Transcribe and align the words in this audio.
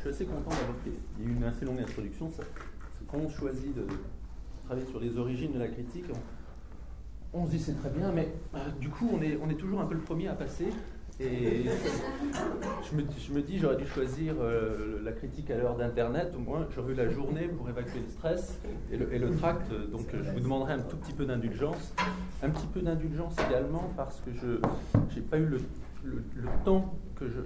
je 0.00 0.08
suis 0.08 0.14
assez 0.14 0.24
content 0.24 0.50
d'avoir 0.50 0.76
fait. 0.82 0.92
Une 1.22 1.44
assez 1.44 1.64
longue 1.66 1.80
introduction. 1.80 2.30
Quand 3.10 3.18
on 3.18 3.28
choisit 3.28 3.74
de 3.74 3.84
travailler 4.64 4.86
sur 4.86 4.98
les 5.00 5.18
origines 5.18 5.52
de 5.52 5.58
la 5.58 5.68
critique, 5.68 6.06
on, 7.34 7.46
se 7.46 7.50
dit 7.50 7.58
c'est 7.58 7.78
très 7.78 7.90
bien, 7.90 8.10
mais 8.12 8.28
euh, 8.54 8.58
du 8.80 8.88
coup 8.88 9.10
on 9.12 9.20
est, 9.20 9.38
on 9.42 9.50
est 9.50 9.56
toujours 9.56 9.80
un 9.80 9.86
peu 9.86 9.94
le 9.94 10.00
premier 10.00 10.28
à 10.28 10.34
passer. 10.34 10.68
Et 11.18 11.64
je 12.90 12.96
me, 12.96 13.02
je 13.18 13.32
me 13.34 13.42
dis, 13.42 13.58
j'aurais 13.58 13.76
dû 13.76 13.86
choisir 13.86 14.36
euh, 14.40 15.02
la 15.04 15.12
critique 15.12 15.50
à 15.50 15.58
l'heure 15.58 15.76
d'Internet, 15.76 16.32
au 16.34 16.38
moins 16.38 16.66
j'aurais 16.74 16.92
eu 16.92 16.96
la 16.96 17.10
journée 17.10 17.48
pour 17.48 17.68
évacuer 17.68 18.00
le 18.00 18.08
stress 18.08 18.58
et 18.90 18.96
le, 18.96 19.36
tract. 19.36 19.70
Donc 19.92 20.06
je 20.14 20.30
vous 20.30 20.40
demanderai 20.40 20.74
un 20.74 20.80
tout 20.80 20.96
petit 20.96 21.12
peu 21.12 21.26
d'indulgence. 21.26 21.92
Un 22.42 22.48
petit 22.48 22.66
peu 22.68 22.80
d'indulgence 22.80 23.34
également 23.50 23.92
parce 23.98 24.20
que 24.20 24.30
je 24.32 25.14
n'ai 25.14 25.26
pas 25.26 25.36
eu 25.36 25.44
le, 25.44 25.60
le 26.04 26.48
temps 26.64 26.94
que 27.16 27.28
je, 27.28 27.40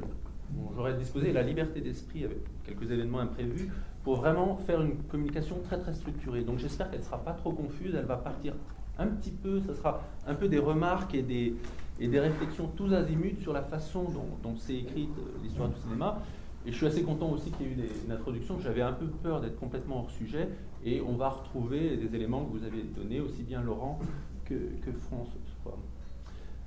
j'aurais 0.77 0.95
disposé 0.95 1.33
la 1.33 1.43
liberté 1.43 1.81
d'esprit 1.81 2.25
avec 2.25 2.39
quelques 2.65 2.91
événements 2.91 3.21
imprévus 3.21 3.71
pour 4.03 4.17
vraiment 4.17 4.57
faire 4.57 4.83
une 4.83 4.97
communication 5.05 5.57
très 5.65 5.79
très 5.79 5.95
structurée. 5.95 6.43
Donc 6.43 6.59
j'espère 6.59 6.91
qu'elle 6.91 7.01
ne 7.01 7.05
sera 7.05 7.19
pas 7.19 7.33
trop 7.33 7.53
confuse, 7.53 7.95
elle 7.95 8.05
va 8.05 8.17
partir 8.17 8.55
un 8.99 9.07
petit 9.07 9.31
peu, 9.31 9.61
ça 9.61 9.75
sera 9.75 10.03
un 10.27 10.35
peu 10.35 10.49
des 10.49 10.59
remarques 10.59 11.15
et 11.15 11.23
des, 11.23 11.55
et 11.99 12.09
des 12.09 12.21
réflexions 12.21 12.69
tous 12.77 12.93
azimuts 12.93 13.41
sur 13.41 13.53
la 13.53 13.63
façon 13.63 14.05
dont, 14.43 14.57
c'est 14.57 14.77
écrite 14.77 15.11
euh, 15.19 15.43
l'histoire 15.43 15.69
du 15.69 15.81
cinéma. 15.81 16.21
Et 16.67 16.73
je 16.73 16.77
suis 16.77 16.87
assez 16.87 17.03
content 17.03 17.31
aussi 17.31 17.51
qu'il 17.51 17.67
y 17.67 17.71
ait 17.71 17.73
eu 17.73 17.89
une 18.07 18.13
introduction, 18.13 18.59
j'avais 18.59 18.81
un 18.81 18.93
peu 18.93 19.07
peur 19.07 19.43
d'être 19.43 19.59
complètement 19.59 19.99
hors 19.99 20.11
sujet, 20.11 20.49
et 20.83 21.03
on 21.03 21.15
va 21.15 21.29
retrouver 21.29 21.97
des 21.97 22.15
éléments 22.17 22.45
que 22.45 22.57
vous 22.57 22.65
avez 22.65 22.83
donnés, 22.83 23.21
aussi 23.21 23.43
bien 23.43 23.61
Laurent 23.61 23.99
que, 24.47 24.55
que 24.55 24.91
François. 24.93 25.41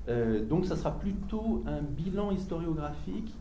Euh, 0.07 0.45
donc 0.45 0.65
ça 0.65 0.75
sera 0.75 0.97
plutôt 0.97 1.63
un 1.65 1.81
bilan 1.81 2.31
historiographique 2.31 3.33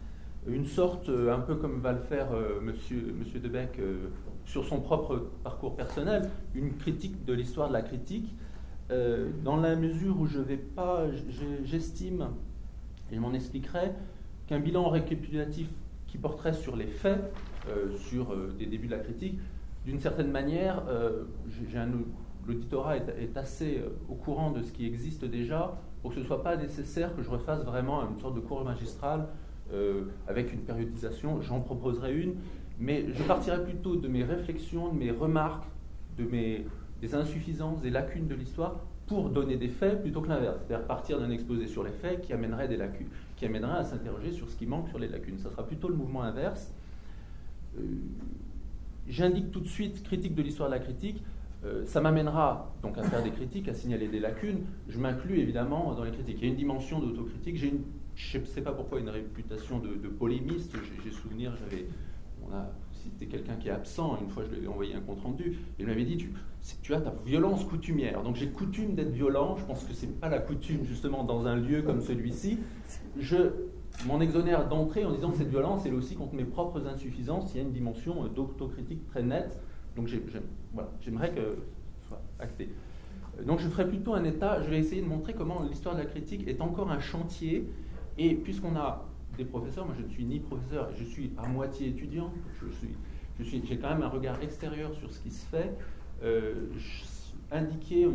une 0.49 0.67
sorte, 0.67 1.09
euh, 1.09 1.35
un 1.35 1.41
peu 1.41 1.57
comme 1.57 1.81
va 1.81 1.93
le 1.93 2.01
faire 2.01 2.33
euh, 2.33 2.61
monsieur, 2.61 3.15
monsieur 3.19 3.41
euh, 3.45 4.09
sur 4.45 4.65
son 4.65 4.81
propre 4.81 5.31
parcours 5.43 5.77
personnel, 5.77 6.31
une 6.55 6.77
critique 6.77 7.25
de 7.25 7.33
l'histoire 7.33 7.69
de 7.69 7.73
la 7.73 7.83
critique, 7.83 8.35
dans 9.43 9.57
la 9.57 9.75
mesure 9.75 10.21
où 10.21 10.27
je 10.27 10.39
vais 10.39 10.57
pas, 10.57 11.07
j'estime, 11.65 12.29
et 13.11 13.17
je 13.17 13.21
m'en 13.21 13.33
expliquerai, 13.33 13.91
qu'un 14.47 14.61
bilan 14.61 14.89
récapitulatif 14.91 15.69
qui 16.07 16.19
porterait 16.19 16.53
sur 16.53 16.77
les 16.77 16.87
faits, 16.87 17.19
sur 17.97 18.37
des 18.57 18.67
débuts 18.67 18.87
de 18.87 18.93
la 18.93 19.01
critique, 19.01 19.41
d'une 19.85 19.99
certaine 19.99 20.31
manière, 20.31 20.85
l'auditorat 22.47 22.99
est, 22.99 23.09
est, 23.19 23.37
assez 23.37 23.83
au 24.09 24.15
courant 24.15 24.53
de 24.53 24.63
ce 24.63 24.71
qui 24.71 24.87
existe 24.87 25.25
déjà, 25.25 25.83
pour 26.01 26.11
que 26.11 26.19
ce 26.19 26.21
ne 26.21 26.27
soit 26.27 26.45
pas 26.45 26.57
nécessaire 26.57 27.17
que 27.17 27.23
je 27.23 27.31
refasse 27.31 27.65
vraiment 27.65 28.09
une 28.09 28.21
sorte 28.21 28.37
de 28.37 28.41
cours 28.41 28.65
magistral 28.65 29.27
euh, 29.73 30.05
avec 30.29 30.53
une 30.53 30.61
périodisation. 30.61 31.41
J'en 31.41 31.61
proposerai 31.61 32.15
une, 32.15 32.35
mais 32.79 33.07
je 33.13 33.23
partirai 33.23 33.65
plutôt 33.65 33.97
de 33.97 34.09
mes 34.09 34.25
réflexions, 34.25 34.93
de 34.93 34.99
mes 34.99 35.11
remarques, 35.11 35.67
de 36.19 36.25
mes, 36.25 36.65
des 37.01 37.15
insuffisances, 37.15 37.81
des 37.81 37.91
lacunes 37.91 38.27
de 38.27 38.35
l'histoire 38.35 38.81
pour 39.07 39.31
donner 39.31 39.57
des 39.57 39.69
faits 39.69 40.03
plutôt 40.03 40.21
que 40.21 40.29
l'inverse. 40.29 40.59
C'est-à-dire 40.67 40.87
partir 40.87 41.21
d'un 41.21 41.31
exposé 41.31 41.67
sur 41.67 41.85
les 41.85 41.93
faits 41.93 42.23
qui 42.23 42.33
amènerait, 42.33 42.69
des 42.69 42.77
lacunes, 42.77 43.09
qui 43.37 43.47
amènerait 43.47 43.79
à 43.79 43.85
s'interroger 43.85 44.33
sur 44.33 44.49
ce 44.49 44.57
qui 44.57 44.67
manque 44.67 44.89
sur 44.89 44.99
les 44.99 45.09
lacunes. 45.09 45.39
Ça 45.39 45.51
sera 45.51 45.67
plutôt 45.67 45.89
le 45.89 45.95
mouvement 45.95 46.23
inverse. 46.23 46.73
Euh, 47.79 47.83
j'indique 49.09 49.53
tout 49.53 49.61
de 49.61 49.69
suite 49.69 50.03
critique 50.03 50.35
de 50.35 50.43
l'histoire 50.43 50.69
de 50.69 50.75
la 50.75 50.81
critique. 50.81 51.23
Euh, 51.65 51.85
ça 51.87 52.01
m'amènera 52.01 52.75
donc 52.83 52.99
à 52.99 53.03
faire 53.03 53.23
des 53.23 53.31
critiques, 53.31 53.69
à 53.69 53.75
signaler 53.75 54.09
des 54.09 54.21
lacunes. 54.21 54.65
Je 54.89 54.99
m'inclus 54.99 55.39
évidemment 55.41 55.95
dans 55.95 56.05
les 56.05 56.13
critiques. 56.13 56.37
Il 56.39 56.45
y 56.45 56.49
a 56.49 56.51
une 56.51 56.57
dimension 56.57 57.01
d'autocritique. 57.01 57.57
J'ai 57.57 57.69
une 57.69 57.83
je 58.17 58.39
ne 58.39 58.45
sais 58.45 58.63
pas 58.63 58.73
pourquoi, 58.73 58.99
une 58.99 59.11
réputation 59.11 59.79
de, 59.79 60.09
polémiste. 60.09 60.75
J'ai 61.05 61.11
souvenir, 61.11 61.55
j'avais, 61.57 61.87
on 62.43 62.53
a 62.55 62.73
cité 62.93 63.27
quelqu'un 63.27 63.57
qui 63.57 63.69
est 63.69 63.73
absent, 63.73 64.19
une 64.21 64.31
fois 64.31 64.43
je 64.45 64.57
lui 64.57 64.65
ai 64.65 64.69
envoyé 64.69 64.95
un 64.95 65.01
compte-rendu, 65.01 65.59
il 65.79 65.87
m'avait 65.87 66.05
dit, 66.05 66.17
tu, 66.17 66.33
tu 66.83 66.95
as 66.95 67.01
ta 67.01 67.13
violence 67.25 67.65
coutumière. 67.65 68.23
Donc 68.23 68.37
j'ai 68.37 68.49
coutume 68.49 68.95
d'être 68.95 69.11
violent, 69.11 69.57
je 69.57 69.65
pense 69.65 69.85
que 69.85 69.93
ce 69.93 70.07
n'est 70.07 70.13
pas 70.13 70.31
la 70.31 70.39
coutume 70.39 70.85
justement 70.85 71.25
dans 71.25 71.47
un 71.47 71.57
lieu 71.57 71.83
comme 71.83 72.01
celui-ci. 72.01 72.59
Je 73.19 73.53
m'en 74.07 74.21
exonère 74.21 74.67
d'entrée 74.69 75.05
en 75.05 75.13
disant 75.13 75.31
que 75.31 75.37
cette 75.37 75.51
violence, 75.51 75.85
elle 75.85 75.95
aussi 75.95 76.17
contre 76.17 76.35
mes 76.35 76.45
propres 76.45 76.87
insuffisances, 76.87 77.53
il 77.55 77.59
y 77.59 77.61
a 77.61 77.63
une 77.63 77.73
dimension 77.73 78.25
euh, 78.25 78.29
d'autocritique 78.29 79.07
très 79.07 79.23
nette. 79.23 79.61
Donc 79.97 80.09
j'aimerais 80.09 81.31
que 81.31 81.57
ce 82.03 82.09
soit 82.09 82.23
acté. 82.39 82.69
Donc 83.45 83.61
je 83.61 83.69
ferai 83.69 83.87
plutôt 83.89 84.15
un 84.15 84.25
état, 84.25 84.63
je 84.63 84.71
vais 84.71 84.79
essayer 84.79 85.03
de 85.03 85.07
montrer 85.07 85.35
comment 85.35 85.63
l'histoire 85.63 85.95
de 85.95 86.01
la 86.01 86.07
critique 86.07 86.47
est 86.47 86.61
encore 86.61 86.91
un 86.91 87.01
chantier 87.01 87.69
et 88.19 88.35
puisqu'on 88.35 88.77
a 88.77 89.05
des 89.37 89.45
professeurs, 89.45 89.85
moi 89.85 89.95
je 89.99 90.05
ne 90.05 90.09
suis 90.09 90.25
ni 90.25 90.41
professeur, 90.41 90.91
je 90.99 91.05
suis 91.05 91.33
à 91.37 91.47
moitié 91.47 91.89
étudiant, 91.89 92.33
je 92.63 93.45
suis, 93.45 93.63
j'ai 93.65 93.77
quand 93.77 93.91
même 93.91 94.03
un 94.03 94.09
regard 94.09 94.43
extérieur 94.43 94.95
sur 94.95 95.13
ce 95.13 95.21
qui 95.21 95.31
se 95.31 95.45
fait, 95.47 95.75
euh, 96.23 96.69
indiquer 97.53 98.07
euh, 98.07 98.13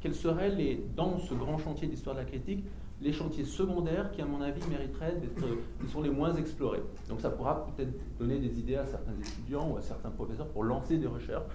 quels 0.00 0.14
seraient 0.14 0.50
les, 0.50 0.84
dans 0.96 1.18
ce 1.18 1.34
grand 1.34 1.58
chantier 1.58 1.86
d'histoire 1.86 2.16
de 2.16 2.20
la 2.20 2.26
critique, 2.26 2.64
les 3.00 3.12
chantiers 3.12 3.44
secondaires 3.44 4.10
qui, 4.10 4.20
à 4.22 4.26
mon 4.26 4.40
avis, 4.40 4.60
mériteraient 4.68 5.16
d'être, 5.16 5.46
qui 5.80 5.88
sont 5.88 6.02
les 6.02 6.10
moins 6.10 6.34
explorés. 6.34 6.82
Donc 7.08 7.20
ça 7.20 7.30
pourra 7.30 7.66
peut-être 7.66 7.92
donner 8.18 8.38
des 8.38 8.58
idées 8.58 8.76
à 8.76 8.86
certains 8.86 9.14
étudiants 9.20 9.70
ou 9.70 9.76
à 9.76 9.82
certains 9.82 10.10
professeurs 10.10 10.48
pour 10.48 10.64
lancer 10.64 10.98
des 10.98 11.06
recherches. 11.06 11.46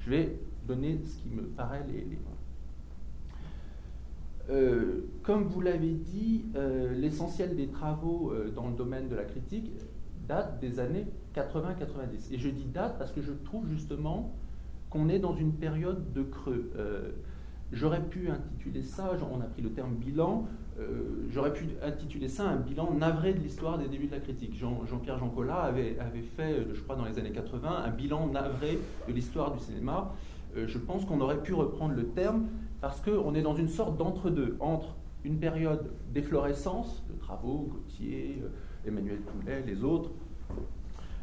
Je 0.00 0.10
vais 0.10 0.38
donner 0.66 1.00
ce 1.04 1.16
qui 1.22 1.28
me 1.28 1.42
paraît 1.42 1.84
les, 1.88 2.00
les 2.00 2.18
euh, 4.48 5.08
comme 5.22 5.44
vous 5.44 5.60
l'avez 5.60 5.92
dit, 5.92 6.44
euh, 6.54 6.94
l'essentiel 6.94 7.56
des 7.56 7.66
travaux 7.66 8.30
euh, 8.30 8.50
dans 8.50 8.68
le 8.68 8.76
domaine 8.76 9.08
de 9.08 9.16
la 9.16 9.24
critique 9.24 9.72
date 10.28 10.60
des 10.60 10.78
années 10.78 11.06
80-90. 11.34 12.32
Et 12.32 12.38
je 12.38 12.48
dis 12.48 12.64
date 12.64 12.98
parce 12.98 13.12
que 13.12 13.22
je 13.22 13.32
trouve 13.32 13.68
justement 13.68 14.32
qu'on 14.90 15.08
est 15.08 15.18
dans 15.18 15.34
une 15.34 15.52
période 15.52 16.12
de 16.12 16.22
creux. 16.22 16.70
J'aurais 17.72 18.02
pu 18.02 18.30
intituler 18.30 18.82
ça, 18.82 19.12
on 19.32 19.40
a 19.40 19.44
pris 19.44 19.62
le 19.62 19.70
terme 19.70 19.94
bilan, 19.94 20.46
j'aurais 21.30 21.52
pu 21.52 21.68
intituler 21.82 22.28
ça 22.28 22.48
un 22.48 22.56
bilan 22.56 22.92
navré 22.94 23.32
de 23.32 23.40
l'histoire 23.40 23.78
des 23.78 23.88
débuts 23.88 24.06
de 24.06 24.12
la 24.12 24.20
critique. 24.20 24.54
Jean-Pierre 24.54 25.18
Jean 25.18 25.30
Collat 25.30 25.62
avait, 25.62 25.98
avait, 25.98 26.22
fait, 26.22 26.66
je 26.74 26.80
crois 26.82 26.96
dans 26.96 27.04
les 27.04 27.18
années 27.18 27.32
80, 27.32 27.84
un 27.84 27.90
bilan 27.90 28.26
navré 28.28 28.78
de 29.08 29.12
l'histoire 29.12 29.52
du 29.52 29.58
cinéma. 29.58 30.12
je 30.54 30.78
pense 30.78 31.04
qu'on 31.04 31.20
aurait 31.20 31.42
pu 31.42 31.54
reprendre 31.54 31.94
le 31.94 32.08
terme 32.08 32.46
parce 32.80 33.00
qu'on 33.00 33.34
est 33.34 33.42
dans 33.42 33.54
une 33.54 33.68
sorte 33.68 33.96
d'entre-deux, 33.96 34.56
entre 34.60 34.94
une 35.26 35.38
période 35.38 35.90
d'efflorescence, 36.12 37.02
de 37.10 37.18
travaux, 37.18 37.68
Gauthier, 37.72 38.42
euh, 38.42 38.88
Emmanuel 38.88 39.18
Poulet, 39.18 39.62
les 39.66 39.82
autres, 39.82 40.10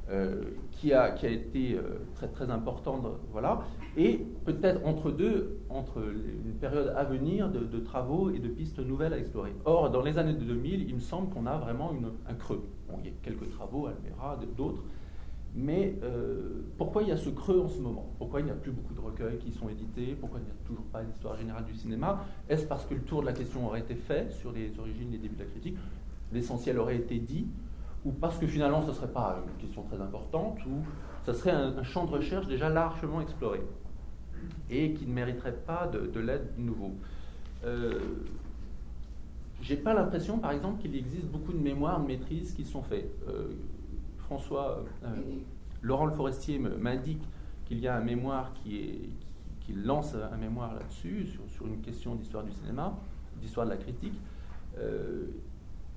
euh, 0.09 0.41
qui, 0.71 0.93
a, 0.93 1.15
été 1.25 1.75
euh, 1.75 1.99
très, 2.15 2.27
très 2.27 2.49
importante, 2.49 3.05
voilà, 3.31 3.63
et 3.95 4.25
peut-être 4.45 4.85
entre 4.85 5.11
deux, 5.11 5.59
entre 5.69 5.99
une 5.99 6.53
période 6.53 6.93
à 6.95 7.03
venir 7.03 7.49
de, 7.49 7.79
travaux 7.79 8.31
et 8.31 8.39
de 8.39 8.47
pistes 8.47 8.79
nouvelles 8.79 9.13
à 9.13 9.17
explorer. 9.17 9.53
Or, 9.65 9.89
dans 9.91 10.01
les 10.01 10.17
années 10.17 10.33
2000, 10.33 10.87
il 10.87 10.95
me 10.95 10.99
semble 10.99 11.29
qu'on 11.29 11.45
a 11.45 11.57
vraiment 11.57 11.91
un 12.27 12.33
creux. 12.33 12.63
Bon, 12.89 12.97
il 12.99 13.05
y 13.05 13.09
a 13.09 13.13
quelques 13.21 13.49
travaux, 13.51 13.87
Almera, 13.87 14.39
d'autres, 14.57 14.83
mais 15.55 15.95
euh, 16.01 16.63
pourquoi 16.77 17.03
il 17.03 17.09
y 17.09 17.11
a 17.11 17.17
ce 17.17 17.29
creux 17.29 17.61
en 17.61 17.67
ce 17.67 17.79
moment? 17.79 18.11
Pourquoi 18.17 18.39
il 18.39 18.45
n'y 18.45 18.51
a 18.51 18.55
plus 18.55 18.71
beaucoup 18.71 18.93
de 18.93 18.99
recueils 18.99 19.37
qui 19.37 19.51
sont 19.51 19.69
édités? 19.69 20.17
Pourquoi 20.19 20.39
il 20.39 20.45
n'y 20.45 20.51
a 20.51 20.67
toujours 20.67 20.85
pas 20.85 21.03
d'histoire 21.03 21.35
générale 21.35 21.65
du 21.65 21.75
cinéma? 21.75 22.25
Est-ce 22.49 22.65
parce 22.65 22.85
que 22.85 22.95
le 22.95 23.01
tour 23.01 23.21
de 23.21 23.27
la 23.27 23.33
question 23.33 23.67
aurait 23.67 23.81
été 23.81 23.93
fait 23.93 24.31
sur 24.31 24.51
les 24.51 24.77
origines, 24.79 25.11
les 25.11 25.19
débuts 25.19 25.35
de 25.35 25.43
la 25.43 25.49
critique? 25.49 25.77
L'essentiel 26.31 26.79
aurait 26.79 26.95
été 26.95 27.19
dit? 27.19 27.47
Ou 28.03 28.11
parce 28.11 28.37
que 28.39 28.47
finalement 28.47 28.81
ce 28.81 28.87
ne 28.87 28.93
serait 28.93 29.11
pas 29.11 29.43
une 29.47 29.61
question 29.61 29.83
très 29.83 30.01
importante? 30.01 30.57
Ou 30.65 30.83
ce 31.23 31.33
serait 31.33 31.51
un, 31.51 31.83
champ 31.83 32.05
de 32.05 32.11
recherche 32.11 32.47
déjà 32.47 32.69
largement 32.69 33.21
exploré? 33.21 33.61
Et 34.69 34.93
qui 34.93 35.05
ne 35.05 35.13
mériterait 35.13 35.55
pas 35.55 35.87
de, 35.87 36.19
l'aide 36.19 36.47
nouveau 36.57 36.91
euh, 37.65 37.99
J'ai 39.61 39.77
pas 39.77 39.93
l'impression, 39.93 40.39
par 40.39 40.51
exemple, 40.51 40.81
qu'il 40.81 40.95
existe 40.95 41.27
beaucoup 41.27 41.53
de 41.53 41.59
mémoires 41.59 42.01
de 42.01 42.07
maîtrise 42.07 42.53
qui 42.53 42.63
sont 42.63 42.81
faits. 42.81 43.09
Euh, 43.27 43.49
François, 44.17 44.83
euh, 45.03 45.07
Laurent 45.81 46.05
Le 46.05 46.13
Forestier 46.13 46.59
m'indique 46.59 47.23
qu'il 47.65 47.79
y 47.79 47.87
a 47.87 47.95
un 47.95 48.01
mémoire 48.01 48.53
qui, 48.53 49.09
lance 49.73 50.13
un 50.15 50.37
mémoire 50.37 50.73
là-dessus, 50.73 51.27
sur, 51.49 51.65
une 51.67 51.81
question 51.81 52.15
d'histoire 52.15 52.43
du 52.43 52.51
cinéma, 52.51 52.97
d'histoire 53.41 53.65
de 53.65 53.71
la 53.71 53.77
critique. 53.77 54.13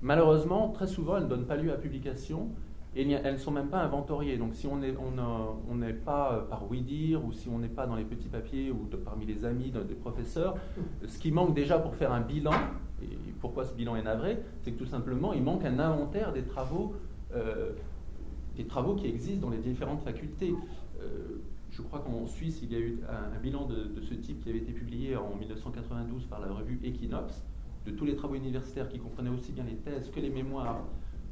Malheureusement, 0.03 0.69
très 0.71 0.87
souvent, 0.87 1.17
elles 1.17 1.25
ne 1.25 1.29
donnent 1.29 1.47
pas 1.47 1.57
lieu 1.57 1.73
à 1.73 1.77
publication 1.77 2.51
et 2.97 3.11
elles 3.11 3.35
ne 3.35 3.39
sont 3.39 3.51
même 3.51 3.69
pas 3.69 3.83
inventoriées. 3.83 4.39
Donc, 4.39 4.55
si 4.55 4.67
on 4.67 4.77
n'est 4.77 5.93
pas 5.93 6.33
euh, 6.33 6.41
par 6.43 6.69
oui 6.71 6.81
dire 6.81 7.25
ou 7.25 7.33
si 7.33 7.49
on 7.49 7.59
n'est 7.59 7.69
pas 7.69 7.87
dans 7.87 7.97
les 7.97 8.05
petits 8.05 8.29
papiers 8.29 8.71
ou 8.71 8.89
parmi 9.05 9.27
les 9.27 9.45
amis 9.45 9.71
des 9.71 9.95
professeurs, 9.95 10.57
ce 11.07 11.19
qui 11.19 11.31
manque 11.31 11.55
déjà 11.55 11.79
pour 11.79 11.95
faire 11.95 12.13
un 12.13 12.23
bilan, 12.23 12.53
et 13.03 13.07
pourquoi 13.41 13.65
ce 13.65 13.75
bilan 13.75 13.97
est 13.97 14.03
navré, 14.03 14.39
c'est 14.63 14.73
que 14.73 14.79
tout 14.79 14.87
simplement, 14.87 15.33
il 15.33 15.43
manque 15.43 15.65
un 15.65 15.79
inventaire 15.79 16.33
des 16.33 16.43
travaux 16.43 16.95
des 18.57 18.65
travaux 18.65 18.95
qui 18.95 19.07
existent 19.07 19.47
dans 19.47 19.53
les 19.53 19.59
différentes 19.59 20.03
facultés. 20.03 20.55
Euh, 21.01 21.43
je 21.71 21.83
crois 21.83 22.01
qu'en 22.01 22.27
Suisse, 22.27 22.61
il 22.63 22.73
y 22.73 22.77
a 22.77 22.79
eu 22.79 23.01
un, 23.09 23.39
bilan 23.39 23.67
de, 23.67 24.01
ce 24.01 24.15
type 24.15 24.43
qui 24.43 24.49
avait 24.49 24.59
été 24.59 24.73
publié 24.73 25.17
en 25.17 25.37
1992 25.37 26.25
par 26.25 26.41
la 26.41 26.53
revue 26.53 26.81
Equinox, 26.83 27.45
de 27.85 27.91
tous 27.91 28.07
les 28.07 28.17
travaux 28.17 28.35
universitaires 28.35 28.89
qui 28.89 28.99
comprenaient 28.99 29.31
aussi 29.31 29.53
bien 29.53 29.65
les 29.65 29.77
thèses 29.77 30.11
que 30.11 30.21
les 30.21 30.31
mémoires 30.31 30.81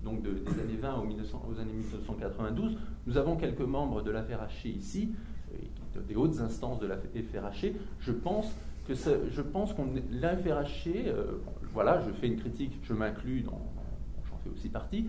donc 0.04 0.22
des 0.22 0.60
années 0.60 0.76
20 0.80 0.98
aux, 0.98 1.60
années 1.60 1.72
1992. 1.72 2.76
Nous 3.06 3.16
avons 3.16 3.36
quelques 3.36 3.60
membres 3.60 4.02
de 4.02 4.10
la 4.10 4.22
FRH 4.22 4.66
ici, 4.66 5.12
des 6.08 6.14
hautes 6.14 6.40
instances 6.40 6.78
de 6.80 6.86
la 6.86 6.96
FRH. 6.96 7.66
Je 8.00 8.12
pense 8.12 8.52
que 8.86 8.94
je 8.94 9.40
pense 9.40 9.72
qu'on 9.72 9.88
la 10.12 10.36
FRH, 10.36 10.88
voilà, 11.72 12.00
je 12.00 12.10
fais 12.12 12.26
une 12.26 12.36
critique, 12.36 12.78
je 12.82 12.92
m'inclus, 12.92 13.44
j'en 13.44 14.38
fais 14.42 14.50
aussi 14.50 14.68
partie. 14.68 15.08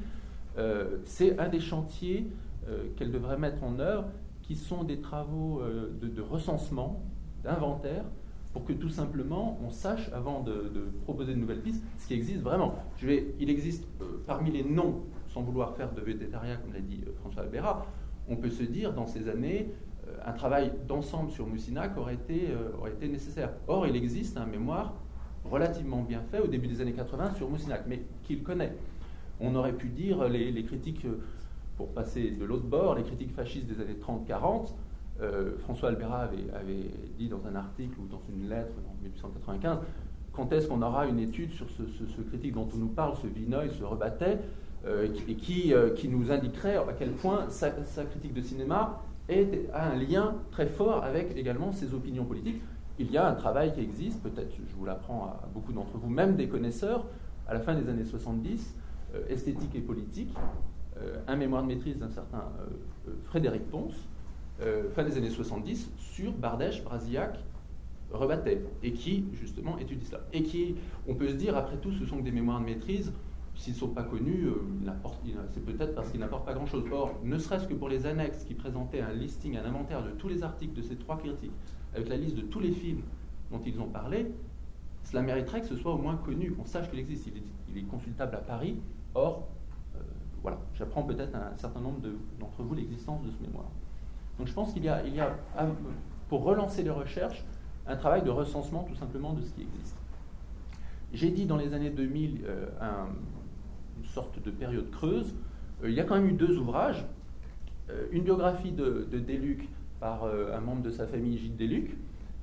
Euh, 0.57 0.97
c'est 1.03 1.37
un 1.39 1.49
des 1.49 1.59
chantiers 1.59 2.27
euh, 2.67 2.85
qu'elle 2.95 3.11
devrait 3.11 3.37
mettre 3.37 3.63
en 3.63 3.79
œuvre, 3.79 4.05
qui 4.41 4.55
sont 4.55 4.83
des 4.83 5.01
travaux 5.01 5.61
euh, 5.61 5.91
de, 6.01 6.21
recensement, 6.21 7.03
d'inventaire, 7.43 8.03
pour 8.55 8.63
que 8.63 8.71
tout 8.71 8.87
simplement 8.87 9.59
on 9.61 9.69
sache, 9.69 10.09
avant 10.13 10.39
de, 10.39 10.71
proposer 11.03 11.33
de 11.33 11.39
nouvelles 11.39 11.59
pistes, 11.59 11.83
ce 11.97 12.07
qui 12.07 12.13
existe 12.13 12.41
vraiment. 12.41 12.75
Il 13.03 13.49
existe 13.49 13.85
parmi 14.25 14.49
les 14.49 14.63
noms, 14.63 15.01
sans 15.27 15.41
vouloir 15.41 15.75
faire 15.75 15.91
de 15.91 15.99
végétarien, 15.99 16.55
comme 16.55 16.71
l'a 16.71 16.79
dit 16.79 17.01
François 17.19 17.43
Albera, 17.43 17.85
on 18.29 18.37
peut 18.37 18.49
se 18.49 18.63
dire 18.63 18.93
dans 18.93 19.07
ces 19.07 19.27
années, 19.27 19.73
un 20.25 20.31
travail 20.31 20.71
d'ensemble 20.87 21.31
sur 21.31 21.45
Moussinac 21.47 21.97
aurait 21.97 22.13
été, 22.13 22.47
aurait 22.79 22.93
été 22.93 23.09
nécessaire. 23.09 23.51
Or, 23.67 23.87
il 23.87 23.95
existe 23.97 24.37
un 24.37 24.45
mémoire 24.45 24.93
relativement 25.43 26.01
bien 26.01 26.21
fait 26.21 26.39
au 26.39 26.47
début 26.47 26.67
des 26.67 26.79
années 26.79 26.93
80 26.93 27.31
sur 27.31 27.49
Moussinac, 27.49 27.83
mais 27.87 28.03
qu'il 28.23 28.41
connaît. 28.41 28.73
On 29.41 29.53
aurait 29.55 29.73
pu 29.73 29.89
dire 29.89 30.29
les, 30.29 30.63
critiques, 30.63 31.05
pour 31.75 31.89
passer 31.89 32.31
de 32.31 32.45
l'autre 32.45 32.67
bord, 32.67 32.95
les 32.95 33.03
critiques 33.03 33.35
fascistes 33.35 33.67
des 33.67 33.81
années 33.81 33.99
30-40. 33.99 34.75
Euh, 35.21 35.57
François 35.59 35.89
Albera 35.89 36.23
avait, 36.53 36.91
dit 37.17 37.29
dans 37.29 37.45
un 37.47 37.55
article 37.55 37.97
ou 37.99 38.07
dans 38.07 38.21
une 38.29 38.49
lettre 38.49 38.73
en 38.89 39.01
1895 39.01 39.79
quand 40.35 40.51
est-ce 40.51 40.67
qu'on 40.67 40.81
aura 40.81 41.07
une 41.07 41.19
étude 41.19 41.51
sur 41.51 41.67
ce, 41.69 42.21
critique 42.23 42.53
dont 42.53 42.67
on 42.73 42.77
nous 42.77 42.89
parle, 42.89 43.15
ce 43.21 43.27
Vinoy, 43.27 43.69
ce 43.69 43.83
Rebattet, 43.83 44.39
euh, 44.85 45.07
et 45.27 45.35
qui, 45.35 45.73
euh, 45.73 45.91
qui, 45.93 46.09
nous 46.09 46.31
indiquerait 46.31 46.75
à 46.75 46.93
quel 46.97 47.11
point 47.11 47.45
sa, 47.49 47.71
critique 47.71 48.33
de 48.33 48.41
cinéma 48.41 49.01
est, 49.29 49.69
a 49.73 49.91
un 49.91 49.95
lien 49.95 50.35
très 50.51 50.67
fort 50.67 51.03
avec 51.03 51.35
également 51.37 51.71
ses 51.71 51.93
opinions 51.93 52.25
politiques. 52.25 52.61
Il 52.99 53.11
y 53.11 53.17
a 53.17 53.27
un 53.27 53.33
travail 53.33 53.73
qui 53.73 53.81
existe, 53.81 54.21
peut-être 54.21 54.53
je 54.55 54.75
vous 54.75 54.85
l'apprends 54.85 55.25
à 55.25 55.47
beaucoup 55.53 55.73
d'entre 55.73 55.97
vous, 55.97 56.09
même 56.09 56.35
des 56.35 56.47
connaisseurs, 56.47 57.05
à 57.47 57.53
la 57.53 57.59
fin 57.59 57.73
des 57.73 57.89
années 57.89 58.05
70, 58.05 58.75
euh, 59.15 59.21
esthétique 59.29 59.73
et 59.75 59.81
politique, 59.81 60.33
un 61.27 61.35
mémoire 61.35 61.61
de 61.61 61.67
maîtrise 61.67 61.99
d'un 61.99 62.09
certain 62.09 62.45
Frédéric 63.25 63.69
Ponce, 63.69 64.07
fin 64.93 65.03
des 65.03 65.17
années 65.17 65.29
70, 65.29 65.91
sur 65.97 66.31
Bardèche, 66.31 66.83
Brasillac, 66.83 67.39
Rebattet, 68.11 68.63
et 68.83 68.93
qui, 68.93 69.25
justement, 69.33 69.77
étudie 69.77 70.05
cela. 70.05 70.21
Et 70.31 70.43
qui, 70.43 70.75
on 71.07 71.15
peut 71.15 71.29
se 71.29 71.35
dire, 71.35 71.57
après 71.57 71.77
tout, 71.77 71.91
ce 71.91 72.05
sont 72.05 72.19
des 72.19 72.31
mémoires 72.31 72.59
de 72.59 72.65
maîtrise, 72.65 73.11
s'ils 73.55 73.73
ne 73.73 73.79
sont 73.79 73.89
pas 73.89 74.03
connus, 74.03 74.47
c'est 75.53 75.63
peut-être 75.65 75.95
parce 75.95 76.11
qu'ils 76.11 76.19
n'apportent 76.19 76.45
pas 76.45 76.53
grand-chose. 76.53 76.83
Or, 76.91 77.19
ne 77.23 77.37
serait-ce 77.37 77.67
que 77.67 77.73
pour 77.73 77.89
les 77.89 78.05
annexes 78.05 78.43
qui 78.43 78.53
présentaient 78.53 79.01
un 79.01 79.13
listing, 79.13 79.57
un 79.57 79.65
inventaire 79.65 80.03
de 80.03 80.11
tous 80.11 80.27
les 80.27 80.43
articles 80.43 80.73
de 80.73 80.81
ces 80.81 80.95
trois 80.95 81.17
critiques, 81.17 81.53
avec 81.93 82.09
la 82.09 82.17
liste 82.17 82.35
de 82.35 82.41
tous 82.41 82.59
les 82.59 82.71
films 82.71 83.01
dont 83.51 83.61
ils 83.65 83.79
ont 83.79 83.87
parlé, 83.87 84.31
cela 85.03 85.21
mériterait 85.21 85.61
que 85.61 85.67
ce 85.67 85.75
soit 85.75 85.93
au 85.93 85.97
moins 85.97 86.17
connu, 86.17 86.51
qu'on 86.51 86.65
sache 86.65 86.89
qu'il 86.89 86.99
existe. 86.99 87.29
il 87.69 87.77
est, 87.77 87.83
consultable 87.83 88.35
à 88.35 88.39
Paris, 88.39 88.77
Or, 89.13 89.47
euh, 89.95 89.99
voilà, 90.41 90.59
j'apprends 90.73 91.03
peut-être 91.03 91.33
à 91.35 91.51
un 91.51 91.55
certain 91.55 91.79
nombre 91.79 91.99
d'entre 92.39 92.63
vous 92.63 92.73
l'existence 92.73 93.23
de 93.23 93.31
ce 93.31 93.41
mémoire. 93.41 93.69
Donc 94.37 94.47
je 94.47 94.53
pense 94.53 94.73
qu'il 94.73 94.83
y 94.83 94.89
a, 94.89 95.05
il 95.05 95.15
y 95.15 95.19
a, 95.19 95.35
pour 96.29 96.43
relancer 96.43 96.83
les 96.83 96.89
recherches, 96.89 97.43
un 97.87 97.95
travail 97.95 98.23
de 98.23 98.29
recensement 98.29 98.83
tout 98.83 98.95
simplement 98.95 99.33
de 99.33 99.41
ce 99.41 99.51
qui 99.53 99.61
existe. 99.61 99.95
J'ai 101.13 101.31
dit 101.31 101.45
dans 101.45 101.57
les 101.57 101.73
années 101.73 101.89
2000 101.89 102.41
euh, 102.45 102.65
une 103.97 104.05
sorte 104.05 104.41
de 104.43 104.51
période 104.51 104.89
creuse. 104.91 105.35
Euh, 105.83 105.89
il 105.89 105.95
y 105.95 105.99
a 105.99 106.03
quand 106.03 106.15
même 106.15 106.27
eu 106.27 106.33
deux 106.33 106.57
ouvrages. 106.57 107.05
une 108.11 108.23
biographie 108.23 108.71
de, 108.71 109.07
de 109.11 109.19
Deluc 109.19 109.69
par 109.99 110.25
un 110.25 110.59
membre 110.59 110.81
de 110.81 110.89
sa 110.89 111.05
famille, 111.05 111.37
Gilles 111.37 111.55
Deluc, 111.55 111.95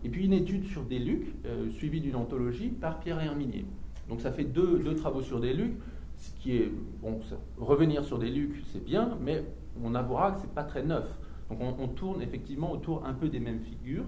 et 0.04 0.08
puis 0.08 0.24
une 0.24 0.32
étude 0.32 0.64
sur 0.64 0.82
Deluc, 0.82 1.34
suivie 1.72 2.00
d'une 2.00 2.16
anthologie 2.16 2.68
par 2.68 3.00
Pierre 3.00 3.20
Herminier. 3.20 3.66
Donc 4.08 4.20
ça 4.20 4.32
fait 4.32 4.44
deux, 4.44 4.94
travaux 4.94 5.20
sur 5.20 5.40
Deluc 5.40 5.74
ce 6.22 6.30
qui 6.40 6.56
est, 6.56 6.70
bon, 7.00 7.20
revenir 7.58 8.04
sur 8.04 8.18
des 8.18 8.30
lucs, 8.30 8.62
c'est 8.72 8.84
bien, 8.84 9.16
mais 9.20 9.44
on 9.82 9.94
avouera 9.94 10.32
que 10.32 10.38
c'est 10.40 10.54
pas 10.54 10.62
très 10.62 10.82
neuf. 10.82 11.06
Donc 11.52 11.76
on, 11.78 11.88
tourne 11.88 12.22
effectivement 12.22 12.72
autour 12.72 13.04
un 13.06 13.14
peu 13.14 13.28
des 13.28 13.40
mêmes 13.40 13.60
figures. 13.60 14.04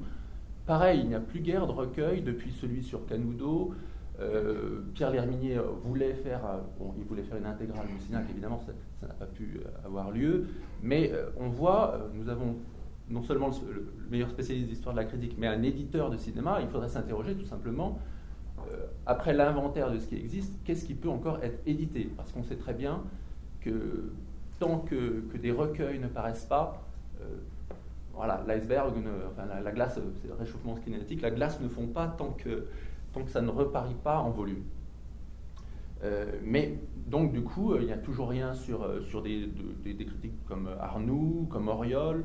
Pareil, 0.67 1.01
il 1.01 1.09
n'y 1.09 1.15
a 1.15 1.21
plus 1.21 1.41
guère 1.41 1.67
de 1.67 1.73
recueil 1.73 2.23
depuis 2.23 2.53
celui 2.53 2.83
sur 2.83 3.07
Canudo. 3.07 3.75
Euh, 4.21 4.81
Pierre 4.95 5.11
Lherminier 5.11 5.61
voulait 5.83 6.15
faire, 6.15 6.41
bon, 6.79 6.95
il 6.97 7.05
voulait 7.05 7.25
faire 7.25 7.37
une 7.37 7.47
intégrale 7.47 7.87
Moussinac, 7.93 8.25
évidemment, 8.31 8.61
ça 9.01 9.07
n'a 9.07 9.15
pas 9.15 9.27
pu 9.27 9.59
euh, 9.59 9.87
avoir 9.87 10.11
lieu. 10.11 10.47
Mais 10.83 11.11
euh, 11.13 11.27
on 11.39 11.49
voit, 11.49 12.09
nous 12.15 12.29
avons 12.29 12.57
non 13.11 13.23
seulement 13.23 13.51
le 13.69 13.93
meilleur 14.11 14.31
spécialiste 14.31 14.69
d'histoire 14.69 14.95
de 14.95 15.01
la 15.01 15.07
critique, 15.07 15.37
mais 15.39 15.47
un 15.47 15.63
éditeur 15.63 16.11
de 16.11 16.17
cinéma. 16.17 16.61
Il 16.63 16.69
faudrait 16.69 16.89
s'interroger 16.89 17.35
tout 17.35 17.45
simplement 17.45 17.99
euh, 18.73 18.87
après 19.07 19.33
l'inventaire 19.33 19.91
de 19.91 19.99
ce 19.99 20.07
qui 20.07 20.17
existe, 20.17 20.55
qu'est-ce 20.65 20.85
qui 20.85 20.95
peut 20.95 21.09
encore 21.09 21.43
être 21.43 21.61
édité? 21.67 22.11
Parce 22.17 22.33
qu'on 22.33 22.43
sait 22.43 22.57
très 22.57 22.75
bien 22.75 23.03
que 23.61 24.13
tant 24.59 24.79
que, 24.79 25.25
des 25.37 25.51
recueils 25.51 25.99
ne 25.99 26.07
paraissent 26.07 26.47
pas, 26.47 26.83
euh, 26.83 26.94
voilà, 28.15 28.45
l'iceberg, 28.47 28.95
la, 29.65 29.73
glace, 29.73 29.99
c'est 30.21 30.29
le 30.29 30.35
réchauffement 30.35 30.77
kinétique, 30.77 31.21
la 31.21 31.31
glace 31.31 31.61
ne 31.61 31.69
fond 31.69 31.87
pas 31.87 32.07
tant 32.07 32.31
que, 32.31 32.67
tant 33.13 33.23
que 33.23 33.31
ça 33.31 33.41
ne 33.41 33.51
reparit 33.51 33.97
pas 34.03 34.19
en 34.19 34.31
volume. 34.31 34.63
Euh, 36.05 36.27
mais 36.43 36.79
donc 37.09 37.33
du 37.33 37.43
coup, 37.43 37.77
il 37.77 37.87
n'y 37.87 37.93
a 37.93 37.99
toujours 37.99 38.29
rien 38.29 38.55
sur, 38.55 38.87
sur 39.05 39.23
des, 39.23 39.49
critiques 39.85 40.45
comme 40.47 40.69
Arnoux, 40.81 41.47
comme 41.51 41.69
Oriol, 41.69 42.25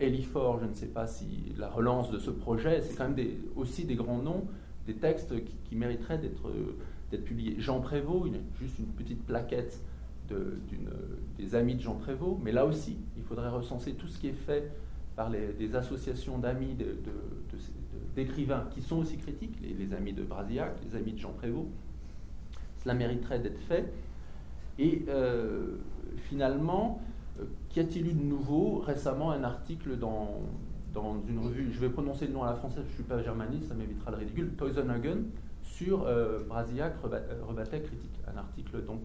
Elifort, 0.00 0.58
je 0.60 0.66
ne 0.66 0.74
sais 0.74 0.86
pas 0.86 1.06
si 1.06 1.54
la 1.56 1.68
relance 1.68 2.10
de 2.10 2.18
ce 2.18 2.30
projet, 2.30 2.80
c'est 2.82 2.94
quand 2.94 3.08
même 3.08 3.26
aussi 3.56 3.84
des 3.84 3.94
grands 3.94 4.18
noms 4.18 4.44
des 4.86 4.94
textes 4.94 5.32
qui, 5.64 5.76
mériteraient 5.76 6.18
d'être 6.18 7.24
publiés. 7.24 7.56
Jean 7.58 7.80
Prévost, 7.80 8.32
il 8.32 8.40
juste 8.60 8.78
une 8.78 8.86
petite 8.86 9.24
plaquette 9.24 9.80
de, 10.28 10.58
des 11.36 11.54
amis 11.54 11.74
de 11.74 11.80
Jean 11.80 11.94
Prévost, 11.94 12.38
mais 12.42 12.52
là 12.52 12.64
aussi, 12.64 12.96
il 13.16 13.22
faudrait 13.22 13.50
recenser 13.50 13.94
tout 13.94 14.06
ce 14.06 14.18
qui 14.18 14.28
est 14.28 14.32
fait 14.32 14.70
par 15.16 15.30
des 15.30 15.74
associations 15.74 16.38
d'amis 16.38 16.76
d'écrivains 18.14 18.66
qui 18.70 18.80
sont 18.80 18.96
aussi 18.96 19.18
critiques, 19.18 19.58
les, 19.60 19.94
amis 19.94 20.12
de 20.12 20.22
Brasillac, 20.22 20.76
les 20.84 20.96
amis 20.96 21.12
de 21.12 21.18
Jean 21.18 21.32
Prévost. 21.32 21.68
Cela 22.82 22.94
mériterait 22.94 23.38
d'être 23.38 23.60
fait. 23.60 23.92
Et 24.78 25.04
euh, 25.08 25.76
finalement, 26.28 27.02
euh, 27.38 27.44
qu'y 27.68 27.80
a-t-il 27.80 28.06
eu 28.08 28.12
de 28.12 28.22
nouveau 28.22 28.78
Récemment, 28.78 29.30
un 29.30 29.44
article 29.44 29.98
dans, 29.98 30.40
dans 30.94 31.22
une 31.28 31.38
revue, 31.38 31.70
je 31.72 31.78
vais 31.78 31.90
prononcer 31.90 32.26
le 32.26 32.32
nom 32.32 32.42
à 32.42 32.46
la 32.46 32.54
française, 32.54 32.84
je 32.84 32.90
ne 32.90 32.94
suis 32.94 33.02
pas 33.02 33.22
germaniste, 33.22 33.68
ça 33.68 33.74
m'évitera 33.74 34.10
le 34.12 34.16
ridicule, 34.16 34.54
Toisenhagen, 34.56 35.24
sur 35.62 36.04
euh, 36.06 36.40
Brasillac 36.48 36.94
euh, 37.04 37.20
rebattait 37.46 37.82
critique. 37.82 38.18
Un 38.26 38.38
article 38.38 38.82
donc, 38.84 39.02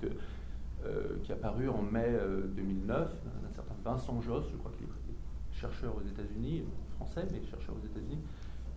qui 1.24 1.32
a 1.32 1.36
paru 1.36 1.68
en 1.70 1.82
mai 1.82 2.18
2009 2.56 3.10
d'un 3.44 3.50
certain 3.54 3.76
Vincent 3.84 4.22
Joss, 4.22 4.46
je 4.52 4.58
crois 4.58 4.72
qu'il 4.78 4.86
est 4.86 5.60
chercheur 5.60 5.96
aux 5.96 6.08
États-Unis, 6.08 6.64
français, 6.96 7.26
mais 7.32 7.42
chercheur 7.50 7.76
aux 7.76 7.86
États-Unis. 7.86 8.20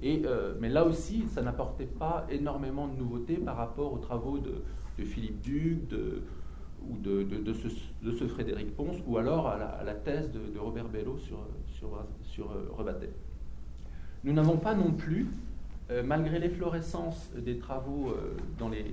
Et, 0.02 0.22
mais 0.60 0.68
là 0.68 0.84
aussi, 0.84 1.26
ça 1.28 1.42
n'apportait 1.42 1.86
pas 1.86 2.26
énormément 2.30 2.88
de 2.88 2.96
nouveautés 2.96 3.36
par 3.36 3.56
rapport 3.56 3.92
aux 3.92 3.98
travaux 3.98 4.38
de, 4.38 4.62
de 4.98 5.04
Philippe 5.04 5.40
Duc, 5.40 5.88
de, 5.88 6.22
ou 6.88 6.96
de, 6.98 7.22
de, 7.22 7.52
ce, 7.52 7.68
de, 8.02 8.12
ce, 8.12 8.26
Frédéric 8.26 8.74
Ponce, 8.74 8.96
ou 9.06 9.18
alors 9.18 9.48
à 9.48 9.82
la, 9.84 9.94
thèse 9.94 10.30
de, 10.32 10.58
Robert 10.58 10.88
Bello 10.88 11.18
sur, 11.18 11.38
sur, 11.66 12.04
sur 12.22 12.50
euh, 12.50 12.68
Rebattet. 12.72 13.10
Nous 14.24 14.32
n'avons 14.32 14.56
pas 14.56 14.74
non 14.74 14.92
plus, 14.92 15.28
euh, 15.90 16.02
malgré 16.04 16.38
l'efflorescence 16.38 17.30
des 17.36 17.58
travaux 17.58 18.10
euh, 18.10 18.36
dans, 18.58 18.68
les, 18.68 18.84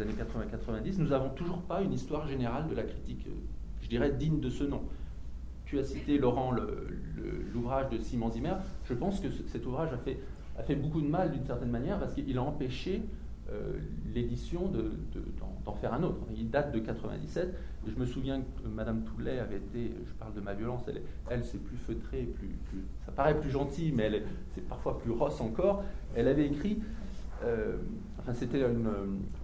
années 0.00 0.12
80-90, 0.12 0.98
nous 0.98 1.08
n'avons 1.08 1.30
toujours 1.30 1.62
pas 1.62 1.82
une 1.82 1.92
histoire 1.92 2.28
générale 2.28 2.68
de 2.68 2.76
la 2.76 2.84
critique, 2.84 3.26
je 3.82 3.88
dirais, 3.88 4.12
digne 4.12 4.38
de 4.38 4.50
ce 4.50 4.62
nom. 4.62 4.82
Tu 5.64 5.78
as 5.80 5.84
cité, 5.84 6.16
Laurent, 6.16 6.52
l'ouvrage 7.52 7.88
de 7.88 7.98
Simon 7.98 8.30
Zimmer. 8.30 8.54
Je 8.84 8.94
pense 8.94 9.18
que 9.18 9.28
cet 9.48 9.66
ouvrage 9.66 9.90
a 9.92 10.62
fait, 10.62 10.76
beaucoup 10.76 11.00
de 11.00 11.08
mal 11.08 11.32
d'une 11.32 11.44
certaine 11.44 11.70
manière 11.70 11.98
parce 11.98 12.14
qu'il 12.14 12.38
a 12.38 12.42
empêché 12.42 13.02
euh, 13.50 13.72
l'édition 14.14 14.70
d'en 15.64 15.74
faire 15.74 15.92
un 15.92 16.04
autre. 16.04 16.20
Il 16.36 16.50
date 16.50 16.72
de 16.72 16.78
97. 16.78 17.52
Je 17.86 17.98
me 17.98 18.06
souviens 18.06 18.40
que 18.40 18.68
Madame 18.68 19.04
Toulet 19.04 19.38
avait 19.38 19.56
été, 19.56 19.92
je 20.06 20.12
parle 20.14 20.34
de 20.34 20.40
ma 20.40 20.54
violence, 20.54 20.82
elle, 20.88 21.02
elle 21.30 21.44
c'est 21.44 21.62
plus 21.62 21.76
feutré, 21.76 22.22
plus, 22.22 22.50
ça 23.04 23.12
paraît 23.12 23.38
plus 23.38 23.50
gentil, 23.50 23.92
mais 23.94 24.22
c'est 24.54 24.66
parfois 24.66 24.98
plus 24.98 25.10
rosse 25.10 25.40
encore. 25.40 25.84
Elle 26.14 26.28
avait 26.28 26.46
écrit, 26.46 26.82
euh, 27.44 27.76
enfin 28.18 28.34
c'était 28.34 28.64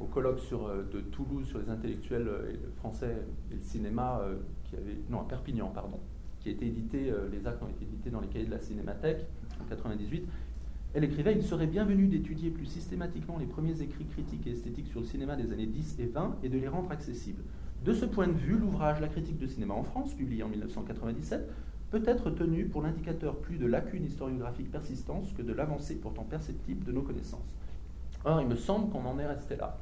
au 0.00 0.04
colloque 0.06 0.40
sur, 0.40 0.66
euh, 0.66 0.88
de 0.92 1.00
Toulouse 1.00 1.47
sur 1.47 1.59
les 1.59 1.70
intellectuels 1.70 2.30
français 2.76 3.16
et 3.50 3.54
le 3.54 3.62
cinéma, 3.62 4.23
qui 4.64 4.76
avait, 4.76 4.99
non 5.09 5.20
à 5.20 5.25
Perpignan, 5.25 5.68
pardon, 5.68 6.00
qui 6.40 6.49
a 6.49 6.52
été 6.52 6.66
édité, 6.66 7.12
les 7.30 7.47
actes 7.47 7.62
ont 7.62 7.68
été 7.68 7.85
édités 7.85 8.11
dans 8.11 8.20
les 8.20 8.28
cahiers 8.28 8.47
de 8.47 8.50
la 8.50 8.61
Cinémathèque 8.61 9.26
en 9.61 9.64
98. 9.64 10.26
Elle 10.92 11.04
écrivait 11.04 11.35
Il 11.35 11.42
serait 11.42 11.66
bienvenu 11.66 12.09
d'étudier 12.09 12.50
plus 12.50 12.66
systématiquement 12.66 13.38
les 13.38 13.47
premiers 13.47 13.80
écrits 13.80 14.06
critiques 14.06 14.47
et 14.47 14.50
esthétiques 14.50 14.88
sur 14.88 15.00
le 15.00 15.06
cinéma 15.06 15.37
des 15.37 15.52
années 15.52 15.66
10 15.66 16.00
et 16.00 16.06
20 16.06 16.38
et 16.42 16.49
de 16.49 16.59
les 16.59 16.66
rendre 16.66 16.90
accessibles. 16.90 17.42
De 17.84 17.94
ce 17.94 18.04
point 18.04 18.28
de 18.28 18.32
vue, 18.32 18.58
l'ouvrage 18.58 19.00
La 19.00 19.08
critique 19.08 19.38
de 19.38 19.46
cinéma 19.46 19.72
en 19.72 19.84
France, 19.84 20.12
publié 20.12 20.42
en 20.42 20.49
1997, 20.49 21.50
peut 21.90 22.02
être 22.04 22.30
tenu 22.30 22.66
pour 22.66 22.82
l'indicateur 22.82 23.37
plus 23.37 23.56
de 23.56 23.66
lacunes 23.66 24.04
historiographiques 24.04 24.70
persistantes 24.70 25.32
que 25.34 25.42
de 25.42 25.52
l'avancée 25.52 25.96
pourtant 25.96 26.25
perceptible 26.25 26.84
de 26.84 26.92
nos 26.92 27.00
connaissances. 27.00 27.56
Or, 28.25 28.42
il 28.42 28.49
me 28.49 28.54
semble 28.54 28.90
qu'on 28.90 29.06
en 29.06 29.18
est 29.18 29.26
resté 29.26 29.56
là. 29.56 29.78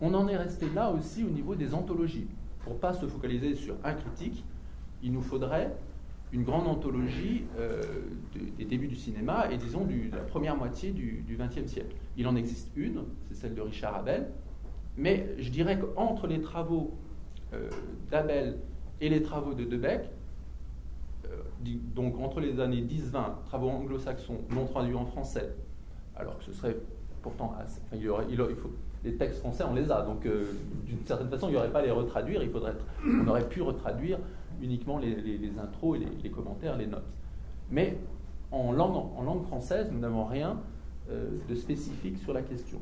On 0.00 0.14
en 0.14 0.28
est 0.28 0.36
resté 0.36 0.66
là 0.70 0.90
aussi 0.90 1.24
au 1.24 1.28
niveau 1.28 1.54
des 1.54 1.74
anthologies. 1.74 2.26
Pour 2.64 2.72
ne 2.74 2.78
pas 2.78 2.94
se 2.94 3.06
focaliser 3.06 3.54
sur 3.54 3.76
un 3.84 3.92
critique, 3.92 4.44
il 5.02 5.12
nous 5.12 5.20
faudrait 5.20 5.76
une 6.32 6.44
grande 6.44 6.66
anthologie 6.66 7.44
euh, 7.58 7.82
des 8.56 8.64
débuts 8.64 8.88
du 8.88 8.96
cinéma 8.96 9.48
et 9.52 9.58
disons 9.58 9.84
de 9.84 10.16
la 10.16 10.22
première 10.22 10.56
moitié 10.56 10.90
du 10.90 11.36
XXe 11.38 11.70
siècle. 11.70 11.94
Il 12.16 12.26
en 12.26 12.34
existe 12.34 12.70
une, 12.76 13.02
c'est 13.28 13.34
celle 13.34 13.54
de 13.54 13.60
Richard 13.60 13.94
Abel, 13.94 14.28
mais 14.96 15.34
je 15.38 15.50
dirais 15.50 15.78
qu'entre 15.78 16.26
les 16.26 16.40
travaux 16.40 16.92
d'Abel 18.10 18.58
et 19.00 19.08
les 19.08 19.22
travaux 19.22 19.54
de 19.54 19.64
Debec, 19.64 20.08
euh, 21.26 21.28
donc 21.94 22.18
entre 22.20 22.40
les 22.40 22.60
années 22.60 22.82
10-20, 22.82 23.44
travaux 23.46 23.68
anglo-saxons 23.68 24.38
non 24.50 24.66
traduits 24.66 24.94
en 24.94 25.06
français, 25.06 25.54
alors 26.16 26.38
que 26.38 26.44
ce 26.44 26.52
serait 26.52 26.76
pourtant 27.22 27.54
il, 27.92 28.00
il, 28.30 28.36
faut, 28.56 28.70
les 29.04 29.16
textes 29.16 29.40
français, 29.40 29.64
on 29.68 29.74
les 29.74 29.90
a, 29.90 30.02
donc 30.02 30.22
d'une 30.22 31.04
certaine 31.04 31.28
façon, 31.28 31.48
il 31.48 31.52
n'y 31.52 31.56
aurait 31.56 31.70
pas 31.70 31.80
à 31.80 31.82
les 31.82 31.90
retraduire, 31.90 32.42
il 32.42 32.50
faudrait, 32.50 32.74
on 33.04 33.26
aurait 33.28 33.48
pu 33.48 33.62
retraduire 33.62 34.18
uniquement 34.60 34.98
les, 34.98 35.52
intros 35.60 35.98
les, 36.22 36.30
commentaires, 36.30 36.76
les 36.76 36.86
notes. 36.86 37.10
Mais 37.70 37.98
en 38.50 38.72
langue, 38.72 39.42
française, 39.46 39.90
nous 39.90 39.98
n'avons 39.98 40.24
rien 40.24 40.60
euh, 41.10 41.30
de 41.48 41.54
spécifique 41.54 42.18
sur 42.18 42.32
la 42.32 42.42
question. 42.42 42.78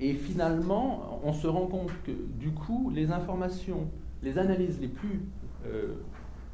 Et 0.00 0.14
finalement, 0.14 1.20
on 1.22 1.32
se 1.32 1.46
rend 1.46 1.66
compte 1.66 1.90
que 2.04 2.12
du 2.38 2.52
coup, 2.52 2.90
les 2.94 3.12
informations, 3.12 3.88
les 4.22 4.38
analyses 4.38 4.80
les 4.80 4.88
plus, 4.88 5.20
euh, 5.66 5.94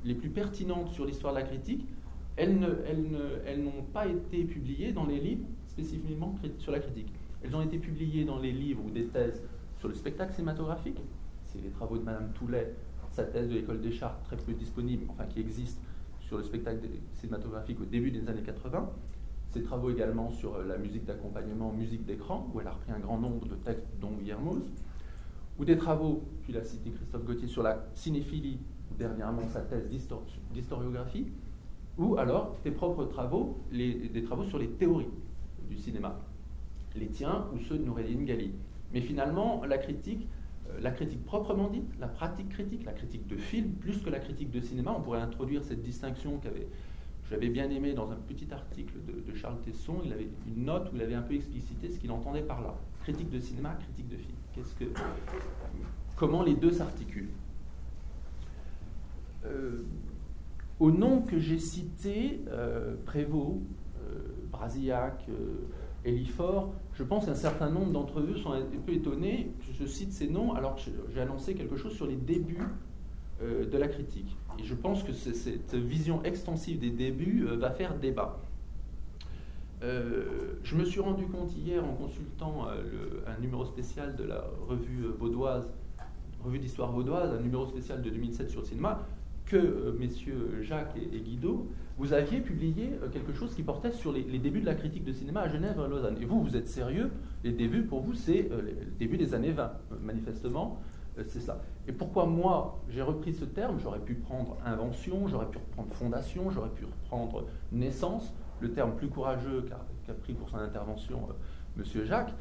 les 0.05 0.15
plus 0.15 0.31
pertinentes 0.31 0.89
sur 0.89 1.07
l'histoire 1.07 1.33
de 1.33 1.39
la 1.39 1.45
critique, 1.45 1.87
elles, 2.37 2.59
n'ont 2.59 3.83
pas 3.93 4.07
été 4.07 4.45
publiées 4.45 4.93
dans 4.93 5.07
les 5.07 5.19
livres 5.19 5.47
spécifiquement 5.69 6.35
sur 6.59 6.73
la 6.73 6.81
critique. 6.81 7.13
Elles 7.43 7.55
ont 7.55 7.63
été 7.63 7.79
publiées 7.79 8.25
dans 8.25 8.39
les 8.39 8.53
livres 8.53 8.83
ou 8.85 8.91
des 8.91 9.07
thèses 9.07 9.43
sur 9.79 9.89
le 9.89 9.95
spectacle 9.95 10.35
cinématographique. 10.35 11.01
C'est 11.45 11.63
les 11.63 11.71
travaux 11.71 11.97
de 11.97 12.03
Madame 12.03 12.33
Toulet 12.35 12.75
sa 13.17 13.25
thèse 13.25 13.49
de 13.49 13.55
l'école 13.55 13.81
des 13.81 13.93
Chartes, 13.93 14.23
très 14.25 14.37
peu 14.37 14.53
disponible, 14.53 15.07
enfin 15.09 15.25
qui 15.25 15.41
existe 15.41 15.81
sur 16.21 16.37
le 16.37 16.43
spectacle 16.43 16.87
cinématographique 17.15 17.81
au 17.81 17.87
début 17.87 18.11
des 18.11 18.29
années 18.29 18.43
80. 18.43 18.91
Ses 19.57 19.63
travaux 19.63 19.89
également 19.89 20.31
sur 20.31 20.57
euh, 20.57 20.65
la 20.67 20.77
musique 20.77 21.07
d'accompagnement, 21.07 21.73
musique 21.73 22.05
d'écran, 22.05 22.47
où 22.53 22.61
elle 22.61 22.67
a 22.67 22.73
repris 22.73 22.93
un 22.93 22.99
grand 22.99 23.17
nombre 23.17 23.49
de 23.49 23.55
textes, 23.55 23.87
dont 23.99 24.11
Guillermoz, 24.11 24.71
ou 25.59 25.65
des 25.65 25.79
travaux, 25.79 26.25
puis 26.43 26.53
l'a 26.53 26.63
cité 26.63 26.91
Christophe 26.91 27.25
Gauthier, 27.25 27.49
sur 27.49 27.63
la 27.63 27.87
cinéphilie, 27.95 28.59
dernièrement 28.99 29.49
sa 29.49 29.63
thèse 29.63 29.89
d'historiographie, 30.53 31.29
ou 31.97 32.19
alors 32.19 32.59
tes 32.65 32.71
propres 32.71 33.07
travaux, 33.07 33.57
des 33.73 34.23
travaux 34.27 34.45
sur 34.45 34.59
les 34.59 34.69
théories 34.69 35.09
du 35.71 35.79
cinéma, 35.79 36.21
les 36.95 37.07
tiens 37.07 37.47
ou 37.55 37.59
ceux 37.59 37.79
de 37.79 37.85
Noureddin 37.85 38.25
Gali. 38.25 38.53
Mais 38.93 39.01
finalement, 39.01 39.65
la 39.65 39.79
critique 39.79 40.29
euh, 40.69 40.81
la 40.81 40.91
critique 40.91 41.25
proprement 41.25 41.69
dite, 41.69 41.89
la 41.99 42.09
pratique 42.09 42.51
critique, 42.51 42.85
la 42.85 42.93
critique 42.93 43.27
de 43.27 43.37
film, 43.37 43.73
plus 43.73 44.03
que 44.03 44.11
la 44.11 44.19
critique 44.19 44.51
de 44.51 44.61
cinéma. 44.61 44.95
On 44.97 45.01
pourrait 45.01 45.21
introduire 45.21 45.65
cette 45.65 45.81
distinction 45.81 46.39
que 46.39 46.49
j'avais 47.31 47.49
bien 47.49 47.69
aimé 47.71 47.93
dans 47.93 48.11
un 48.11 48.17
petit 48.17 48.53
article 48.53 48.95
de, 49.07 49.35
Charles 49.35 49.61
Tesson. 49.61 50.01
Il 50.05 50.13
avait 50.13 50.29
une 50.47 50.65
note 50.65 50.91
où 50.93 50.97
il 50.97 51.03
avait 51.03 51.15
un 51.15 51.23
peu 51.23 51.35
explicité 51.35 51.91
ce 51.91 51.99
qu'il 51.99 52.11
entendait 52.11 52.43
par 52.43 52.63
là. 52.63 52.75
Critique 53.03 53.31
de 53.31 53.39
cinéma, 53.39 53.77
critique 53.81 54.09
de 54.09 54.17
film. 54.17 54.35
Que, 54.79 54.85
comment 56.17 56.43
les 56.43 56.55
deux 56.55 56.73
s'articulent 56.73 57.29
euh, 59.45 59.83
Au 60.81 60.91
nom 60.91 61.21
que 61.21 61.39
j'ai 61.39 61.59
cité, 61.59 62.41
euh, 62.49 62.97
Prévost, 63.05 63.61
Brasillac, 64.51 65.27
Elifort, 66.07 66.73
je 66.95 67.03
pense 67.03 67.27
qu'un 67.27 67.35
certain 67.35 67.69
nombre 67.69 67.93
d'entre 67.93 68.21
eux 68.21 68.37
sont 68.37 68.53
un 68.53 68.63
peu 68.63 68.93
étonnés. 68.93 69.51
Je 69.79 69.85
cite 69.85 70.13
ces 70.13 70.29
noms 70.29 70.55
alors 70.55 70.77
que 70.77 70.83
j'ai 71.13 71.21
annoncé 71.21 71.55
quelque 71.55 71.77
chose 71.77 71.93
sur 71.95 72.07
les 72.07 72.17
débuts 72.17 72.63
euh, 73.43 73.67
de 73.67 73.77
la 73.77 73.89
critique. 73.89 74.35
Et 74.59 74.65
je 74.65 74.75
pense 74.75 75.03
que 75.03 75.13
cette 75.13 75.75
vision 75.75 76.23
extensive 76.25 76.79
des 76.79 76.91
débuts 76.91 77.47
euh, 77.47 77.57
va 77.57 77.71
faire 77.71 77.97
débat. 77.99 78.39
Euh, 79.83 80.55
je 80.63 80.75
me 80.75 80.85
suis 80.85 81.01
rendu 81.01 81.27
compte 81.27 81.55
hier 81.55 81.85
en 81.85 81.93
consultant 81.93 82.67
un 83.27 83.41
numéro 83.41 83.65
spécial 83.67 84.17
de 84.17 84.25
la 84.25 84.43
revue 84.67 85.05
vaudoise, 85.19 85.69
revue 86.43 86.59
d'histoire 86.59 86.91
vaudoise, 86.93 87.31
un 87.33 87.43
numéro 87.43 87.67
spécial 87.67 88.01
de 88.01 88.09
2007 88.09 88.51
sur 88.51 88.61
le 88.61 88.67
cinéma, 88.67 89.07
que 89.45 89.95
messieurs 89.99 90.63
Jacques 90.63 90.97
et 90.97 91.21
Guido 91.21 91.69
vous 91.99 92.13
aviez 92.13 92.41
publié 92.41 92.91
euh, 93.03 93.09
quelque 93.09 93.33
chose 93.33 93.55
qui 93.55 93.63
portait 93.63 93.93
sur 93.93 94.13
les, 94.13 94.23
débuts 94.39 94.61
de 94.61 94.67
la 94.67 94.75
critique 94.75 95.05
de 95.05 95.13
cinéma 95.13 95.43
à 95.43 95.49
Genève 95.49 95.77
et 95.79 95.83
à 95.83 95.89
Lausanne. 95.89 96.17
Et 96.21 96.25
vous, 96.25 96.43
vous 96.43 96.57
êtes 96.57 96.69
sérieux, 96.69 97.11
les 97.43 97.53
débuts 97.53 97.83
pour 97.83 98.01
vous, 98.01 98.15
c'est 98.15 98.51
euh, 98.51 98.61
le 98.63 98.91
début 98.99 99.17
des 99.17 99.35
années 99.35 99.53
20, 99.53 99.63
euh, 99.65 99.95
manifestement, 100.03 100.81
c'est 101.29 101.41
ça. 101.41 101.63
Et 101.89 101.93
pourquoi 101.93 102.27
moi, 102.27 102.81
j'ai 102.89 103.03
repris 103.03 103.33
ce 103.33 103.45
terme? 103.45 103.79
J'aurais 103.81 104.01
pu 104.01 104.15
prendre 104.15 104.57
invention, 104.65 105.29
j'aurais 105.29 105.47
pu 105.47 105.59
reprendre 105.59 105.93
fondation, 105.93 106.51
j'aurais 106.51 106.71
pu 106.71 106.85
reprendre 106.85 107.45
naissance, 107.73 108.35
le 108.61 108.73
terme 108.73 108.97
plus 108.97 109.09
courageux 109.09 109.67
qu'a 110.07 110.15
pris 110.15 110.35
pour 110.35 110.49
son 110.49 110.59
intervention 110.59 111.29
Monsieur 111.77 112.05
Jacques. 112.05 112.35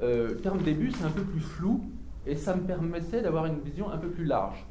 le 0.00 0.36
terme 0.36 0.62
début, 0.62 0.90
c'est 0.90 1.04
un 1.04 1.10
peu 1.10 1.22
plus 1.22 1.40
flou, 1.40 1.82
et 2.26 2.34
ça 2.36 2.54
me 2.54 2.62
permettait 2.62 3.22
d'avoir 3.22 3.46
une 3.46 3.60
vision 3.60 3.90
un 3.90 3.98
peu 3.98 4.08
plus 4.08 4.24
large. 4.24 4.66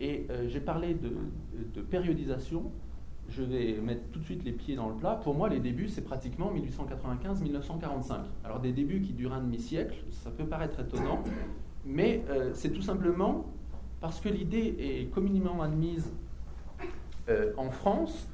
Et 0.00 0.26
j'ai 0.48 0.60
parlé 0.60 0.94
de 0.94 1.80
périodisation, 1.80 2.70
je 3.28 3.42
vais 3.42 3.80
mettre 3.80 4.02
tout 4.12 4.20
de 4.20 4.24
suite 4.24 4.44
les 4.44 4.52
pieds 4.52 4.76
dans 4.76 4.88
le 4.88 4.94
plat. 4.94 5.20
Pour 5.22 5.34
moi, 5.34 5.48
les 5.48 5.58
débuts, 5.58 5.88
c'est 5.88 6.02
pratiquement 6.02 6.52
1895-1945. 6.54 8.18
Alors 8.44 8.60
des 8.60 8.72
débuts 8.72 9.00
qui 9.00 9.12
durent 9.12 9.32
un 9.32 9.40
demi-siècle, 9.40 9.96
ça 10.10 10.30
peut 10.30 10.44
paraître 10.44 10.80
étonnant, 10.80 11.22
mais 11.86 12.24
euh, 12.28 12.50
c'est 12.54 12.70
tout 12.70 12.82
simplement 12.82 13.46
parce 14.00 14.20
que 14.20 14.28
l'idée 14.28 14.76
est 14.78 15.10
communément 15.12 15.62
admise 15.62 16.12
euh, 17.28 17.52
en 17.56 17.70
France 17.70 18.28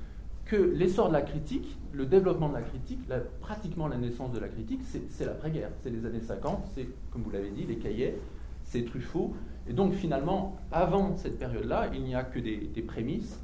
que 0.44 0.56
l'essor 0.56 1.09
de 1.09 1.12
la 1.12 1.23
critique, 1.23 1.78
le 1.92 2.04
développement 2.04 2.49
de 2.49 2.54
la 2.54 2.62
critique, 2.62 3.00
pratiquement 3.40 3.87
la 3.87 3.97
naissance 3.97 4.32
de 4.32 4.40
la 4.40 4.49
critique, 4.49 4.80
c'est 4.82 5.25
l'après-guerre, 5.25 5.71
c'est 5.82 5.90
les 5.90 6.04
années 6.04 6.21
50, 6.21 6.64
c'est, 6.75 6.88
comme 7.11 7.23
vous 7.23 7.30
l'avez 7.30 7.50
dit, 7.50 7.64
les 7.64 7.76
cahiers, 7.76 8.16
c'est 8.64 8.85
Truffaut. 8.85 9.35
Et 9.68 9.73
donc 9.73 9.92
finalement, 9.94 10.56
avant 10.73 11.16
cette 11.16 11.38
période-là, 11.38 11.90
il 11.94 12.02
n'y 12.02 12.14
a 12.14 12.25
que 12.25 12.40
des 12.40 12.82
prémices 12.82 13.38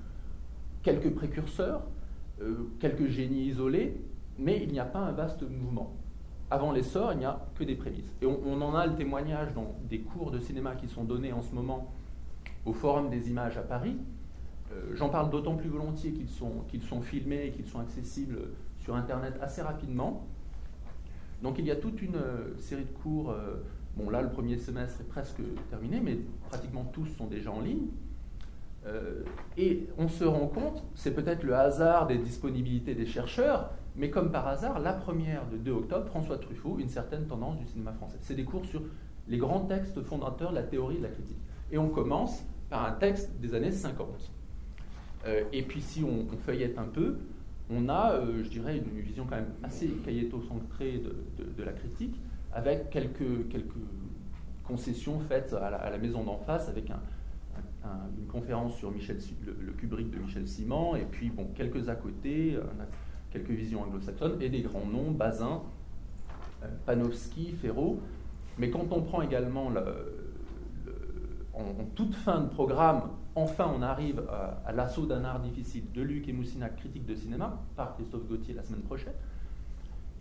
quelques 0.83 1.11
précurseurs, 1.11 1.83
euh, 2.41 2.69
quelques 2.81 3.09
génies 3.09 3.47
isolés, 3.47 4.01
mais 4.39 4.63
il 4.63 4.73
n'y 4.73 4.81
a 4.81 4.85
pas 4.85 5.01
un 5.01 5.13
vaste 5.13 5.43
mouvement. 5.43 5.95
Avant 6.51 6.73
l'essor, 6.73 7.13
il 7.13 7.19
n'y 7.19 7.25
a 7.25 7.47
que 7.55 7.65
des 7.65 7.75
prémices. 7.75 8.11
Et 8.23 8.27
on, 8.27 8.63
en 8.63 8.75
a 8.75 8.87
le 8.87 8.95
témoignage 8.95 9.53
dans 9.55 9.75
des 9.89 10.01
cours 10.01 10.31
de 10.31 10.39
cinéma 10.39 10.75
qui 10.77 10.89
sont 10.89 11.05
donnés 11.05 11.33
en 11.33 11.43
ce 11.43 11.55
moment 11.55 11.93
au 12.65 12.73
Forum 12.73 13.11
des 13.11 13.29
images 13.29 13.59
à 13.59 13.63
Paris. 13.63 13.97
Euh, 14.73 14.95
j'en 14.95 15.09
parle 15.09 15.31
d'autant 15.31 15.57
plus 15.57 15.69
volontiers 15.69 16.13
qu'ils 16.13 16.29
sont, 16.29 16.65
qu'ils 16.69 16.83
sont 16.83 17.03
filmés 17.03 17.47
et 17.47 17.51
qu'ils 17.51 17.67
sont 17.67 17.81
accessibles 17.81 18.39
sur 18.79 18.97
Internet 18.97 19.35
assez 19.43 19.61
rapidement. 19.61 20.27
Donc 21.43 21.59
il 21.59 21.67
y 21.67 21.71
a 21.71 21.77
toute 21.77 22.01
une 22.01 22.17
euh, 22.17 22.57
série 22.59 22.85
de 22.85 23.03
cours. 23.03 23.35
bon 23.97 24.09
là, 24.09 24.23
le 24.23 24.31
premier 24.31 24.57
semestre 24.57 25.03
est 25.03 25.09
presque 25.09 25.41
terminé, 25.69 26.01
mais 26.01 26.19
pratiquement 26.49 26.85
tous 26.85 27.07
sont 27.07 27.27
déjà 27.27 27.51
en 27.51 27.61
ligne. 27.61 27.89
Euh, 28.87 29.23
et 29.57 29.89
on 29.99 30.09
se 30.09 30.25
rend 30.25 30.47
compte, 30.47 30.85
c'est 30.95 31.15
peut-être 31.15 31.43
le 31.43 31.55
hasard 31.55 32.07
des 32.07 32.19
disponibilités 32.19 32.95
des 32.95 33.07
chercheurs, 33.07 33.71
mais 33.99 34.11
comme 34.11 34.31
par 34.31 34.47
hasard, 34.47 34.79
la 34.79 34.93
première 34.93 35.49
de 35.49 35.57
2 35.57 35.73
octobre, 35.73 36.07
François 36.07 36.39
Truffaut, 36.39 36.79
une 36.79 36.89
certaine 36.89 37.27
tendance 37.27 37.59
du 37.59 37.67
cinéma 37.67 37.93
français. 37.93 38.19
C'est 38.21 38.35
des 38.35 38.45
cours 38.45 38.65
sur 38.65 38.83
les 39.29 39.39
grands 39.39 39.67
textes 39.67 40.03
fondateurs 40.03 40.51
de 40.51 40.57
la 40.57 40.63
théorie 40.63 40.99
de 40.99 41.03
la 41.03 41.09
critique. 41.09 41.39
Et 41.71 41.79
on 41.79 41.89
commence 41.89 42.45
par 42.71 42.85
un 42.85 42.93
texte 42.93 43.39
des 43.41 43.55
années 43.55 43.73
50. 43.73 44.31
Euh, 45.27 45.45
et 45.53 45.63
puis 45.63 45.81
si 45.81 46.05
on, 46.05 46.27
feuillette 46.39 46.79
un 46.79 46.85
peu, 46.85 47.17
on 47.71 47.89
a, 47.89 48.13
euh, 48.13 48.43
je 48.45 48.49
dirais, 48.49 48.79
une 48.79 49.01
vision 49.01 49.27
quand 49.29 49.37
même 49.37 49.53
assez 49.63 49.89
caïeto-centrée 49.89 51.03
de, 51.37 51.63
la 51.63 51.73
critique, 51.73 52.21
avec 52.53 52.91
quelques, 52.91 53.21
concessions 54.65 55.19
faites 55.21 55.53
à 55.55 55.91
la, 55.91 55.99
maison 55.99 56.23
d'en 56.23 56.39
face, 56.39 56.69
avec 56.69 56.91
un, 56.91 57.01
une 58.19 58.27
conférence 58.27 58.77
sur 58.77 58.91
Michel, 58.91 59.19
le, 59.45 59.73
Kubrick 59.73 60.11
de 60.11 60.19
Michel 60.19 60.47
Simon, 60.47 60.97
et 60.97 61.05
puis 61.05 61.31
bon, 61.31 61.47
quelques 61.55 61.89
à 61.89 61.95
côté, 61.95 62.55
euh, 62.55 62.63
quelques 63.31 63.51
visions 63.51 63.83
anglo-saxonnes, 63.83 64.41
et 64.41 64.49
des 64.49 64.63
grands 64.63 64.87
noms, 64.87 65.11
Bazin, 65.11 65.63
euh, 66.63 66.67
Panofsky, 66.87 67.53
Ferro. 67.53 68.01
Mais 68.59 68.71
quand 68.71 68.87
on 68.91 69.03
prend 69.03 69.23
également 69.23 69.71
en, 71.55 71.85
toute 71.95 72.15
fin 72.15 72.41
de 72.41 72.49
programme, 72.49 73.03
enfin 73.35 73.71
on 73.77 73.83
arrive 73.83 74.23
à, 74.65 74.73
l'assaut 74.73 75.07
d'un 75.07 75.25
art 75.25 75.41
difficile 75.41 75.85
de 75.93 76.03
Luc 76.03 76.29
et 76.29 76.33
Moussinac, 76.33 76.77
critique 76.77 77.07
de 77.07 77.15
cinéma, 77.15 77.63
par 77.77 77.95
Christophe 77.95 78.27
Gauthier 78.27 78.55
la 78.55 78.63
semaine 78.63 78.83
prochaine, 78.83 79.15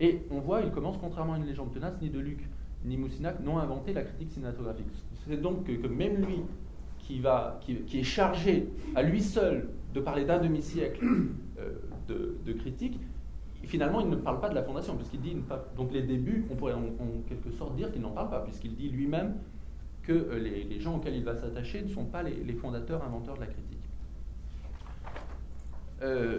et 0.00 0.22
on 0.30 0.38
voit, 0.38 0.60
il 0.60 0.70
commence, 0.70 0.96
contrairement 0.98 1.34
à 1.34 1.38
une 1.38 1.46
légende 1.46 1.72
tenace, 1.72 2.00
ni 2.00 2.10
de 2.10 2.20
Luc 2.20 2.48
ni 2.84 2.96
Moussinac 2.96 3.40
n'ont 3.40 3.58
inventé 3.58 3.92
la 3.92 4.02
critique 4.02 4.30
cinématographique. 4.30 4.86
C'est 5.26 5.40
donc 5.40 5.64
que, 5.64 5.86
même 5.88 6.24
lui, 6.24 6.42
qui, 7.00 7.20
est 7.98 8.02
chargé 8.02 8.68
à 8.94 9.02
lui 9.02 9.20
seul 9.20 9.68
de 9.94 10.00
parler 10.00 10.24
d'un 10.24 10.38
demi-siècle 10.38 11.04
euh, 11.58 11.72
de, 12.08 12.52
critique, 12.52 12.98
finalement, 13.64 14.00
il 14.00 14.08
ne 14.08 14.16
parle 14.16 14.40
pas 14.40 14.48
de 14.48 14.54
la 14.54 14.62
fondation, 14.62 14.96
puisqu'il 14.96 15.20
dit. 15.20 15.36
Donc, 15.76 15.92
les 15.92 16.02
débuts, 16.02 16.46
on 16.50 16.54
pourrait 16.54 16.74
en, 16.74 16.82
quelque 17.28 17.50
sorte 17.50 17.76
dire 17.76 17.92
qu'il 17.92 18.02
n'en 18.02 18.10
parle 18.10 18.30
pas, 18.30 18.40
puisqu'il 18.40 18.74
dit 18.74 18.88
lui-même 18.88 19.34
que 20.02 20.12
euh, 20.12 20.38
les, 20.38 20.80
gens 20.80 20.96
auxquels 20.96 21.16
il 21.16 21.24
va 21.24 21.36
s'attacher 21.36 21.82
ne 21.82 21.88
sont 21.88 22.06
pas 22.06 22.22
les, 22.22 22.52
fondateurs, 22.54 23.04
inventeurs 23.04 23.34
de 23.34 23.40
la 23.40 23.46
critique. 23.46 23.78
Euh, 26.02 26.38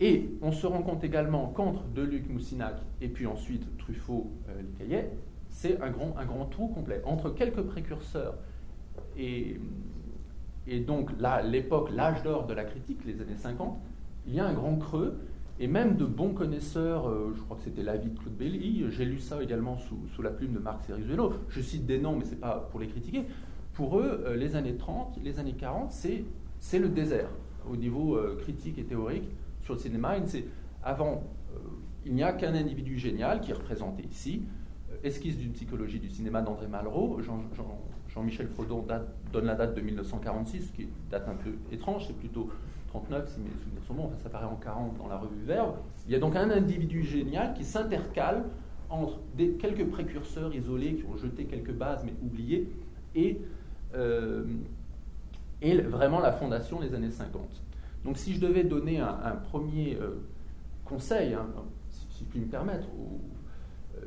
et 0.00 0.28
on 0.42 0.50
se 0.50 0.66
rend 0.66 0.82
compte 0.82 1.04
également 1.04 1.48
qu'entre 1.48 1.84
Deluc, 1.94 2.28
Moussinac 2.28 2.82
et 3.00 3.08
puis 3.08 3.26
ensuite 3.26 3.64
Truffaut, 3.78 4.30
euh, 4.48 4.60
les 4.60 4.86
Cahiers, 4.86 5.08
c'est 5.48 5.80
un 5.80 5.90
grand, 5.90 6.16
un 6.18 6.24
grand 6.24 6.46
trou 6.46 6.68
complet. 6.68 7.00
Entre 7.04 7.30
quelques 7.30 7.62
précurseurs 7.62 8.34
et, 9.16 9.60
et 10.66 10.80
donc 10.80 11.10
là, 11.18 11.42
l'époque, 11.42 11.90
l'âge 11.92 12.22
d'or 12.22 12.46
de 12.46 12.54
la 12.54 12.64
critique, 12.64 13.04
les 13.04 13.20
années 13.20 13.36
50, 13.36 13.78
il 14.26 14.34
y 14.34 14.40
a 14.40 14.46
un 14.46 14.54
grand 14.54 14.76
creux. 14.76 15.18
Et 15.60 15.68
même 15.68 15.96
de 15.96 16.04
bons 16.04 16.34
connaisseurs, 16.34 17.08
euh, 17.08 17.32
je 17.36 17.40
crois 17.40 17.56
que 17.56 17.62
c'était 17.62 17.84
l'avis 17.84 18.10
de 18.10 18.18
Claude 18.18 18.36
Belly, 18.36 18.86
j'ai 18.90 19.04
lu 19.04 19.20
ça 19.20 19.40
également 19.40 19.76
sous, 19.76 20.20
la 20.20 20.30
plume 20.30 20.52
de 20.52 20.58
Marc 20.58 20.82
Cerizuelo, 20.82 21.32
je 21.48 21.60
cite 21.60 21.86
des 21.86 22.00
noms, 22.00 22.16
mais 22.16 22.24
ce 22.24 22.30
n'est 22.32 22.38
pas 22.38 22.68
pour 22.72 22.80
les 22.80 22.88
critiquer. 22.88 23.24
Pour 23.72 24.00
eux, 24.00 24.24
euh, 24.26 24.36
les 24.36 24.56
années 24.56 24.74
30, 24.74 25.18
les 25.22 25.38
années 25.38 25.52
40, 25.52 25.92
c'est 25.92 26.78
le 26.78 26.88
désert 26.88 27.28
au 27.70 27.76
niveau 27.76 28.18
critique 28.40 28.78
et 28.78 28.84
théorique 28.84 29.28
sur 29.64 29.74
le 29.74 29.80
cinéma. 29.80 30.16
avant, 30.82 31.24
euh, 31.54 31.58
il 32.04 32.14
n'y 32.14 32.22
a 32.22 32.32
qu'un 32.32 32.54
individu 32.54 32.98
génial 32.98 33.40
qui 33.40 33.50
est 33.50 33.54
représenté 33.54 34.04
ici. 34.04 34.42
Euh, 34.92 34.96
esquisse 35.02 35.38
d'une 35.38 35.52
psychologie 35.52 35.98
du 35.98 36.10
cinéma 36.10 36.42
d'André 36.42 36.68
Malraux. 36.68 37.18
Jean-Michel 38.14 38.46
Frodon 38.48 38.86
donne 39.32 39.46
la 39.46 39.54
date 39.54 39.74
de 39.74 39.80
1946, 39.80 40.70
qui 40.70 40.82
est 40.82 40.84
une 40.84 40.90
date 41.10 41.28
un 41.28 41.34
peu 41.34 41.50
étrange, 41.72 42.06
c'est 42.06 42.16
plutôt 42.16 42.48
39 42.88 43.28
si 43.28 43.40
mes 43.40 43.50
souvenirs 43.50 43.82
sont 43.86 43.94
bons, 43.94 44.10
ça 44.22 44.30
paraît 44.30 44.46
en 44.46 44.54
40 44.54 44.96
dans 44.98 45.08
la 45.08 45.18
revue 45.18 45.42
Verbe. 45.44 45.74
Il 46.06 46.12
y 46.12 46.14
a 46.14 46.20
donc 46.20 46.36
un 46.36 46.50
individu 46.50 47.02
génial 47.02 47.54
qui 47.54 47.64
s'intercale 47.64 48.44
entre 48.88 49.18
quelques 49.34 49.86
précurseurs 49.86 50.54
isolés 50.54 50.94
qui 50.94 51.04
ont 51.06 51.16
jeté 51.16 51.46
quelques 51.46 51.72
bases 51.72 52.04
mais 52.04 52.14
oubliées 52.24 52.68
et, 53.16 53.40
euh, 53.96 54.44
vraiment 55.62 56.20
la 56.20 56.30
fondation 56.30 56.78
des 56.80 56.94
années 56.94 57.10
50. 57.10 57.42
Donc 58.04 58.18
si 58.18 58.34
je 58.34 58.40
devais 58.40 58.62
donner 58.62 59.00
un, 59.00 59.36
premier 59.50 59.96
euh, 60.00 60.20
conseil, 60.84 61.34
hein, 61.34 61.46
si, 61.90 62.06
je 62.20 62.24
puis 62.24 62.40
me 62.40 62.46
permettre, 62.46 62.86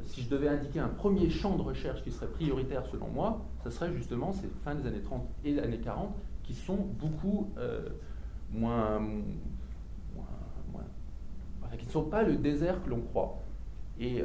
si 0.08 0.22
je 0.24 0.30
devais 0.30 0.48
indiquer 0.48 0.80
un 0.80 0.88
premier 0.88 1.30
champ 1.30 1.56
de 1.56 1.62
recherche 1.62 2.04
qui 2.04 2.12
serait 2.12 2.28
prioritaire 2.28 2.86
selon 2.86 3.08
moi, 3.08 3.46
ce 3.64 3.70
serait 3.70 3.94
justement 3.94 4.32
ces 4.32 4.48
fins 4.64 4.76
des 4.76 4.88
années 4.88 5.02
30 5.02 5.28
et 5.44 5.54
des 5.54 5.60
années 5.60 5.80
40 5.80 6.16
qui 6.44 6.54
sont 6.54 6.78
beaucoup 6.78 7.52
euh, 7.58 7.90
moins, 8.52 9.02
qui 11.78 11.86
ne 11.86 11.92
sont 11.92 12.06
pas 12.06 12.24
le 12.24 12.38
désert 12.38 12.82
que 12.84 12.90
l'on 12.90 13.02
croit. 13.02 13.44
Et 14.00 14.24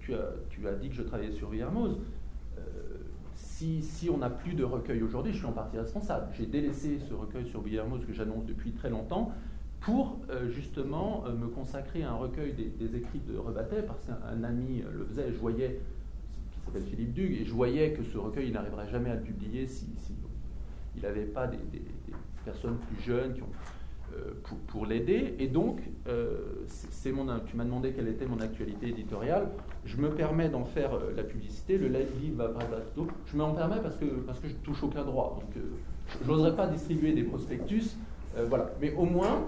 tu, 0.00 0.14
as, 0.14 0.30
tu, 0.50 0.68
as, 0.68 0.74
dit 0.74 0.88
que 0.88 0.94
je 0.94 1.02
travaillais 1.02 1.32
sur 1.32 1.48
Villermoz 1.50 1.98
si, 3.82 4.08
on 4.12 4.18
n'a 4.18 4.30
plus 4.30 4.54
de 4.54 4.64
recueil 4.64 5.02
aujourd'hui, 5.02 5.32
je 5.32 5.38
suis 5.38 5.46
en 5.46 5.52
partie 5.52 5.78
responsable. 5.78 6.28
J'ai 6.32 6.46
délaissé 6.46 6.98
ce 7.08 7.14
recueil 7.14 7.46
sur 7.46 7.62
Guillermo, 7.62 7.98
ce 7.98 8.06
que 8.06 8.12
j'annonce 8.12 8.44
depuis 8.44 8.72
très 8.72 8.90
longtemps, 8.90 9.32
pour 9.80 10.18
euh, 10.30 10.50
justement 10.50 11.24
euh, 11.26 11.32
me 11.32 11.46
consacrer 11.46 12.02
à 12.02 12.10
un 12.10 12.16
recueil 12.16 12.52
des, 12.52 12.96
écrits 12.96 13.20
de 13.20 13.38
Rebattet, 13.38 13.82
parce 13.82 14.04
qu'un 14.04 14.44
ami 14.44 14.82
euh, 14.82 14.90
le 14.92 15.04
faisait, 15.04 15.32
je 15.32 15.38
voyais, 15.38 15.80
qui 16.52 16.60
s'appelle 16.64 16.82
Philippe 16.82 17.12
Dugue, 17.12 17.40
et 17.40 17.44
je 17.44 17.52
voyais 17.52 17.92
que 17.92 18.02
ce 18.02 18.18
recueil, 18.18 18.48
il 18.48 18.52
n'arriverait 18.52 18.88
jamais 18.88 19.10
à 19.10 19.14
le 19.14 19.22
publier 19.22 19.66
si, 19.66 19.86
n'avait 21.02 21.26
pas 21.26 21.46
des, 21.46 21.58
personnes 22.44 22.76
plus 22.78 23.00
jeunes 23.04 23.34
qui 23.34 23.42
ont 23.42 23.52
pour, 24.66 24.84
l'aider. 24.84 25.36
Et 25.38 25.46
donc, 25.46 25.80
tu 26.06 27.56
m'as 27.56 27.64
demandé 27.64 27.92
quelle 27.92 28.08
était 28.08 28.26
mon 28.26 28.40
actualité 28.40 28.88
éditoriale. 28.88 29.48
Je 29.84 29.96
me 29.98 30.10
permets 30.10 30.48
d'en 30.48 30.64
faire 30.64 30.90
la 31.14 31.22
publicité. 31.22 31.78
Le 31.78 31.86
livre 31.86 32.36
va 32.36 32.52
Je 33.26 33.36
m'en 33.36 33.54
permets 33.54 33.80
parce 33.80 33.96
que, 33.96 34.06
parce 34.06 34.40
que 34.40 34.48
je 34.48 34.54
touche 34.54 34.82
aucun 34.82 35.04
droit. 35.04 35.38
Donc, 35.40 35.62
je 36.20 36.26
n'oserais 36.26 36.56
pas 36.56 36.66
distribuer 36.66 37.12
des 37.12 37.22
prospectus. 37.22 37.96
Voilà. 38.48 38.70
Mais 38.80 38.94
au 38.94 39.04
moins, 39.04 39.46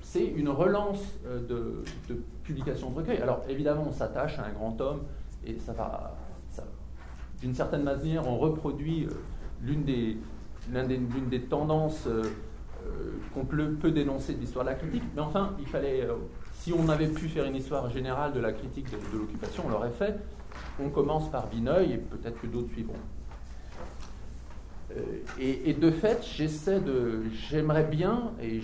c'est 0.00 0.24
une 0.24 0.48
relance 0.48 1.02
de, 1.48 1.82
publication 2.42 2.90
de 2.90 2.96
recueil. 2.96 3.18
Alors, 3.18 3.44
évidemment, 3.48 3.86
on 3.88 3.92
s'attache 3.92 4.38
à 4.38 4.46
un 4.46 4.52
grand 4.52 4.80
homme 4.80 5.02
et 5.46 5.58
ça 5.58 5.72
va. 5.72 6.16
d'une 7.40 7.54
certaine 7.54 7.82
manière, 7.82 8.26
on 8.26 8.38
reproduit 8.38 9.08
l'une 9.62 9.84
des, 9.84 11.40
tendances 11.48 12.08
euh, 12.86 13.12
qu'on 13.34 13.44
peut, 13.44 13.90
dénoncer 13.90 14.34
de 14.34 14.40
l'histoire 14.40 14.64
de 14.64 14.70
la 14.70 14.76
critique, 14.76 15.02
mais 15.14 15.22
enfin, 15.22 15.54
il 15.58 15.66
fallait, 15.66 16.02
euh, 16.02 16.14
si 16.52 16.72
on 16.72 16.88
avait 16.88 17.08
pu 17.08 17.28
faire 17.28 17.44
une 17.44 17.56
histoire 17.56 17.90
générale 17.90 18.32
de 18.32 18.40
la 18.40 18.52
critique 18.52 18.90
de, 18.90 19.18
l'occupation, 19.18 19.64
on 19.66 19.70
l'aurait 19.70 19.90
fait. 19.90 20.16
On 20.80 20.88
commence 20.88 21.30
par 21.30 21.48
Vineuil 21.48 21.92
et 21.92 21.98
peut-être 21.98 22.40
que 22.40 22.46
d'autres 22.46 22.70
suivront. 22.72 22.94
Euh, 24.98 25.02
et, 25.38 25.74
de 25.74 25.90
fait, 25.90 26.26
j'essaie 26.36 26.80
de, 26.80 27.22
j'aimerais 27.50 27.84
bien, 27.84 28.32
et 28.42 28.60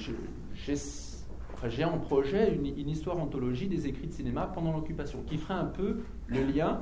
j'ai 1.68 1.84
en 1.84 1.98
projet 1.98 2.54
une, 2.54 2.88
histoire 2.88 3.18
anthologie 3.18 3.68
des 3.68 3.86
écrits 3.86 4.06
de 4.06 4.12
cinéma 4.12 4.50
pendant 4.52 4.72
l'occupation, 4.72 5.22
qui 5.26 5.38
ferait 5.38 5.54
un 5.54 5.66
peu 5.66 6.00
le 6.26 6.42
lien, 6.44 6.80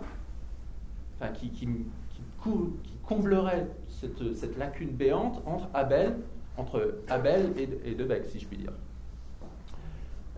enfin, 1.21 1.33
qui, 1.33 1.69
comblerait 3.05 3.69
cette, 3.89 4.59
lacune 4.59 4.91
béante 4.91 5.43
entre 5.47 5.69
Abel 5.75 6.17
entre 6.57 6.99
Abel 7.09 7.53
et, 7.57 7.95
Debec, 7.95 8.27
si 8.27 8.39
je 8.39 8.47
puis 8.47 8.59
dire. 8.59 8.73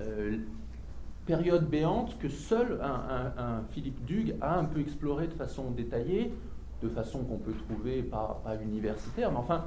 Euh, 0.00 0.38
période 1.26 1.68
béante 1.68 2.18
que 2.18 2.28
seul 2.28 2.78
un, 2.82 3.62
Philippe 3.70 4.04
Dugue 4.04 4.36
a 4.40 4.58
un 4.58 4.64
peu 4.64 4.80
exploré 4.80 5.26
de 5.26 5.32
façon 5.32 5.70
détaillée, 5.70 6.32
de 6.84 6.88
façon 6.88 7.24
qu'on 7.24 7.38
peut 7.38 7.54
trouver 7.68 8.02
pas, 8.02 8.42
universitaire, 8.62 9.32
mais 9.32 9.38
enfin 9.38 9.64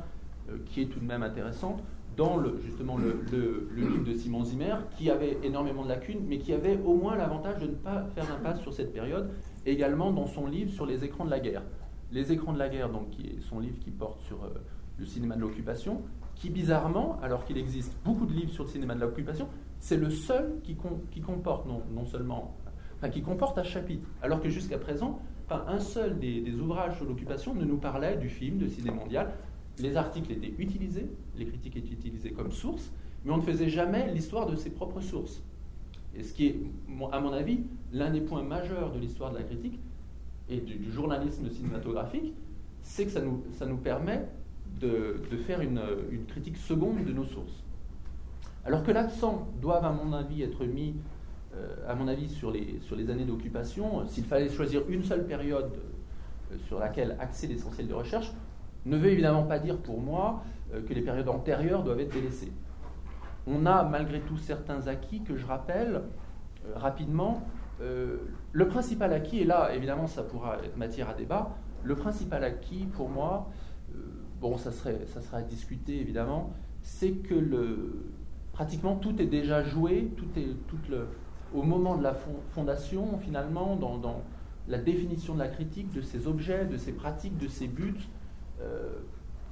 euh, 0.49 0.58
qui 0.65 0.82
est 0.82 0.86
tout 0.86 0.99
de 0.99 1.06
même 1.06 1.23
intéressante, 1.23 1.84
dans 2.15 2.38
le, 2.38 2.60
justement 2.63 2.97
le, 2.97 3.69
livre 3.75 4.03
de 4.03 4.13
Simon 4.13 4.43
Zimmer, 4.43 4.75
qui 4.97 5.12
avait 5.12 5.38
énormément 5.43 5.84
de 5.84 5.89
lacunes, 5.89 6.21
mais 6.27 6.39
qui 6.39 6.53
avait 6.53 6.80
au 6.84 6.95
moins 6.95 7.15
l'avantage 7.15 7.60
de 7.60 7.67
ne 7.67 7.75
pas 7.75 8.06
faire 8.15 8.27
l'impasse 8.27 8.62
sur 8.62 8.73
cette 8.73 8.91
période, 8.93 9.30
également 9.65 10.12
dans 10.12 10.25
son 10.25 10.47
livre 10.47 10.71
sur 10.71 10.86
les 10.86 11.03
écrans 11.03 11.25
de 11.25 11.30
la 11.30 11.39
guerre. 11.39 11.63
Les 12.12 12.32
écrans 12.32 12.53
de 12.53 12.60
la 12.60 12.69
guerre, 12.69 12.89
donc, 12.89 13.10
qui 13.12 13.27
est 13.27 13.39
son 13.41 13.60
livre 13.60 13.77
qui 13.80 13.91
porte 13.91 14.21
sur 14.21 14.43
euh, 14.43 14.49
le 14.97 15.06
cinéma 15.06 15.36
de 15.36 15.41
l'occupation, 15.41 16.01
qui 16.36 16.49
bizarrement, 16.49 17.19
alors 17.21 17.45
qu'il 17.45 17.58
existe 17.58 17.95
beaucoup 18.03 18.25
de 18.25 18.34
livres 18.34 18.51
sur 18.51 18.63
le 18.63 18.69
cinéma 18.69 18.95
de 18.95 19.01
l'occupation, 19.01 19.47
c'est 19.80 19.97
le 19.97 20.10
seul 20.10 20.60
qui, 20.63 20.75
comporte 21.21 21.67
non, 21.67 21.84
non, 21.91 22.06
seulement, 22.06 22.56
enfin, 22.95 23.10
qui 23.10 23.21
comporte 23.21 23.58
un 23.58 23.63
chapitre, 23.63 24.08
alors 24.21 24.41
que 24.41 24.49
jusqu'à 24.49 24.77
présent, 24.77 25.19
pas 25.47 25.65
un 25.67 25.79
seul 25.79 26.19
des, 26.19 26.53
ouvrages 26.60 26.97
sur 26.97 27.05
l'occupation 27.05 27.53
ne 27.53 27.65
nous 27.65 27.77
parlait 27.77 28.17
du 28.17 28.29
film, 28.29 28.57
de 28.57 28.67
ciné 28.67 28.91
mondial. 28.91 29.33
Les 29.79 29.95
articles 29.95 30.31
étaient 30.31 30.53
utilisés, 30.57 31.07
les 31.38 31.45
critiques 31.45 31.77
étaient 31.77 31.93
utilisées 31.93 32.31
comme 32.31 32.51
source, 32.51 32.91
mais 33.23 33.31
on 33.31 33.38
ne 33.38 33.41
faisait 33.41 33.69
jamais 33.69 34.12
l'histoire 34.13 34.49
de 34.49 34.55
ses 34.55 34.69
propres 34.69 35.01
sources. 35.01 35.41
Et 36.15 36.23
ce 36.23 36.33
qui 36.33 36.47
est, 36.47 36.60
à 37.12 37.19
mon 37.19 37.31
avis, 37.31 37.62
l'un 37.93 38.10
des 38.10 38.21
points 38.21 38.43
majeurs 38.43 38.91
de 38.91 38.99
l'histoire 38.99 39.31
de 39.31 39.38
la 39.38 39.43
critique 39.43 39.79
et 40.49 40.57
du, 40.57 40.91
journalisme 40.91 41.49
cinématographique, 41.49 42.33
c'est 42.81 43.05
que 43.05 43.12
ça 43.12 43.21
nous, 43.21 43.43
ça 43.53 43.65
nous 43.65 43.77
permet 43.77 44.25
de, 44.79 45.19
faire 45.45 45.62
une, 45.62 45.79
critique 46.27 46.57
seconde 46.57 47.03
de 47.03 47.13
nos 47.13 47.25
sources. 47.25 47.63
Alors 48.65 48.83
que 48.83 48.91
l'accent 48.91 49.47
doit, 49.62 49.83
à 49.86 49.91
mon 49.91 50.12
avis, 50.13 50.43
être 50.43 50.65
mis, 50.65 50.95
à 51.88 51.96
mon 51.96 52.08
avis, 52.08 52.30
sur 52.30 52.52
les, 52.52 52.80
sur 52.82 52.96
les 52.96 53.10
années 53.10 53.26
d'occupation, 53.26 54.08
s'il 54.08 54.26
fallait 54.26 54.50
choisir 54.50 54.84
une 54.89 55.04
seule 55.04 55.26
période 55.26 55.72
euh, 56.52 56.58
sur 56.67 56.80
laquelle 56.80 57.15
axer 57.20 57.48
l'essentiel 57.48 57.88
de 57.88 57.93
recherche, 57.93 58.32
ne 58.86 58.98
veut 58.98 59.10
évidemment 59.10 59.43
pas 59.43 59.60
dire 59.60 59.78
pour 59.78 60.00
moi 60.02 60.43
euh, 60.74 60.82
que 60.82 60.93
les 60.93 61.02
périodes 61.02 61.30
antérieures 61.30 61.84
doivent 61.84 62.00
être 62.00 62.13
délaissées. 62.13 62.52
On 63.46 63.65
a 63.65 63.84
malgré 63.84 64.20
tout 64.22 64.38
certains 64.38 64.88
acquis 64.88 65.22
que 65.24 65.36
je 65.36 65.46
rappelle 65.46 66.02
rapidement. 66.76 67.48
le 67.80 68.67
principal 68.67 69.13
acquis, 69.13 69.39
et 69.39 69.46
là 69.46 69.74
évidemment 69.74 70.08
ça 70.08 70.24
pourra 70.24 70.58
être 70.65 70.76
matière 70.76 71.08
à 71.10 71.13
débat, 71.13 71.56
le 71.84 71.96
principal 71.96 72.43
acquis 72.43 72.88
pour 72.91 73.08
moi, 73.08 73.48
bon, 74.41 74.58
ça 74.58 74.74
serait, 74.74 75.06
ça 75.06 75.22
serait 75.22 75.38
à 75.38 75.41
discuter 75.43 76.02
évidemment, 76.02 76.52
c'est 76.82 77.12
que 77.12 77.36
le, 77.36 78.12
pratiquement 78.58 78.96
tout 78.96 79.22
est 79.22 79.28
déjà 79.28 79.63
joué, 79.63 80.12
tout 80.17 80.28
est, 80.36 80.48
le, 80.89 81.08
au 81.58 81.63
moment 81.63 81.98
de 81.98 82.04
la 82.04 82.15
fondation, 82.52 83.17
finalement, 83.17 83.76
dans, 83.76 84.22
la 84.67 84.78
définition 84.78 85.34
de 85.34 85.39
la 85.39 85.48
critique, 85.48 85.91
de 85.93 86.02
ses 86.02 86.28
objets, 86.28 86.65
de 86.65 86.78
ses 86.78 86.91
pratiques, 86.91 87.38
de 87.38 87.48
ses 87.48 87.67
buts. 87.67 88.08
Euh, 88.62 88.98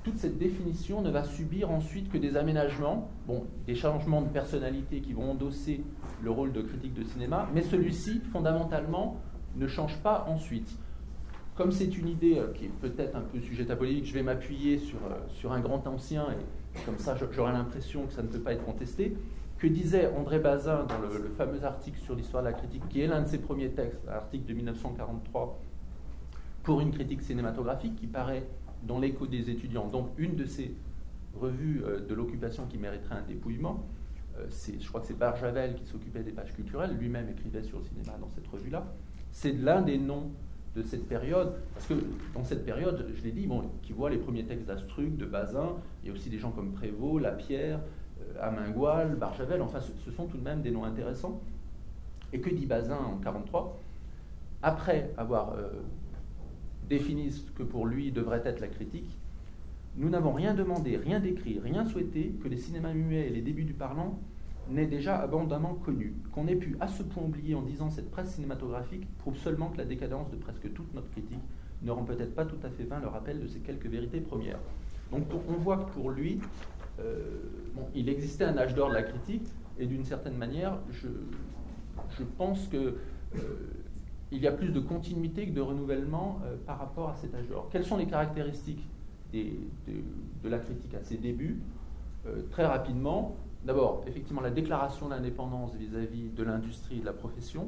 toute 0.03 0.17
cette 0.17 0.37
définition 0.37 1.01
ne 1.01 1.09
va 1.09 1.23
subir 1.23 1.71
ensuite 1.71 2.11
que 2.11 2.17
des 2.17 2.35
aménagements, 2.35 3.09
bon, 3.25 3.45
des 3.65 3.75
changements 3.75 4.21
de 4.21 4.27
personnalité 4.27 4.99
qui 4.99 5.13
vont 5.13 5.31
endosser 5.31 5.83
le 6.21 6.31
rôle 6.31 6.51
de 6.51 6.61
critique 6.61 6.93
de 6.93 7.03
cinéma, 7.03 7.47
mais 7.55 7.61
celui-ci, 7.61 8.21
fondamentalement, 8.31 9.21
ne 9.55 9.67
change 9.67 9.97
pas 10.03 10.25
ensuite. 10.27 10.77
Comme 11.55 11.71
c'est 11.71 11.97
une 11.97 12.09
idée 12.09 12.37
euh, 12.37 12.51
qui 12.53 12.65
est 12.65 12.79
peut-être 12.81 13.15
un 13.15 13.21
peu 13.21 13.39
sujette 13.39 13.71
à 13.71 13.77
polémique, 13.77 14.05
je 14.05 14.13
vais 14.13 14.23
m'appuyer 14.23 14.77
sur, 14.77 14.97
euh, 14.97 15.15
sur 15.29 15.53
un 15.53 15.61
grand 15.61 15.87
ancien, 15.87 16.27
et 16.29 16.85
comme 16.85 16.97
ça 16.97 17.15
j'aurai 17.31 17.53
l'impression 17.53 18.05
que 18.05 18.11
ça 18.11 18.21
ne 18.21 18.27
peut 18.27 18.39
pas 18.39 18.51
être 18.51 18.65
contesté. 18.65 19.15
Que 19.57 19.67
disait 19.67 20.11
André 20.15 20.39
Bazin 20.39 20.83
dans 20.83 20.99
le, 20.99 21.29
fameux 21.37 21.63
article 21.63 21.99
sur 21.99 22.15
l'histoire 22.15 22.43
de 22.43 22.49
la 22.49 22.53
critique, 22.53 22.87
qui 22.89 23.01
est 23.01 23.07
l'un 23.07 23.21
de 23.21 23.27
ses 23.27 23.37
premiers 23.37 23.69
textes, 23.69 24.01
l'article 24.05 24.45
de 24.45 24.53
1943, 24.53 25.59
pour 26.63 26.81
une 26.81 26.91
critique 26.91 27.21
cinématographique, 27.21 27.95
qui 27.95 28.07
paraît 28.07 28.45
dans 28.83 28.99
l'écho 28.99 29.27
des 29.27 29.49
étudiants. 29.49 29.87
Donc 29.87 30.09
une 30.17 30.35
de 30.35 30.45
ces 30.45 30.75
revues 31.39 31.83
de 32.07 32.13
l'occupation 32.13 32.65
qui 32.65 32.77
mériterait 32.77 33.15
un 33.15 33.21
dépouillement. 33.21 33.85
Euh, 34.39 34.45
je 34.49 34.87
crois 34.87 35.01
que 35.01 35.07
c'est 35.07 35.17
Barjavel 35.17 35.75
qui 35.75 35.85
s'occupait 35.85 36.23
des 36.23 36.31
pages 36.31 36.53
culturelles, 36.53 36.95
lui-même 36.97 37.29
écrivait 37.29 37.63
sur 37.63 37.79
le 37.79 37.83
cinéma 37.85 38.17
dans 38.19 38.29
cette 38.29 38.47
revue-là. 38.47 38.85
C'est 39.31 39.53
l'un 39.53 39.81
des 39.81 39.97
noms 39.97 40.31
de 40.75 40.81
cette 40.81 41.07
période, 41.07 41.53
parce 41.73 41.85
que 41.87 41.93
dans 42.33 42.43
cette 42.43 42.65
période, 42.65 43.07
je 43.15 43.23
l'ai 43.23 43.31
dit, 43.31 43.47
bon, 43.47 43.63
qui 43.81 43.93
voit 43.93 44.09
les 44.09 44.17
premiers 44.17 44.43
textes 44.43 44.67
d'Astruc, 44.67 45.15
de 45.15 45.25
Bazin, 45.25 45.75
il 46.03 46.07
y 46.07 46.11
a 46.11 46.13
aussi 46.13 46.29
des 46.29 46.37
gens 46.37 46.51
comme 46.51 46.73
Prévost, 46.73 47.23
Lapierre, 47.23 47.79
euh, 47.79 47.81
Amingoal, 48.41 49.15
Barjavel, 49.15 49.61
enfin 49.61 49.79
ce, 49.79 50.11
sont 50.11 50.25
tout 50.25 50.37
de 50.37 50.43
même 50.43 50.61
des 50.61 50.71
noms 50.71 50.83
intéressants. 50.83 51.41
Et 52.33 52.39
que 52.39 52.49
dit 52.49 52.65
Bazin 52.65 52.95
en 52.95 53.15
1943 53.15 53.77
Après 54.63 55.11
avoir 55.17 55.53
euh, 55.53 55.69
défini 56.89 57.31
ce 57.31 57.49
que 57.51 57.63
pour 57.63 57.85
lui 57.85 58.11
devrait 58.11 58.41
être 58.45 58.59
la 58.59 58.67
critique, 58.67 59.17
nous 59.97 60.09
n'avons 60.09 60.33
rien 60.33 60.53
demandé, 60.53 60.97
rien 60.97 61.19
décrit, 61.19 61.59
rien 61.59 61.85
souhaité 61.85 62.35
que 62.43 62.49
les 62.49 62.57
cinémas 62.57 62.93
muets 62.93 63.27
et 63.27 63.29
les 63.29 63.41
débuts 63.41 63.63
du 63.63 63.73
parlant 63.73 64.19
n'aient 64.69 64.87
déjà 64.87 65.17
abondamment 65.17 65.75
connu. 65.75 66.13
Qu'on 66.33 66.47
ait 66.47 66.55
pu 66.55 66.75
à 66.79 66.87
ce 66.87 67.03
point 67.03 67.23
oublier 67.23 67.55
en 67.55 67.61
disant 67.61 67.89
cette 67.89 68.11
presse 68.11 68.33
cinématographique 68.33 69.07
prouve 69.19 69.37
seulement 69.37 69.69
que 69.69 69.77
la 69.77 69.85
décadence 69.85 70.29
de 70.31 70.35
presque 70.35 70.73
toute 70.73 70.93
notre 70.93 71.09
critique 71.11 71.39
ne 71.83 71.91
rend 71.91 72.03
peut-être 72.03 72.35
pas 72.35 72.45
tout 72.45 72.57
à 72.63 72.69
fait 72.69 72.83
vain 72.83 72.99
le 72.99 73.07
rappel 73.07 73.39
de 73.39 73.47
ces 73.47 73.59
quelques 73.59 73.85
vérités 73.85 74.19
premières. 74.19 74.59
Donc 75.11 75.23
on 75.47 75.53
voit 75.53 75.77
que 75.77 75.91
pour 75.91 76.09
lui, 76.09 76.39
euh, 76.99 77.19
il 77.93 78.09
existait 78.09 78.45
un 78.45 78.57
âge 78.57 78.73
d'or 78.73 78.89
de 78.89 78.93
la 78.93 79.03
critique, 79.03 79.47
et 79.77 79.85
d'une 79.85 80.05
certaine 80.05 80.37
manière, 80.37 80.79
je, 80.91 81.07
pense 82.37 82.67
qu'il 82.67 82.79
euh, 82.79 83.41
y 84.31 84.47
a 84.47 84.51
plus 84.51 84.69
de 84.69 84.79
continuité 84.79 85.47
que 85.47 85.53
de 85.53 85.61
renouvellement 85.61 86.39
euh, 86.45 86.55
par 86.65 86.79
rapport 86.79 87.09
à 87.09 87.15
cet 87.15 87.35
âge 87.35 87.47
d'or. 87.47 87.69
Quelles 87.71 87.85
sont 87.85 87.97
les 87.97 88.07
caractéristiques 88.07 88.87
de, 89.33 90.49
la 90.49 90.59
critique 90.59 90.93
à 90.93 91.03
ses 91.03 91.17
débuts. 91.17 91.59
Très 92.51 92.65
rapidement, 92.65 93.35
d'abord, 93.65 94.03
effectivement, 94.07 94.39
la 94.39 94.49
déclaration 94.49 95.09
d'indépendance 95.09 95.75
vis-à-vis 95.75 96.29
de 96.29 96.41
l'industrie 96.41 96.97
et 96.97 96.99
de 97.01 97.05
la 97.05 97.11
profession, 97.11 97.67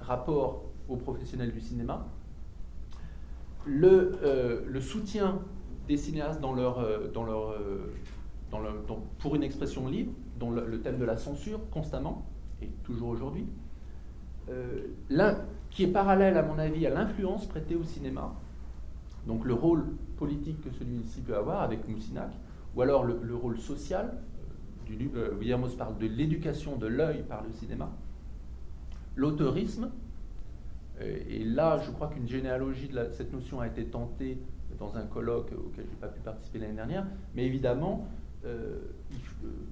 rapport 0.00 0.64
aux 0.88 0.96
professionnels 0.96 1.52
du 1.52 1.60
cinéma, 1.60 2.06
le, 3.66 4.80
soutien 4.80 5.40
des 5.86 5.98
cinéastes 5.98 6.40
dans 6.40 6.54
leur, 6.54 6.80
pour 9.18 9.36
une 9.36 9.42
expression 9.42 9.88
libre, 9.88 10.12
dont 10.38 10.50
le, 10.50 10.80
thème 10.80 10.98
de 10.98 11.04
la 11.04 11.16
censure 11.16 11.60
constamment, 11.70 12.26
et 12.62 12.68
toujours 12.84 13.08
aujourd'hui, 13.08 13.46
qui 15.70 15.84
est 15.84 15.88
parallèle, 15.88 16.36
à 16.36 16.42
mon 16.42 16.58
avis, 16.58 16.86
à 16.86 16.90
l'influence 16.90 17.46
prêtée 17.46 17.76
au 17.76 17.84
cinéma, 17.84 18.34
donc 19.26 19.44
le 19.44 19.54
rôle 19.54 19.84
politique 20.16 20.60
que 20.62 20.70
celui-ci 20.70 21.20
peut 21.20 21.36
avoir 21.36 21.62
avec 21.62 21.86
Moussinac, 21.86 22.30
ou 22.74 22.82
alors 22.82 23.04
le, 23.04 23.34
rôle 23.34 23.58
social. 23.58 24.14
Euh, 24.90 25.06
euh, 25.16 25.68
parle 25.76 25.98
de 25.98 26.06
l'éducation 26.06 26.76
de 26.76 26.86
l'œil 26.86 27.22
par 27.28 27.44
le 27.44 27.52
cinéma, 27.52 27.90
l'auteurisme, 29.16 29.90
euh, 31.00 31.18
et 31.28 31.44
là 31.44 31.78
je 31.84 31.90
crois 31.90 32.08
qu'une 32.08 32.26
généalogie 32.26 32.88
de 32.88 33.08
cette 33.10 33.32
notion 33.32 33.60
a 33.60 33.66
été 33.66 33.84
tentée 33.84 34.38
dans 34.78 34.96
un 34.96 35.04
colloque 35.04 35.52
auquel 35.52 35.84
je 35.84 35.90
n'ai 35.90 35.96
pas 36.00 36.08
pu 36.08 36.20
participer 36.20 36.58
l'année 36.58 36.74
dernière, 36.74 37.06
mais 37.34 37.44
évidemment, 37.44 38.08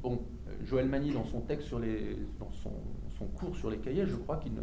bon, 0.03 0.21
Joël 0.65 0.89
Magny 0.89 1.13
dans 1.13 1.25
son 1.25 1.41
texte 1.41 1.69
sur 1.69 1.79
les, 1.79 2.17
dans 2.39 2.51
son 2.51 3.27
cours 3.37 3.57
sur 3.57 3.71
les 3.71 3.79
cahiers, 3.79 4.07
je 4.07 4.17
crois 4.17 4.37
qu'il 4.37 4.55
ne, 4.55 4.63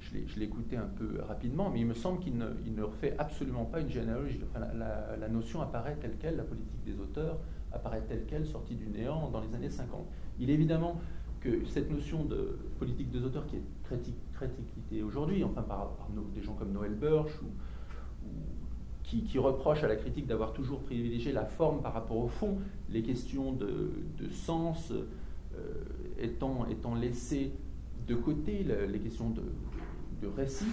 je 0.00 0.38
l'ai 0.38 0.46
écouté 0.46 0.76
un 0.76 0.86
peu 0.86 1.20
rapidement, 1.26 1.70
mais 1.70 1.80
il 1.80 1.86
me 1.86 1.94
semble 1.94 2.20
qu'il 2.20 2.36
ne, 2.36 2.82
refait 2.82 3.14
absolument 3.18 3.64
pas 3.64 3.80
une 3.80 3.90
généalogie. 3.90 4.40
la, 4.54 5.28
notion 5.28 5.60
apparaît 5.60 5.96
telle 6.00 6.16
qu'elle, 6.16 6.36
la 6.36 6.44
politique 6.44 6.84
des 6.84 6.98
auteurs 7.00 7.38
apparaît 7.72 8.02
telle 8.08 8.24
qu'elle, 8.26 8.46
sortie 8.46 8.74
du 8.74 8.86
néant 8.86 9.28
dans 9.30 9.40
les 9.40 9.54
années 9.54 9.70
50. 9.70 10.06
Il 10.38 10.50
est 10.50 10.54
évidemment 10.54 11.00
que 11.40 11.64
cette 11.64 11.90
notion 11.90 12.24
de 12.24 12.58
politique 12.78 13.10
des 13.10 13.22
auteurs 13.22 13.46
qui 13.46 13.56
est 13.56 13.62
très, 13.84 13.98
critiquée 14.48 15.02
aujourd'hui, 15.02 15.44
enfin 15.44 15.62
par, 15.62 15.96
des 16.34 16.42
gens 16.42 16.54
comme 16.54 16.72
Noël 16.72 16.94
Birch, 16.94 17.32
ou, 17.42 17.46
qui, 19.06 19.38
reprochent 19.38 19.84
à 19.84 19.88
la 19.88 19.96
critique 19.96 20.26
d'avoir 20.26 20.52
toujours 20.52 20.80
privilégié 20.80 21.32
la 21.32 21.44
forme 21.44 21.80
par 21.80 21.92
rapport 21.92 22.16
au 22.16 22.28
fond, 22.28 22.58
les 22.90 23.02
questions 23.02 23.52
de, 23.52 23.90
sens 24.32 24.90
euh, 24.90 25.58
étant, 26.18 26.66
laissées 26.94 27.52
de 28.08 28.14
côté, 28.16 28.66
les 28.88 28.98
questions 28.98 29.30
de, 29.30 29.42
récit. 30.36 30.66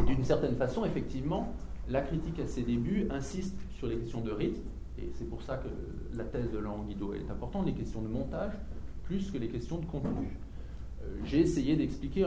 Et 0.00 0.04
d'une 0.04 0.24
certaine 0.24 0.56
façon, 0.56 0.86
effectivement, 0.86 1.52
la 1.90 2.00
critique 2.00 2.40
à 2.40 2.46
ses 2.46 2.62
débuts 2.62 3.06
insiste 3.10 3.56
sur 3.74 3.86
les 3.86 3.98
questions 3.98 4.22
de 4.22 4.32
rythme, 4.32 4.62
et 4.98 5.10
c'est 5.12 5.28
pour 5.28 5.42
ça 5.42 5.58
que 5.58 5.68
la 6.16 6.24
thèse 6.24 6.50
de 6.50 6.56
Laurent 6.56 6.86
est 6.88 7.30
importante, 7.30 7.66
les 7.66 7.74
questions 7.74 8.00
de 8.00 8.08
montage, 8.08 8.52
plus 9.04 9.30
que 9.30 9.36
les 9.36 9.48
questions 9.48 9.78
de 9.78 9.84
contenu. 9.84 10.38
Euh, 11.02 11.18
j'ai 11.24 11.40
essayé 11.40 11.76
d'expliquer 11.76 12.26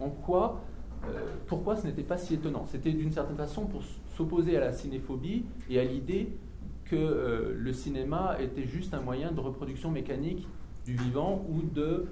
en 0.00 0.10
quoi, 0.10 0.60
euh, 1.04 1.20
pourquoi 1.46 1.76
ce 1.76 1.86
n'était 1.86 2.02
pas 2.02 2.18
si 2.18 2.34
étonnant. 2.34 2.66
C'était 2.66 2.92
d'une 2.92 3.12
certaine 3.12 3.36
façon 3.36 3.66
pour 3.66 3.82
s'opposer 4.18 4.56
à 4.56 4.60
la 4.60 4.72
cinéphobie 4.72 5.44
et 5.70 5.78
à 5.78 5.84
l'idée 5.84 6.36
que 6.84 6.96
euh, 6.96 7.54
le 7.56 7.72
cinéma 7.72 8.36
était 8.40 8.66
juste 8.66 8.92
un 8.92 9.00
moyen 9.00 9.30
de 9.30 9.40
reproduction 9.40 9.92
mécanique 9.92 10.48
du 10.84 10.96
vivant 10.96 11.46
ou 11.48 11.62
de 11.62 12.06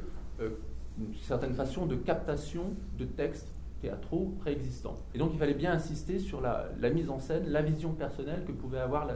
une 0.99 1.14
certaine 1.14 1.55
façon 1.55 1.87
de 1.87 1.97
captation 1.97 2.75
de 2.99 3.05
textes 3.05 3.53
théâtraux 3.81 4.35
préexistants. 4.40 4.97
Et 5.14 5.19
donc 5.19 5.31
il 5.33 5.38
fallait 5.38 5.55
bien 5.55 5.73
insister 5.73 6.19
sur 6.19 6.40
la, 6.40 6.71
mise 6.90 7.11
en 7.11 7.19
scène, 7.19 7.49
la 7.49 7.62
vision 7.62 7.92
personnelle 7.92 8.45
que 8.47 8.53
pouvait 8.53 8.79
avoir 8.79 9.09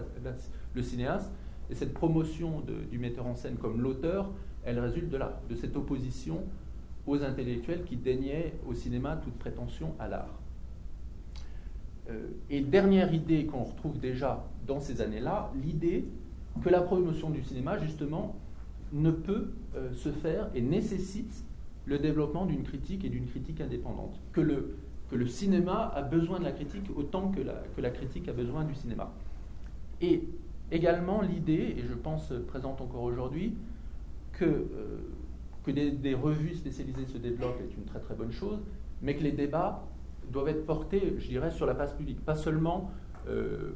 le 0.74 0.82
cinéaste. 0.82 1.30
Et 1.70 1.74
cette 1.74 1.94
promotion 1.94 2.62
du 2.90 2.98
metteur 2.98 3.26
en 3.26 3.34
scène 3.34 3.56
comme 3.56 3.80
l'auteur, 3.80 4.30
elle 4.64 4.78
résulte 4.80 5.08
de 5.08 5.16
là, 5.16 5.40
de 5.48 5.54
cette 5.54 5.76
opposition 5.76 6.42
aux 7.06 7.22
intellectuels 7.22 7.84
qui 7.84 7.96
déniaient 7.96 8.54
au 8.66 8.74
cinéma 8.74 9.16
toute 9.22 9.38
prétention 9.38 9.94
à 9.98 10.08
l'art. 10.08 10.39
Euh, 12.10 12.28
et 12.48 12.60
dernière 12.60 13.12
idée 13.14 13.46
qu'on 13.46 13.62
retrouve 13.62 13.98
déjà 13.98 14.44
dans 14.66 14.80
ces 14.80 15.00
années-là, 15.00 15.50
l'idée 15.62 16.04
que 16.62 16.68
la 16.68 16.82
promotion 16.82 17.30
du 17.30 17.42
cinéma, 17.42 17.78
justement, 17.78 18.36
ne 18.92 19.10
peut 19.10 19.50
euh, 19.76 19.92
se 19.92 20.10
faire 20.10 20.50
et 20.54 20.60
nécessite 20.60 21.44
le 21.86 21.98
développement 21.98 22.46
d'une 22.46 22.62
critique 22.62 23.04
et 23.04 23.08
d'une 23.08 23.26
critique 23.26 23.60
indépendante. 23.60 24.20
Que 24.32 24.40
le, 24.40 24.76
que 25.10 25.16
le 25.16 25.26
cinéma 25.26 25.92
a 25.94 26.02
besoin 26.02 26.38
de 26.38 26.44
la 26.44 26.52
critique 26.52 26.90
autant 26.96 27.30
que 27.30 27.40
la, 27.40 27.62
que 27.76 27.80
la 27.80 27.90
critique 27.90 28.28
a 28.28 28.32
besoin 28.32 28.64
du 28.64 28.74
cinéma. 28.74 29.12
Et 30.00 30.24
également 30.70 31.22
l'idée, 31.22 31.74
et 31.78 31.82
je 31.88 31.94
pense 31.94 32.32
présente 32.48 32.80
encore 32.80 33.02
aujourd'hui, 33.02 33.54
que, 34.32 34.44
euh, 34.44 34.98
que 35.64 35.70
des, 35.70 36.14
revues 36.14 36.54
spécialisées 36.54 37.06
se 37.06 37.18
développent 37.18 37.60
est 37.60 37.76
une 37.76 37.84
très 37.84 38.00
très 38.00 38.14
bonne 38.14 38.32
chose, 38.32 38.60
mais 39.02 39.14
que 39.14 39.22
les 39.22 39.32
débats 39.32 39.86
doivent 40.30 40.48
être 40.48 40.66
portés, 40.66 41.16
je 41.18 41.28
dirais, 41.28 41.50
sur 41.50 41.66
la 41.66 41.74
place 41.74 41.94
publique, 41.94 42.24
pas 42.24 42.34
seulement 42.34 42.90
euh, 43.28 43.72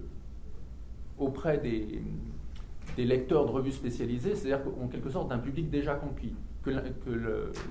auprès 1.18 1.58
des, 1.58 2.02
lecteurs 2.96 3.46
de 3.46 3.50
revues 3.50 3.72
spécialisées, 3.72 4.34
c'est-à-dire 4.34 4.66
en 4.82 4.88
quelque 4.88 5.10
sorte 5.10 5.28
d'un 5.28 5.38
public 5.38 5.70
déjà 5.70 5.94
conquis 5.94 6.34
que, 6.62 6.70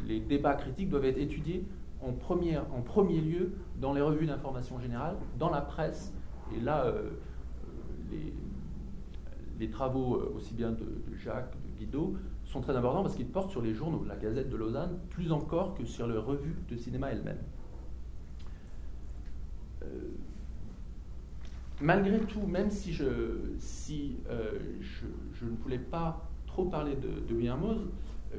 les 0.08 0.20
débats 0.20 0.56
critiques 0.56 0.90
doivent 0.90 1.06
être 1.06 1.18
étudiés 1.18 1.66
en, 2.02 2.10
en 2.10 2.82
premier 2.82 3.22
lieu 3.22 3.54
dans 3.80 3.94
les 3.94 4.02
revues 4.02 4.26
d'information 4.26 4.80
générale, 4.80 5.16
dans 5.40 5.50
la 5.50 5.62
presse. 5.62 6.14
Et 6.56 6.60
là, 6.60 6.86
euh, 6.86 7.10
les, 9.60 9.70
travaux 9.70 10.16
euh, 10.16 10.34
aussi 10.36 10.54
bien 10.54 10.72
de, 10.72 10.86
Jacques, 11.16 11.54
de 11.54 11.80
Guido, 11.80 12.16
sont 12.44 12.60
très 12.60 12.76
importants 12.76 13.02
parce 13.02 13.16
qu'ils 13.16 13.28
portent 13.28 13.50
sur 13.50 13.62
les 13.62 13.74
journaux, 13.74 14.04
la 14.06 14.18
Gazette 14.18 14.50
de 14.50 14.58
Lausanne, 14.58 15.00
plus 15.10 15.32
encore 15.32 15.74
que 15.74 15.86
sur 15.86 16.06
les 16.08 16.18
revues 16.18 16.58
de 16.70 16.76
cinéma 16.76 17.12
elles-mêmes. 17.12 17.40
Euh, 19.86 20.10
malgré 21.82 22.20
tout, 22.20 22.46
même 22.46 22.70
si, 22.70 22.94
je, 22.94 23.06
si 23.60 24.18
je, 24.82 25.46
ne 25.46 25.56
voulais 25.58 25.80
pas 25.80 26.30
trop 26.46 26.66
parler 26.66 26.96
de, 26.96 27.34
William 27.34 27.60
Mose, 27.60 27.90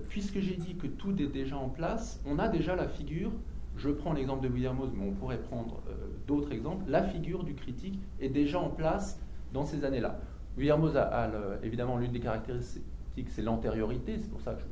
puisque 0.08 0.40
j'ai 0.40 0.56
dit 0.56 0.76
que 0.76 0.86
tout 0.86 1.20
est 1.20 1.26
déjà 1.26 1.56
en 1.56 1.68
place, 1.68 2.20
on 2.26 2.38
a 2.38 2.48
déjà 2.48 2.74
la 2.74 2.88
figure, 2.88 3.32
je 3.76 3.90
prends 3.90 4.12
l'exemple 4.12 4.46
de 4.46 4.52
William 4.52 4.76
Mose, 4.76 4.92
mais 4.94 5.06
on 5.06 5.12
pourrait 5.12 5.40
prendre 5.40 5.82
euh, 5.88 5.92
d'autres 6.26 6.52
exemples, 6.52 6.84
la 6.88 7.02
figure 7.02 7.44
du 7.44 7.54
critique 7.54 7.98
est 8.20 8.28
déjà 8.28 8.58
en 8.60 8.70
place 8.70 9.20
dans 9.52 9.64
ces 9.64 9.84
années-là. 9.84 10.20
William 10.56 10.80
Mose 10.80 10.96
a, 10.96 11.30
évidemment 11.62 11.98
l'une 11.98 12.12
des 12.12 12.20
caractéristiques, 12.20 12.84
c'est 13.28 13.42
l'antériorité, 13.42 14.18
c'est 14.18 14.30
pour 14.30 14.40
ça 14.40 14.54
que 14.54 14.60
je, 14.60 14.64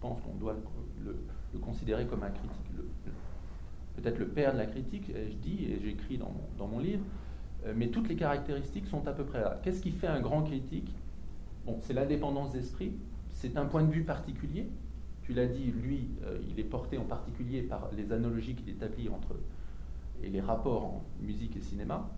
pense 0.00 0.20
qu'on 0.20 0.34
doit 0.34 0.54
le, 1.04 1.16
considérer 1.60 2.06
comme 2.06 2.22
un 2.22 2.30
critique 2.30 2.67
peut-être 4.00 4.18
le 4.18 4.28
père 4.28 4.52
de 4.52 4.58
la 4.58 4.66
critique, 4.66 5.10
je 5.14 5.34
dis 5.34 5.64
et 5.64 5.80
j'écris 5.82 6.18
dans 6.18 6.66
mon, 6.66 6.78
livre, 6.78 7.04
mais 7.74 7.88
toutes 7.88 8.08
les 8.08 8.16
caractéristiques 8.16 8.86
sont 8.86 9.06
à 9.06 9.12
peu 9.12 9.24
près 9.24 9.40
là. 9.40 9.60
Qu'est-ce 9.62 9.80
qui 9.80 9.90
fait 9.90 10.06
un 10.06 10.20
grand 10.20 10.42
critique? 10.42 10.94
Bon, 11.66 11.78
c'est 11.80 11.92
l'indépendance 11.92 12.52
d'esprit, 12.52 12.92
c'est 13.30 13.56
un 13.56 13.66
point 13.66 13.82
de 13.82 13.90
vue 13.90 14.04
particulier. 14.04 14.68
Tu 15.22 15.34
l'as 15.34 15.46
dit, 15.46 15.72
lui, 15.82 16.08
il 16.48 16.58
est 16.58 16.64
porté 16.64 16.96
en 16.96 17.04
particulier 17.04 17.62
par 17.62 17.90
les 17.96 18.12
analogies 18.12 18.54
qu'il 18.54 18.68
établit 18.70 19.08
entre 19.08 19.34
et 20.22 20.28
les 20.28 20.40
rapports 20.40 20.84
en 20.84 21.04
musique 21.20 21.56
et 21.56 21.60
cinéma. 21.60 22.08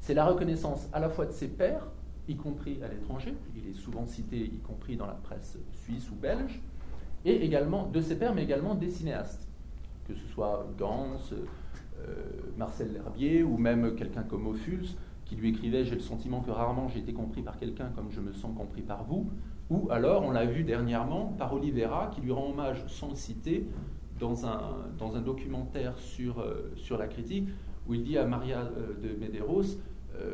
C'est 0.00 0.14
la 0.14 0.24
reconnaissance 0.24 0.88
à 0.92 1.00
la 1.00 1.08
fois 1.08 1.26
de 1.26 1.32
ses 1.32 1.48
pairs, 1.48 1.86
y 2.28 2.36
compris 2.36 2.82
à 2.82 2.88
l'étranger, 2.88 3.34
il 3.56 3.70
est 3.70 3.74
souvent 3.74 4.06
cité 4.06 4.38
y 4.38 4.58
compris 4.58 4.96
dans 4.96 5.06
la 5.06 5.14
presse 5.14 5.58
suisse 5.72 6.10
ou 6.10 6.14
belge, 6.14 6.60
et 7.24 7.44
également 7.44 7.86
de 7.86 8.00
ses 8.00 8.16
pairs, 8.16 8.34
mais 8.34 8.44
également 8.44 8.74
des 8.74 8.88
cinéastes, 8.88 9.49
que 10.06 10.14
ce 10.14 10.26
soit 10.28 10.66
Gans, 10.78 11.16
euh, 12.08 12.14
Marcel 12.56 12.92
L'Herbier, 12.92 13.42
ou 13.42 13.56
même 13.56 13.94
quelqu'un 13.94 14.22
comme 14.22 14.46
Ophuls, 14.46 14.86
qui 15.24 15.36
lui 15.36 15.50
écrivait 15.50 15.84
J'ai 15.84 15.94
le 15.94 16.00
sentiment 16.00 16.40
que 16.40 16.50
rarement 16.50 16.88
j'ai 16.88 17.00
été 17.00 17.12
compris 17.12 17.42
par 17.42 17.58
quelqu'un 17.58 17.90
comme 17.94 18.10
je 18.10 18.20
me 18.20 18.32
sens 18.32 18.56
compris 18.56 18.82
par 18.82 19.04
vous, 19.04 19.30
ou 19.70 19.88
alors 19.90 20.22
on 20.22 20.30
l'a 20.30 20.46
vu 20.46 20.64
dernièrement 20.64 21.26
par 21.38 21.52
Olivera, 21.52 22.10
qui 22.14 22.20
lui 22.20 22.32
rend 22.32 22.50
hommage 22.50 22.84
sans 22.88 23.08
le 23.08 23.14
citer 23.14 23.68
dans 24.18 24.46
un, 24.46 24.60
dans 24.98 25.16
un 25.16 25.20
documentaire 25.20 25.96
sur, 25.98 26.40
euh, 26.40 26.72
sur 26.76 26.98
la 26.98 27.06
critique, 27.06 27.48
où 27.88 27.94
il 27.94 28.02
dit 28.02 28.18
à 28.18 28.26
Maria 28.26 28.60
euh, 28.60 28.94
de 29.00 29.18
Medeiros 29.18 29.78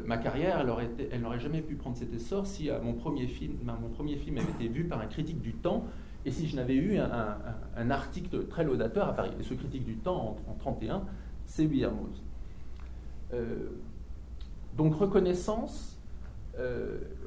ma 0.04 0.16
carrière, 0.16 0.58
elle, 0.60 0.70
aurait 0.70 0.90
elle 1.12 1.20
n'aurait 1.20 1.38
jamais 1.38 1.62
pu 1.62 1.76
prendre 1.76 1.96
cet 1.96 2.12
essor 2.12 2.44
si 2.44 2.70
mon, 2.82 2.94
premier 2.94 3.28
film, 3.28 3.54
mon 3.80 3.88
premier 3.88 4.16
film 4.16 4.38
avait 4.38 4.50
été 4.50 4.66
vu 4.66 4.84
par 4.84 5.00
un 5.00 5.06
critique 5.06 5.40
du 5.40 5.52
temps 5.52 5.84
et 6.26 6.30
si 6.30 6.46
je 6.46 6.56
n'avais 6.56 6.74
eu 6.74 6.98
un, 6.98 7.90
article 7.90 8.46
très 8.46 8.64
laudateur 8.64 9.08
à 9.08 9.14
Paris. 9.14 9.30
Et 9.40 9.42
ce 9.42 9.54
critique 9.54 9.84
du 9.84 9.96
temps 9.96 10.36
en, 10.48 10.54
1931, 10.64 11.04
c'est 11.46 11.64
William 11.66 11.94
donc 14.76 14.94
reconnaissance, 14.94 15.98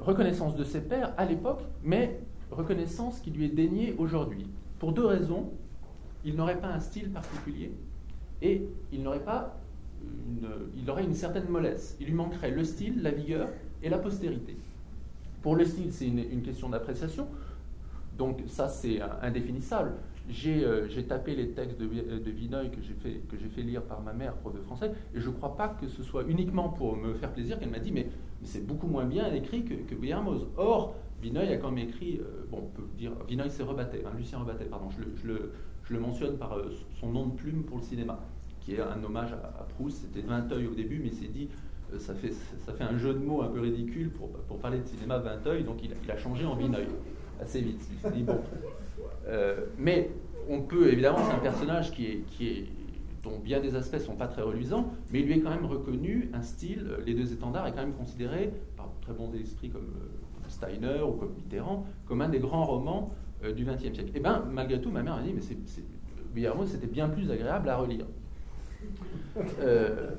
reconnaissance 0.00 0.54
de 0.54 0.64
ses 0.64 0.80
pairs 0.80 1.12
à 1.16 1.24
l'époque, 1.24 1.62
mais 1.82 2.20
reconnaissance 2.50 3.20
qui 3.20 3.30
lui 3.30 3.46
est 3.46 3.54
déniée 3.54 3.94
aujourd'hui. 3.98 4.46
Pour 4.78 4.92
deux 4.92 5.04
raisons 5.04 5.50
il 6.24 6.36
n'aurait 6.36 6.60
pas 6.60 6.68
un 6.68 6.80
style 6.80 7.10
particulier 7.10 7.72
et 8.42 8.62
il 8.92 9.02
n'aurait 9.02 9.24
pas 9.24 9.56
une, 10.02 10.48
il 10.76 10.88
aurait 10.90 11.04
une 11.04 11.14
certaine 11.14 11.48
mollesse. 11.48 11.96
Il 12.00 12.06
lui 12.06 12.14
manquerait 12.14 12.50
le 12.50 12.64
style, 12.64 13.02
la 13.02 13.10
vigueur 13.10 13.48
et 13.82 13.88
la 13.88 13.98
postérité. 13.98 14.56
Pour 15.42 15.56
le 15.56 15.64
style, 15.64 15.92
c'est 15.92 16.06
une, 16.06 16.42
question 16.42 16.68
d'appréciation, 16.68 17.26
donc 18.20 18.42
ça 18.46 18.68
c'est 18.68 19.00
indéfinissable. 19.22 19.92
Euh, 20.46 20.86
j'ai 20.88 21.04
tapé 21.04 21.34
les 21.34 21.48
textes 21.52 21.80
de, 21.80 21.86
de 21.86 22.30
Vinoy 22.30 22.70
que 22.70 22.80
j'ai 22.82 23.48
fait, 23.48 23.62
lire 23.62 23.82
par 23.82 24.02
ma 24.02 24.12
mère, 24.12 24.34
prof 24.34 24.54
de 24.54 24.60
français, 24.60 24.92
et 25.14 25.20
je 25.20 25.28
ne 25.28 25.34
crois 25.34 25.56
pas 25.56 25.68
que 25.68 25.88
ce 25.88 26.02
soit 26.02 26.24
uniquement 26.28 26.68
pour 26.68 26.96
me 26.96 27.14
faire 27.14 27.32
plaisir 27.32 27.58
qu'elle 27.58 27.70
m'a 27.70 27.78
dit 27.78 27.92
mais, 27.92 28.08
c'est 28.42 28.64
beaucoup 28.66 28.86
moins 28.86 29.06
bien 29.06 29.32
écrit 29.32 29.64
que, 29.64 29.74
que 29.74 29.94
Or, 30.56 30.94
Vinoy 31.22 31.48
a 31.48 31.56
quand 31.56 31.70
même 31.70 31.88
écrit, 31.88 32.18
euh, 32.18 32.46
bon, 32.50 32.58
on 32.64 32.76
peut 32.76 32.86
dire, 32.96 33.12
Vinoy 33.26 33.48
c'est 33.48 33.62
Rebattet, 33.62 34.02
hein, 34.06 34.12
Lucien 34.16 34.38
Rebattet, 34.38 34.66
pardon, 34.66 34.88
je 34.90 35.26
le, 35.26 35.98
mentionne 35.98 36.36
par 36.36 36.52
euh, 36.52 36.70
son 37.00 37.10
nom 37.10 37.26
de 37.26 37.34
plume 37.34 37.64
pour 37.64 37.78
le 37.78 37.82
cinéma, 37.82 38.20
qui 38.60 38.74
est 38.74 38.80
un 38.80 39.02
hommage 39.02 39.32
à, 39.32 39.66
Proust. 39.74 40.02
C'était 40.02 40.26
20 40.26 40.52
œils 40.52 40.66
au 40.66 40.74
début, 40.74 41.00
mais 41.02 41.10
c'est 41.10 41.32
dit, 41.32 41.48
euh, 41.92 41.98
ça 41.98 42.14
fait, 42.14 42.32
ça 42.32 42.72
fait 42.72 42.84
un 42.84 42.96
jeu 42.96 43.12
de 43.12 43.18
mots 43.18 43.42
un 43.42 43.48
peu 43.48 43.60
ridicule 43.60 44.10
pour, 44.10 44.28
parler 44.58 44.78
de 44.78 44.86
cinéma 44.86 45.18
20 45.18 45.46
œils, 45.46 45.64
donc 45.64 45.78
il, 45.82 46.10
a 46.10 46.16
changé 46.16 46.44
en 46.44 46.54
Vineuil 46.54 46.86
assez 47.40 47.60
vite. 47.60 47.88
bon. 48.24 48.40
Euh, 49.28 49.66
mais 49.78 50.10
on 50.48 50.62
peut, 50.62 50.92
évidemment, 50.92 51.18
c'est 51.26 51.34
un 51.34 51.38
personnage 51.38 51.92
qui 51.92 52.06
est, 52.06 52.24
qui 52.30 52.70
dont 53.22 53.38
bien 53.38 53.60
des 53.60 53.74
aspects 53.74 53.98
sont 53.98 54.16
pas 54.16 54.28
très 54.28 54.42
reluisants, 54.42 54.92
mais 55.12 55.20
il 55.20 55.26
lui 55.26 55.34
est 55.34 55.40
quand 55.40 55.50
même 55.50 55.66
reconnu 55.66 56.30
un 56.32 56.42
style, 56.42 56.96
les 57.04 57.14
deux 57.14 57.32
étendards 57.32 57.66
est 57.66 57.72
quand 57.72 57.82
même 57.82 57.92
considéré 57.92 58.50
par 58.76 58.90
très 59.02 59.12
bons 59.12 59.32
esprits 59.34 59.68
comme, 59.68 59.92
comme 60.34 60.50
Steiner 60.50 61.02
ou 61.02 61.12
comme 61.12 61.34
Mitterrand, 61.34 61.86
comme 62.06 62.22
un 62.22 62.28
des 62.28 62.38
grands 62.38 62.64
romans 62.64 63.10
euh, 63.44 63.52
du 63.52 63.64
XXe 63.64 63.92
siècle. 63.94 64.10
Et 64.10 64.12
eh 64.16 64.20
bien, 64.20 64.44
malgré 64.50 64.80
tout, 64.80 64.90
ma 64.90 65.02
mère 65.02 65.14
a 65.14 65.22
dit, 65.22 65.32
mais 65.34 65.42
c'est, 65.42 65.58
c'était 66.66 66.86
bien 66.86 67.08
plus 67.08 67.30
agréable 67.30 67.68
à 67.68 67.76
relire. 67.76 68.06
Euh, 69.36 69.44
euh, 69.60 70.10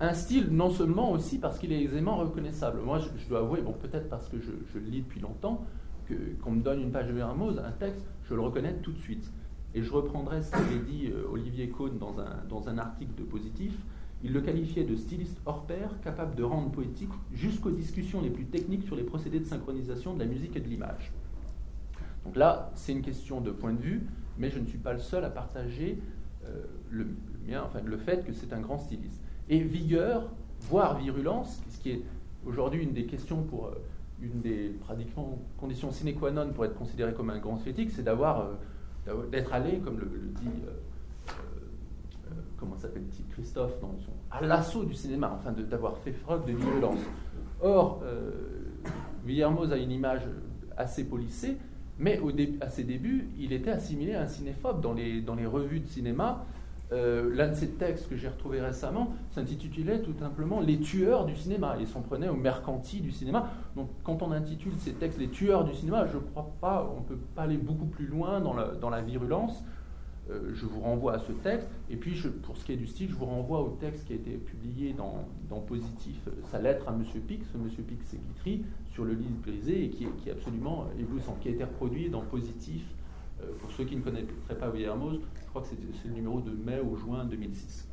un 0.00 0.14
style 0.14 0.48
non 0.50 0.70
seulement 0.70 1.12
aussi 1.12 1.38
parce 1.38 1.58
qu'il 1.58 1.72
est 1.72 1.82
aisément 1.82 2.16
reconnaissable. 2.16 2.80
Moi, 2.80 2.98
je, 2.98 3.28
dois 3.28 3.40
avouer, 3.40 3.60
bon, 3.60 3.72
peut-être 3.72 4.08
parce 4.08 4.28
que 4.28 4.38
je, 4.40 4.78
le 4.78 4.84
lis 4.86 5.02
depuis 5.02 5.20
longtemps, 5.20 5.64
qu'on 6.42 6.50
me 6.52 6.62
donne 6.62 6.80
une 6.80 6.90
page 6.90 7.06
de 7.06 7.12
Guillermo, 7.12 7.50
un 7.50 7.70
texte, 7.72 8.04
je 8.24 8.34
le 8.34 8.40
reconnais 8.40 8.74
tout 8.82 8.92
de 8.92 8.98
suite. 8.98 9.30
Et 9.74 9.82
je 9.82 9.92
reprendrai 9.92 10.42
ce 10.42 10.50
qu'avait 10.50 10.80
dit 10.80 11.12
Olivier 11.30 11.68
Cohn 11.68 11.96
dans 11.98 12.18
un, 12.18 12.42
dans 12.48 12.68
un 12.68 12.78
article 12.78 13.14
de 13.16 13.22
Positif. 13.22 13.72
Il 14.22 14.32
le 14.32 14.40
qualifiait 14.40 14.84
de 14.84 14.96
styliste 14.96 15.40
hors 15.46 15.64
pair, 15.66 15.98
capable 16.02 16.34
de 16.34 16.42
rendre 16.42 16.70
poétique 16.70 17.10
jusqu'aux 17.32 17.70
discussions 17.70 18.20
les 18.20 18.30
plus 18.30 18.44
techniques 18.44 18.84
sur 18.84 18.96
les 18.96 19.04
procédés 19.04 19.38
de 19.38 19.46
synchronisation 19.46 20.14
de 20.14 20.18
la 20.18 20.26
musique 20.26 20.56
et 20.56 20.60
de 20.60 20.68
l'image. 20.68 21.12
Donc 22.24 22.36
là, 22.36 22.70
c'est 22.74 22.92
une 22.92 23.02
question 23.02 23.40
de 23.40 23.50
point 23.50 23.72
de 23.72 23.80
vue, 23.80 24.06
mais 24.36 24.50
je 24.50 24.58
ne 24.58 24.66
suis 24.66 24.78
pas 24.78 24.92
le 24.92 24.98
seul 24.98 25.24
à 25.24 25.30
partager 25.30 26.02
euh, 26.44 26.64
le, 26.90 27.06
mien, 27.46 27.62
enfin, 27.66 27.80
le 27.84 27.96
fait 27.96 28.24
que 28.26 28.32
c'est 28.32 28.52
un 28.52 28.60
grand 28.60 28.78
styliste. 28.78 29.20
Et 29.50 29.58
vigueur, 29.58 30.30
voire 30.60 30.96
virulence, 30.96 31.60
ce 31.68 31.78
qui 31.80 31.90
est 31.90 32.02
aujourd'hui 32.46 32.84
une 32.84 32.92
des 32.92 33.04
questions 33.04 33.42
pour 33.42 33.66
euh, 33.66 33.74
une 34.22 34.40
des 34.40 34.68
pratiquement 34.80 35.38
conditions 35.58 35.90
sine 35.90 36.14
qua 36.14 36.30
non 36.30 36.52
pour 36.52 36.64
être 36.64 36.76
considéré 36.76 37.12
comme 37.12 37.30
un 37.30 37.38
grand 37.40 37.56
critique, 37.56 37.90
c'est 37.90 38.04
d'avoir 38.04 38.46
euh, 39.08 39.26
d'être 39.26 39.52
allé, 39.52 39.78
comme 39.80 39.98
le, 39.98 40.06
dit 40.40 40.48
comment 42.56 42.76
s'appelle-t-il 42.76 43.26
Christophe 43.34 43.72
à 44.30 44.40
l'assaut 44.42 44.84
du 44.84 44.94
cinéma, 44.94 45.32
enfin 45.34 45.50
d'avoir 45.50 45.96
fait 45.98 46.12
preuve 46.12 46.46
de 46.46 46.52
virulence. 46.52 47.00
Or, 47.62 48.02
Villermoz 49.24 49.72
a 49.72 49.78
une 49.78 49.90
image 49.90 50.22
assez 50.76 51.04
polissée, 51.04 51.56
mais 51.98 52.18
au 52.18 52.30
à 52.60 52.68
ses 52.68 52.84
débuts, 52.84 53.30
il 53.38 53.52
était 53.52 53.70
assimilé 53.70 54.14
à 54.14 54.22
un 54.22 54.26
cinéphobe 54.26 54.80
dans 54.80 54.92
les, 54.92 55.22
dans 55.22 55.34
les 55.34 55.46
revues 55.46 55.80
de 55.80 55.86
cinéma. 55.86 56.44
Euh, 56.92 57.32
l'un 57.32 57.48
de 57.48 57.54
ses 57.54 57.70
textes 57.70 58.08
que 58.08 58.16
j'ai 58.16 58.26
retrouvé 58.26 58.60
récemment 58.60 59.14
s'intitulait 59.30 60.02
tout 60.02 60.14
simplement 60.18 60.60
Les 60.60 60.80
tueurs 60.80 61.24
du 61.24 61.36
cinéma. 61.36 61.76
Il 61.78 61.86
s'en 61.86 62.00
prenait 62.00 62.28
au 62.28 62.34
mercanti 62.34 63.00
du 63.00 63.12
cinéma. 63.12 63.48
Donc, 63.76 63.90
quand 64.02 64.22
on 64.22 64.32
intitule 64.32 64.72
ces 64.78 64.92
textes 64.94 65.18
Les 65.18 65.28
tueurs 65.28 65.64
du 65.64 65.72
cinéma, 65.72 66.06
je 66.06 66.16
ne 66.16 66.22
crois 66.22 66.50
pas, 66.60 66.92
on 66.96 67.00
ne 67.00 67.04
peut 67.04 67.22
pas 67.34 67.42
aller 67.42 67.58
beaucoup 67.58 67.86
plus 67.86 68.06
loin 68.06 68.40
dans 68.40 68.90
la, 68.90 69.02
virulence. 69.02 69.62
Euh, 70.30 70.50
je 70.52 70.66
vous 70.66 70.80
renvoie 70.80 71.14
à 71.14 71.18
ce 71.20 71.30
texte. 71.30 71.70
Et 71.90 71.96
puis, 71.96 72.20
pour 72.42 72.56
ce 72.56 72.64
qui 72.64 72.72
est 72.72 72.76
du 72.76 72.88
style, 72.88 73.08
je 73.08 73.14
vous 73.14 73.26
renvoie 73.26 73.60
au 73.60 73.76
texte 73.80 74.06
qui 74.06 74.12
a 74.12 74.16
été 74.16 74.32
publié 74.32 74.92
dans, 74.92 75.24
Positif, 75.60 76.16
euh, 76.26 76.32
sa 76.50 76.60
lettre 76.60 76.88
à 76.88 76.92
M. 76.92 77.04
Ce 77.04 77.18
M. 77.18 77.70
C'est 78.04 78.18
Guitry, 78.18 78.64
sur 78.92 79.04
le 79.04 79.12
livre 79.12 79.36
brisé, 79.42 79.84
et 79.84 79.90
qui 79.90 80.08
est, 80.26 80.30
absolument 80.32 80.86
éblouissant, 80.98 81.36
qui 81.40 81.48
a 81.48 81.50
été 81.52 81.62
reproduit 81.62 82.10
dans 82.10 82.22
Positif. 82.22 82.82
Pour 83.60 83.70
ceux 83.70 83.84
qui 83.84 83.96
ne 83.96 84.02
connaîtraient 84.02 84.58
pas 84.58 84.68
William 84.68 85.00
crois 85.50 85.62
que 85.62 85.68
c'est 85.68 86.08
le 86.08 86.14
numéro 86.14 86.40
de 86.40 86.50
mai 86.50 86.80
ou 86.80 86.96
juin 86.96 87.24
2006. 87.24 87.88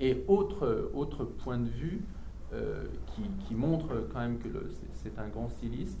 Et 0.00 0.24
autre, 0.28 0.90
autre 0.94 1.24
point 1.24 1.58
de 1.58 1.68
vue 1.68 2.02
qui, 3.06 3.22
qui, 3.46 3.54
montre 3.54 4.06
quand 4.12 4.20
même 4.20 4.38
que 4.38 4.48
c'est 4.92 5.18
un 5.18 5.26
grand 5.28 5.48
styliste 5.48 5.98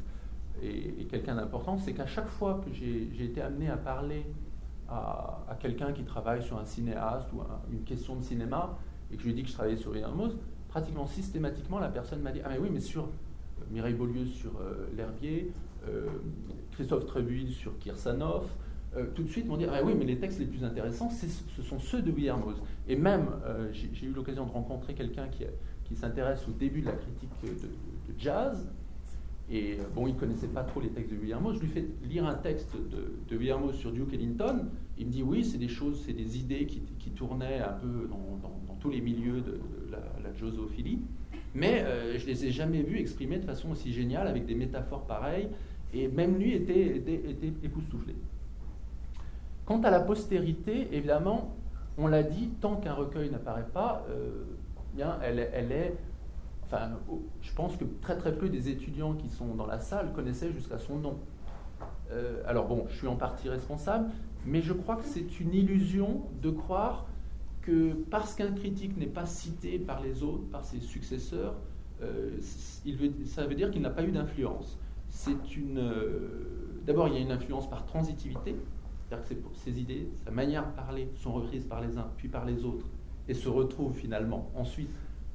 et, 0.62 1.06
quelqu'un 1.10 1.34
d'important, 1.34 1.76
c'est 1.78 1.92
qu'à 1.92 2.06
chaque 2.06 2.28
fois 2.28 2.60
que 2.64 2.72
j'ai 2.72 3.24
été 3.24 3.40
amené 3.40 3.68
à 3.68 3.76
parler 3.76 4.24
à, 4.88 5.56
quelqu'un 5.60 5.92
qui 5.92 6.04
travaille 6.04 6.42
sur 6.42 6.58
un 6.58 6.64
cinéaste 6.64 7.28
ou 7.32 7.40
une 7.72 7.84
question 7.84 8.16
de 8.16 8.22
cinéma 8.22 8.78
et 9.10 9.16
que 9.16 9.22
je 9.22 9.26
lui 9.26 9.32
ai 9.32 9.36
dit 9.36 9.42
que 9.42 9.48
je 9.48 9.54
travaillais 9.54 9.76
sur 9.76 9.92
Mose, 10.14 10.36
pratiquement 10.68 11.06
systématiquement, 11.06 11.78
la 11.78 11.88
personne 11.88 12.20
m'a 12.20 12.32
dit 12.32 12.40
Ah, 12.44 12.50
mais 12.50 12.58
oui, 12.58 12.68
mais 12.72 12.80
sur 12.80 13.04
euh, 13.04 13.64
Mireille 13.70 13.94
Beaulieu 13.94 14.26
sur 14.26 14.52
euh, 14.60 14.86
L'Herbier, 14.96 15.52
euh, 15.88 16.06
Christophe 16.72 17.06
Trebuil 17.06 17.52
sur 17.52 17.78
Kirsanov, 17.78 18.46
tout 19.14 19.22
de 19.22 19.28
suite 19.28 19.46
m'ont 19.46 19.56
dit 19.56 19.66
Ah, 19.70 19.82
oui, 19.84 19.94
mais 19.96 20.04
les 20.04 20.18
textes 20.18 20.38
les 20.38 20.46
plus 20.46 20.64
intéressants, 20.64 21.10
ce 21.10 21.62
sont 21.62 21.78
ceux 21.78 22.02
de 22.02 22.10
Mose. 22.10 22.62
Et 22.88 22.96
même, 22.96 23.28
j'ai 23.72 24.06
eu 24.06 24.12
l'occasion 24.12 24.46
de 24.46 24.50
rencontrer 24.50 24.94
quelqu'un 24.94 25.28
qui, 25.28 25.44
s'intéresse 25.94 26.48
au 26.48 26.52
début 26.52 26.80
de 26.80 26.86
la 26.86 26.92
critique 26.92 27.30
de 27.42 28.14
jazz 28.18 28.68
et 29.50 29.74
euh, 29.74 29.84
bon, 29.94 30.06
il 30.06 30.14
ne 30.14 30.18
connaissait 30.18 30.48
pas 30.48 30.62
trop 30.62 30.80
les 30.80 30.88
textes 30.88 31.12
de 31.12 31.16
Guillermo. 31.16 31.52
Je 31.52 31.60
lui 31.60 31.68
fais 31.68 31.84
lire 32.08 32.26
un 32.26 32.34
texte 32.34 32.74
de, 32.74 33.12
de 33.28 33.38
Guillermo 33.38 33.72
sur 33.72 33.92
Duke 33.92 34.14
Ellington. 34.14 34.66
Il 34.98 35.06
me 35.06 35.12
dit 35.12 35.22
oui, 35.22 35.44
c'est 35.44 35.58
des 35.58 35.68
choses, 35.68 36.02
c'est 36.06 36.12
des 36.12 36.38
idées 36.38 36.66
qui, 36.66 36.80
tournaient 37.10 37.60
un 37.60 37.72
peu 37.72 38.08
dans, 38.10 38.74
tous 38.80 38.90
les 38.90 39.00
milieux 39.00 39.40
de, 39.40 39.60
la, 39.90 39.98
la 40.22 40.34
josophilie. 40.34 40.98
Mais 41.54 41.82
euh, 41.82 42.18
je 42.18 42.26
les 42.26 42.46
ai 42.46 42.50
jamais 42.50 42.82
vus 42.82 42.98
exprimer 42.98 43.38
de 43.38 43.44
façon 43.44 43.70
aussi 43.70 43.92
géniale, 43.92 44.26
avec 44.26 44.46
des 44.46 44.54
métaphores 44.54 45.06
pareilles. 45.06 45.48
Et 45.92 46.08
même 46.08 46.38
lui 46.38 46.54
était 46.54 47.00
époustouflé. 47.62 48.14
Quant 49.66 49.80
à 49.80 49.90
la 49.90 50.00
postérité, 50.00 50.88
évidemment, 50.92 51.56
on 51.96 52.06
l'a 52.06 52.22
dit, 52.22 52.48
tant 52.60 52.76
qu'un 52.76 52.92
recueil 52.92 53.30
n'apparaît 53.30 53.68
pas, 53.72 54.04
euh, 54.10 54.44
bien, 54.94 55.18
elle, 55.22 55.38
est 55.38 55.96
je 57.40 57.54
pense 57.54 57.76
que 57.76 57.84
très 58.00 58.16
très 58.16 58.34
peu 58.34 58.48
des 58.48 58.68
étudiants 58.68 59.14
qui 59.14 59.28
sont 59.28 59.54
dans 59.54 59.66
la 59.66 59.78
salle 59.78 60.12
connaissaient 60.12 60.50
jusqu'à 60.50 60.78
son 60.78 60.98
nom. 60.98 61.18
alors 62.48 62.66
bon, 62.66 62.86
je 62.88 62.96
suis 62.96 63.06
en 63.06 63.14
partie 63.14 63.48
responsable, 63.48 64.10
mais 64.44 64.60
je 64.60 64.72
crois 64.72 64.96
que 64.96 65.04
c'est 65.04 65.38
une 65.38 65.54
illusion 65.54 66.22
de 66.42 66.50
croire 66.50 67.06
que 67.62 67.92
parce 68.10 68.34
qu'un 68.34 68.50
critique 68.50 68.96
n'est 68.96 69.06
pas 69.06 69.24
cité 69.24 69.78
par 69.78 70.00
les 70.00 70.24
autres, 70.24 70.50
par 70.50 70.64
ses 70.64 70.80
successeurs, 70.80 71.54
ça 72.00 73.46
veut 73.46 73.54
dire 73.54 73.70
qu'il 73.70 73.82
n'a 73.82 73.90
pas 73.90 74.02
eu 74.02 74.10
d'influence. 74.10 74.76
C'est 75.08 75.56
une. 75.56 75.80
D'abord, 76.86 77.06
il 77.08 77.14
y 77.14 77.18
a 77.18 77.20
une 77.20 77.30
influence 77.30 77.70
par 77.70 77.86
transitivité, 77.86 78.56
que 79.16 79.34
ses 79.54 79.80
idées, 79.80 80.08
sa 80.24 80.30
manière 80.30 80.66
de 80.66 80.72
parler 80.72 81.08
sont 81.16 81.32
reprises 81.32 81.64
par 81.64 81.80
les 81.80 81.96
uns, 81.98 82.08
puis 82.16 82.28
par 82.28 82.44
les 82.44 82.64
autres, 82.64 82.86
et 83.28 83.34
se 83.34 83.48
retrouvent 83.48 83.94
finalement 83.94 84.50
ensuite, 84.54 84.90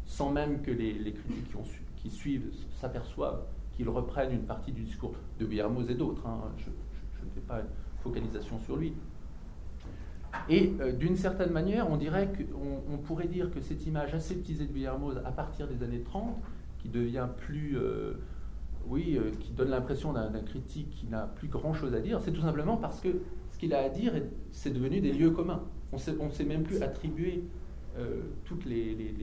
sans 0.05 0.31
même 0.31 0.61
que 0.61 0.71
les, 0.71 1.13
critiques 1.13 1.55
qui, 1.97 2.09
suivent 2.09 2.51
s'aperçoivent 2.73 3.43
qu'ils 3.73 3.89
reprennent 3.89 4.31
une 4.31 4.45
partie 4.45 4.71
du 4.71 4.83
discours 4.83 5.13
de 5.39 5.45
Guillermo 5.45 5.81
et 5.87 5.95
d'autres. 5.95 6.25
Hein. 6.25 6.41
Je, 6.57 6.69
ne 6.69 7.29
fais 7.31 7.41
pas 7.41 7.59
une 7.59 7.67
focalisation 8.01 8.59
sur 8.59 8.77
lui. 8.77 8.93
Et 10.47 10.73
euh, 10.79 10.91
d'une 10.91 11.15
certaine 11.15 11.51
manière, 11.51 11.89
on 11.89 11.97
dirait 11.97 12.31
qu'on 12.31 12.93
on 12.93 12.97
pourrait 12.97 13.27
dire 13.27 13.51
que 13.51 13.59
cette 13.59 13.85
image 13.85 14.13
aseptisée 14.13 14.65
de 14.65 14.71
Guillermo 14.71 15.11
à 15.25 15.31
partir 15.31 15.67
des 15.67 15.83
années 15.83 16.01
30, 16.01 16.37
qui 16.79 16.89
devient 16.89 17.27
plus 17.37 17.77
euh, 17.77 18.13
oui, 18.87 19.17
euh, 19.17 19.31
qui 19.39 19.51
donne 19.51 19.69
l'impression 19.69 20.13
d'un 20.13 20.41
critique 20.41 20.89
qui 20.89 21.07
n'a 21.07 21.27
plus 21.27 21.47
grand-chose 21.47 21.93
à 21.93 21.99
dire, 21.99 22.19
c'est 22.21 22.31
tout 22.31 22.41
simplement 22.41 22.77
parce 22.77 22.99
que 23.01 23.09
qu'il 23.59 23.73
a 23.75 23.83
à 23.83 23.89
dire, 23.89 24.13
c'est 24.51 24.73
devenu 24.73 25.01
des 25.01 25.11
lieux 25.13 25.31
communs. 25.31 25.63
On 25.91 25.97
ne 25.97 26.31
sait 26.31 26.45
même 26.45 26.63
plus 26.63 26.81
attribuer 26.81 27.43
euh, 27.97 28.21
toutes 28.45 28.65
les, 28.65 28.95
les, 28.95 29.13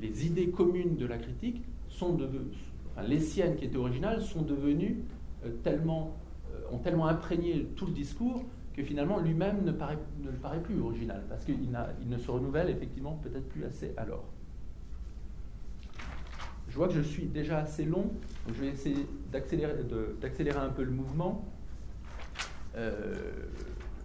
les, 0.00 0.26
idées 0.26 0.50
communes 0.50 0.96
de 0.96 1.06
la 1.06 1.18
critique, 1.18 1.62
sont 1.88 2.14
devenues, 2.14 2.52
les 3.06 3.20
siennes 3.20 3.56
qui 3.56 3.64
étaient 3.64 3.76
originales, 3.76 4.20
sont 4.20 4.42
devenues 4.42 4.98
euh, 5.44 5.50
tellement, 5.62 6.16
ont 6.70 6.78
tellement 6.78 7.06
imprégné 7.06 7.66
tout 7.76 7.86
le 7.86 7.92
discours 7.92 8.44
que 8.74 8.82
finalement 8.82 9.18
lui-même 9.18 9.64
ne, 9.64 9.72
paraît, 9.72 9.98
ne 10.22 10.30
paraît 10.30 10.62
plus 10.62 10.80
original, 10.80 11.24
parce 11.28 11.44
qu'il 11.44 11.56
il 12.02 12.08
ne 12.08 12.18
se 12.18 12.30
renouvelle 12.30 12.70
effectivement 12.70 13.18
peut-être 13.22 13.48
plus 13.48 13.64
assez 13.64 13.92
alors. 13.96 14.24
Je 16.70 16.76
vois 16.76 16.86
que 16.86 16.94
je 16.94 17.00
suis 17.00 17.26
déjà 17.26 17.58
assez 17.58 17.84
long, 17.84 18.12
donc 18.46 18.54
je 18.54 18.60
vais 18.60 18.68
essayer 18.68 19.06
d'accélérer 19.32 20.58
un 20.58 20.68
peu 20.68 20.84
le 20.84 20.92
mouvement. 20.92 21.44
Euh, 22.76 22.92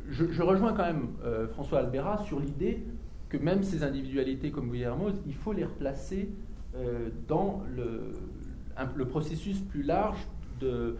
je, 0.10 0.41
rejoins 0.41 0.73
quand 0.73 0.86
même 0.86 1.10
euh, 1.23 1.47
François 1.47 1.80
Albera 1.80 2.17
sur 2.23 2.39
l'idée 2.39 2.84
que 3.30 3.38
même 3.38 3.62
ces 3.62 3.84
individualités 3.84 4.49
comme 4.49 4.71
Guillermo, 4.71 5.10
il 5.28 5.36
faut 5.36 5.54
les 5.54 5.63
replacer 5.63 6.30
euh, 6.75 7.10
dans 7.28 7.63
le, 7.75 9.06
processus 9.06 9.60
plus 9.60 9.84
large 9.84 10.28
de, 10.60 10.97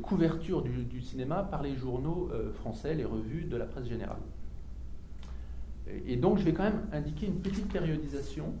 couverture 0.00 0.62
du, 0.62 1.02
cinéma 1.02 1.42
par 1.42 1.62
les 1.62 1.76
journaux 1.76 2.30
français, 2.54 2.94
les 2.94 3.04
revues 3.04 3.44
de 3.44 3.58
la 3.58 3.66
presse 3.66 3.84
générale. 3.84 4.22
Et 6.06 6.16
donc 6.16 6.38
je 6.38 6.44
vais 6.44 6.54
quand 6.54 6.62
même 6.62 6.86
indiquer 6.92 7.26
une 7.26 7.40
petite 7.42 7.70
périodisation 7.70 8.54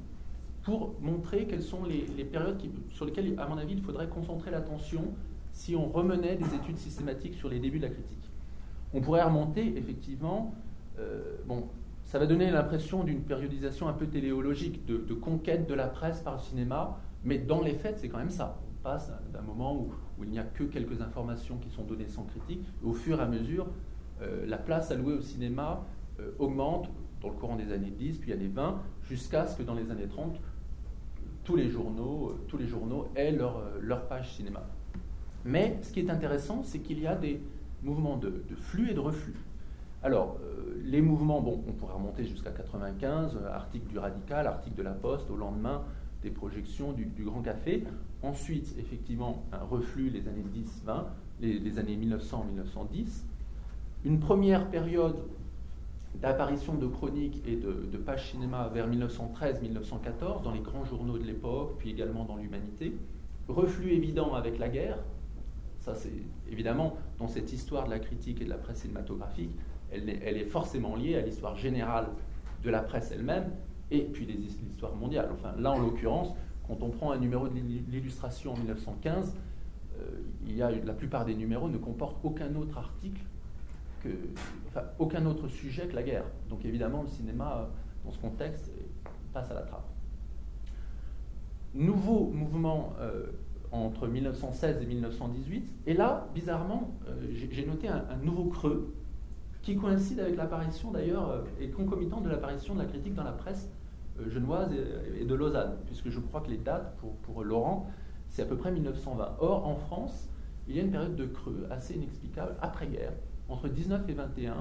pour 0.62 0.94
montrer 1.00 1.46
quelles 1.46 1.62
sont 1.62 1.84
les, 1.84 2.24
périodes 2.24 2.60
sur 2.90 3.04
lesquelles, 3.04 3.34
à 3.38 3.48
mon 3.48 3.58
avis, 3.58 3.74
il 3.74 3.82
faudrait 3.82 4.08
concentrer 4.08 4.50
l'attention 4.50 5.12
si 5.52 5.74
on 5.76 5.88
remenait 5.88 6.36
des 6.36 6.54
études 6.54 6.78
systématiques 6.78 7.34
sur 7.34 7.48
les 7.48 7.58
débuts 7.58 7.78
de 7.78 7.84
la 7.84 7.90
critique. 7.90 8.30
On 8.94 9.00
pourrait 9.00 9.22
remonter, 9.22 9.76
effectivement, 9.76 10.54
euh, 10.98 11.36
bon, 11.46 11.68
ça 12.04 12.18
va 12.18 12.26
donner 12.26 12.50
l'impression 12.50 13.04
d'une 13.04 13.22
périodisation 13.22 13.88
un 13.88 13.92
peu 13.92 14.06
téléologique, 14.06 14.84
de, 14.86 15.14
conquête 15.14 15.68
de 15.68 15.74
la 15.74 15.86
presse 15.86 16.20
par 16.20 16.34
le 16.34 16.40
cinéma, 16.40 16.98
mais 17.24 17.38
dans 17.38 17.60
les 17.60 17.74
faits, 17.74 17.98
c'est 17.98 18.08
quand 18.08 18.18
même 18.18 18.30
ça. 18.30 18.60
On 18.68 18.82
passe 18.82 19.12
d'un 19.32 19.42
moment 19.42 19.76
où, 19.76 19.92
il 20.22 20.30
n'y 20.30 20.38
a 20.38 20.44
que 20.44 20.64
quelques 20.64 21.00
informations 21.00 21.56
qui 21.56 21.70
sont 21.70 21.82
données 21.82 22.06
sans 22.06 22.24
critique, 22.24 22.64
au 22.84 22.92
fur 22.92 23.18
et 23.18 23.22
à 23.22 23.26
mesure, 23.26 23.66
euh, 24.20 24.46
la 24.46 24.58
place 24.58 24.90
allouée 24.90 25.14
au 25.14 25.20
cinéma 25.20 25.84
euh, 26.20 26.30
augmente 26.38 26.90
dans 27.20 27.28
le 27.28 27.34
courant 27.34 27.56
des 27.56 27.72
années 27.72 27.90
10, 27.90 28.18
puis 28.18 28.32
années 28.32 28.48
20, 28.48 28.80
jusqu'à 29.02 29.46
ce 29.46 29.56
que 29.56 29.62
dans 29.62 29.74
les 29.74 29.90
années 29.90 30.08
30, 30.08 30.40
tous 31.44 31.56
les 31.56 31.68
journaux, 31.68 32.30
euh, 32.30 32.44
tous 32.48 32.56
les 32.56 32.66
journaux 32.66 33.08
aient 33.14 33.32
leur, 33.32 33.58
euh, 33.58 33.78
leur 33.80 34.06
page 34.06 34.34
cinéma. 34.36 34.62
Mais 35.44 35.78
ce 35.82 35.92
qui 35.92 36.00
est 36.00 36.10
intéressant, 36.10 36.62
c'est 36.62 36.78
qu'il 36.78 37.00
y 37.00 37.06
a 37.06 37.16
des 37.16 37.40
mouvements 37.82 38.16
de, 38.16 38.44
flux 38.56 38.90
et 38.90 38.94
de 38.94 39.00
reflux. 39.00 39.34
Alors, 40.04 40.38
euh, 40.42 40.80
les 40.84 41.00
mouvements, 41.00 41.40
bon, 41.40 41.62
on 41.66 41.72
pourrait 41.72 41.94
remonter 41.94 42.24
jusqu'à 42.24 42.50
95, 42.50 43.38
article 43.52 43.88
du 43.88 43.98
Radical, 43.98 44.46
article 44.46 44.76
de 44.76 44.82
la 44.82 44.92
Poste, 44.92 45.30
au 45.30 45.36
lendemain 45.36 45.82
des 46.22 46.30
projections 46.30 46.92
du, 46.92 47.10
Grand 47.24 47.42
Café. 47.42 47.82
Ensuite, 48.22 48.76
effectivement, 48.78 49.44
un 49.52 49.64
reflux 49.64 50.10
les 50.10 50.28
années 50.28 50.44
10-20, 50.54 51.04
les, 51.40 51.58
les, 51.58 51.78
années 51.80 51.96
1900-1910. 51.96 53.24
Une 54.04 54.20
première 54.20 54.70
période 54.70 55.16
d'apparition 56.20 56.74
de 56.74 56.86
chroniques 56.86 57.42
et 57.46 57.56
de, 57.56 57.96
pages 57.96 58.30
cinéma 58.30 58.70
vers 58.72 58.88
1913-1914 58.88 60.42
dans 60.42 60.52
les 60.52 60.60
grands 60.60 60.84
journaux 60.84 61.18
de 61.18 61.24
l'époque, 61.24 61.76
puis 61.78 61.90
également 61.90 62.24
dans 62.24 62.36
l'Humanité. 62.36 62.96
Reflux 63.48 63.92
évident 63.92 64.34
avec 64.34 64.58
la 64.58 64.68
guerre. 64.68 64.98
Ça, 65.80 65.94
c'est 65.94 66.12
évidemment 66.50 66.96
dans 67.18 67.26
cette 67.26 67.52
histoire 67.52 67.86
de 67.86 67.90
la 67.90 67.98
critique 67.98 68.40
et 68.40 68.44
de 68.44 68.50
la 68.50 68.58
presse 68.58 68.78
cinématographique, 68.78 69.50
elle 69.90 70.08
est, 70.08 70.46
forcément 70.46 70.96
liée 70.96 71.16
à 71.16 71.20
l'histoire 71.20 71.56
générale 71.56 72.06
de 72.62 72.70
la 72.70 72.80
presse 72.80 73.10
elle-même 73.12 73.50
et 73.90 74.00
puis 74.00 74.24
l'histoire 74.24 74.94
mondiale. 74.94 75.28
Enfin, 75.32 75.54
là, 75.58 75.72
en 75.72 75.80
l'occurrence, 75.80 76.34
quand 76.66 76.82
on 76.82 76.90
prend 76.90 77.10
un 77.10 77.18
numéro 77.18 77.48
de 77.48 77.54
l'illustration 77.90 78.52
en 78.52 78.56
1915, 78.56 79.34
euh, 79.98 80.04
il 80.46 80.56
y 80.56 80.62
a, 80.62 80.70
la 80.70 80.94
plupart 80.94 81.24
des 81.24 81.34
numéros 81.34 81.68
ne 81.68 81.76
comportent 81.76 82.18
aucun 82.24 82.54
autre 82.54 82.78
article 82.78 83.22
aucun 84.98 85.26
autre 85.26 85.48
sujet 85.48 85.86
que 85.86 85.94
la 85.94 86.02
guerre. 86.02 86.24
Donc 86.48 86.64
évidemment, 86.64 87.02
le 87.02 87.08
cinéma, 87.08 87.68
dans 88.04 88.10
ce 88.10 88.18
contexte, 88.18 88.70
passe 89.32 89.50
à 89.50 89.54
la 89.54 89.62
trappe. 89.62 89.88
Nouveau 91.74 92.26
mouvement 92.26 92.92
euh, 93.00 93.26
entre 93.70 94.06
1916 94.06 94.82
et 94.82 94.86
1918, 94.86 95.72
et 95.86 95.94
là, 95.94 96.28
bizarrement, 96.34 96.90
euh, 97.08 97.14
j'ai 97.30 97.64
noté 97.64 97.88
un, 97.88 98.04
nouveau 98.22 98.44
creux 98.44 98.94
qui 99.62 99.76
coïncide 99.76 100.20
avec 100.20 100.36
l'apparition 100.36 100.90
d'ailleurs, 100.90 101.30
euh, 101.30 101.42
et 101.60 101.70
concomitant 101.70 102.20
de 102.20 102.28
l'apparition 102.28 102.74
de 102.74 102.80
la 102.80 102.86
critique 102.86 103.14
dans 103.14 103.24
la 103.24 103.32
presse 103.32 103.70
genevoise 104.28 104.70
et, 105.18 105.24
de 105.24 105.34
Lausanne, 105.34 105.76
puisque 105.86 106.10
je 106.10 106.20
crois 106.20 106.42
que 106.42 106.50
les 106.50 106.58
dates 106.58 106.94
pour, 106.98 107.14
pour 107.16 107.42
Laurent, 107.42 107.90
c'est 108.28 108.42
à 108.42 108.44
peu 108.44 108.56
près 108.56 108.70
1920. 108.70 109.36
Or, 109.40 109.66
en 109.66 109.74
France, 109.74 110.28
il 110.68 110.76
y 110.76 110.80
a 110.80 110.82
une 110.82 110.90
période 110.90 111.16
de 111.16 111.24
creux 111.24 111.66
assez 111.70 111.94
inexplicable, 111.94 112.54
après-guerre, 112.60 113.14
entre 113.52 113.68
19 113.68 114.08
et 114.08 114.14
21, 114.14 114.52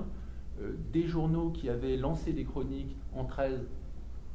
euh, 0.62 0.74
des 0.92 1.08
journaux 1.08 1.50
qui 1.50 1.70
avaient 1.70 1.98
lancé 1.98 2.34
des 2.34 2.44
chroniques 2.44 2.96
en 3.16 3.26
13, 3.26 3.60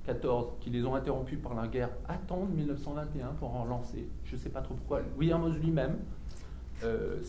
14, 0.05 0.55
qui 0.61 0.71
les 0.71 0.85
ont 0.85 0.95
interrompues 0.95 1.37
par 1.37 1.55
la 1.55 1.69
guerre, 1.69 1.91
attendent 2.09 2.55
1921 2.55 3.29
pour 3.39 3.55
en 3.55 3.65
lancer. 3.65 4.09
Je 4.25 4.37
ne 4.37 4.41
sais 4.41 4.49
pas 4.49 4.63
trop 4.63 4.75
pourquoi. 4.75 5.01
William 5.19 5.47
lui-même 5.57 5.99
euh, 6.85 7.21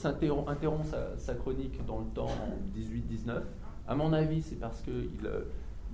interrompt 0.48 0.86
sa, 1.18 1.34
chronique 1.36 1.84
dans 1.86 2.00
le 2.00 2.08
temps 2.08 2.28
en 2.28 2.78
18-19. 2.78 3.42
À 3.88 3.96
mon 3.96 4.14
avis, 4.14 4.42
c'est 4.42 4.60
parce 4.60 4.82
qu'il 4.82 5.26
euh, 5.26 5.42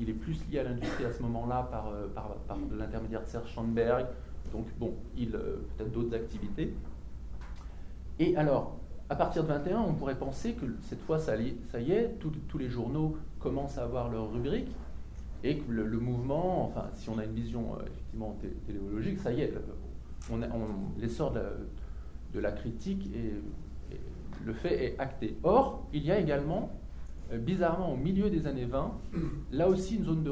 est 0.01 0.13
plus 0.13 0.39
lié 0.49 0.59
à 0.59 0.63
l'industrie 0.63 1.05
à 1.05 1.11
ce 1.11 1.21
moment-là 1.23 1.67
par, 1.71 1.91
par, 2.15 2.35
par 2.47 2.57
l'intermédiaire 2.77 3.21
de 3.21 3.27
Serge 3.27 3.51
Schoenberg. 3.51 4.07
Donc, 4.51 4.65
bon, 4.79 4.93
il 5.15 5.31
peut-être 5.31 5.91
d'autres 5.91 6.15
activités. 6.15 6.73
Et 8.19 8.35
alors, 8.35 8.77
à 9.09 9.15
partir 9.15 9.43
de 9.43 9.49
21, 9.49 9.79
on 9.79 9.93
pourrait 9.93 10.17
penser 10.17 10.53
que 10.53 10.65
cette 10.81 11.01
fois, 11.01 11.19
ça, 11.19 11.35
y 11.37 11.91
est, 11.91 12.17
tous 12.19 12.57
les 12.57 12.69
journaux 12.69 13.17
commencent 13.39 13.77
à 13.77 13.83
avoir 13.83 14.09
leur 14.09 14.31
rubrique 14.31 14.69
et 15.43 15.57
que 15.57 15.71
le, 15.71 15.99
mouvement, 15.99 16.65
enfin, 16.67 16.87
si 16.93 17.09
on 17.09 17.17
a 17.17 17.25
une 17.25 17.33
vision 17.33 17.75
euh, 17.75 17.83
effectivement 17.85 18.37
téléologique, 18.65 19.19
ça 19.19 19.33
y 19.33 19.41
est, 19.41 19.53
on, 20.31 20.39
l'essor 20.99 21.33
de, 21.33 22.39
la 22.39 22.51
critique 22.51 23.09
et, 23.13 23.33
le 24.45 24.53
fait 24.53 24.85
est 24.85 24.99
acté. 24.99 25.37
Or, 25.43 25.87
il 25.93 26.03
y 26.03 26.11
a 26.11 26.19
également, 26.19 26.71
euh, 27.31 27.37
bizarrement, 27.37 27.93
au 27.93 27.97
milieu 27.97 28.29
des 28.29 28.47
années 28.47 28.65
20, 28.65 28.93
là 29.51 29.69
aussi 29.69 29.97
une, 29.97 30.03
zone 30.03 30.27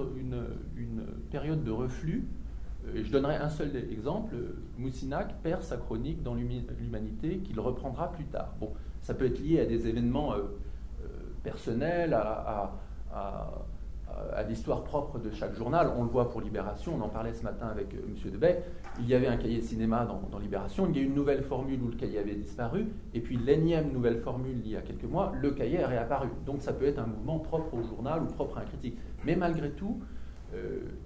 une 0.76 1.06
période 1.30 1.64
de 1.64 1.72
reflux 1.72 2.26
je 2.96 3.12
donnerai 3.12 3.36
un 3.36 3.50
seul 3.50 3.76
exemple. 3.76 4.36
Moussinac 4.78 5.42
perd 5.44 5.62
sa 5.64 5.78
chronique 5.78 6.24
dans 6.24 6.34
l'humanité 6.34 7.40
qu'il 7.40 7.60
reprendra 7.60 8.12
plus 8.12 8.26
tard. 8.26 8.54
Bon, 8.60 8.72
ça 9.02 9.14
peut 9.14 9.26
être 9.26 9.40
lié 9.40 9.60
à 9.60 9.66
des 9.66 9.88
événements 9.88 10.34
euh, 10.34 10.38
euh, 11.04 11.08
personnels, 11.44 12.14
à, 12.14 12.72
l'histoire 14.48 14.84
propre 14.84 15.20
de 15.20 15.32
chaque 15.32 15.56
journal. 15.56 15.90
On 15.98 16.04
le 16.04 16.10
voit 16.10 16.30
pour 16.30 16.42
Libération, 16.42 16.94
on 17.00 17.02
en 17.02 17.08
parlait 17.08 17.34
ce 17.34 17.44
matin 17.44 17.68
avec 17.68 17.94
M. 17.94 18.32
Debay. 18.32 18.62
Il 19.00 19.08
y 19.08 19.14
avait 19.14 19.28
un 19.28 19.38
cahier 19.38 19.62
cinéma 19.62 20.06
dans, 20.06 20.40
Libération, 20.40 20.88
il 20.90 20.98
y 20.98 21.00
a 21.00 21.04
eu 21.04 21.06
une 21.06 21.16
nouvelle 21.16 21.42
formule 21.42 21.82
où 21.82 21.88
le 21.88 21.96
cahier 21.96 22.20
avait 22.20 22.36
disparu, 22.36 22.88
et 23.14 23.22
puis 23.22 23.38
l'énième 23.38 23.92
nouvelle 23.94 24.20
formule 24.20 24.58
il 24.66 24.72
y 24.72 24.76
a 24.76 24.82
quelques 24.82 25.06
mois, 25.06 25.32
le 25.40 25.52
cahier 25.52 25.80
est 25.80 25.86
réapparu. 25.86 26.28
Donc 26.46 26.62
ça 26.62 26.74
peut 26.74 26.86
être 26.86 27.00
un 27.00 27.06
mouvement 27.06 27.40
propre 27.40 27.74
au 27.74 27.84
journal 27.84 28.22
ou 28.22 28.26
propre 28.26 28.58
à 28.58 28.62
un 28.62 28.66
critique. 28.66 28.98
Mais 29.24 29.38
malgré 29.38 29.72
tout, 29.72 30.02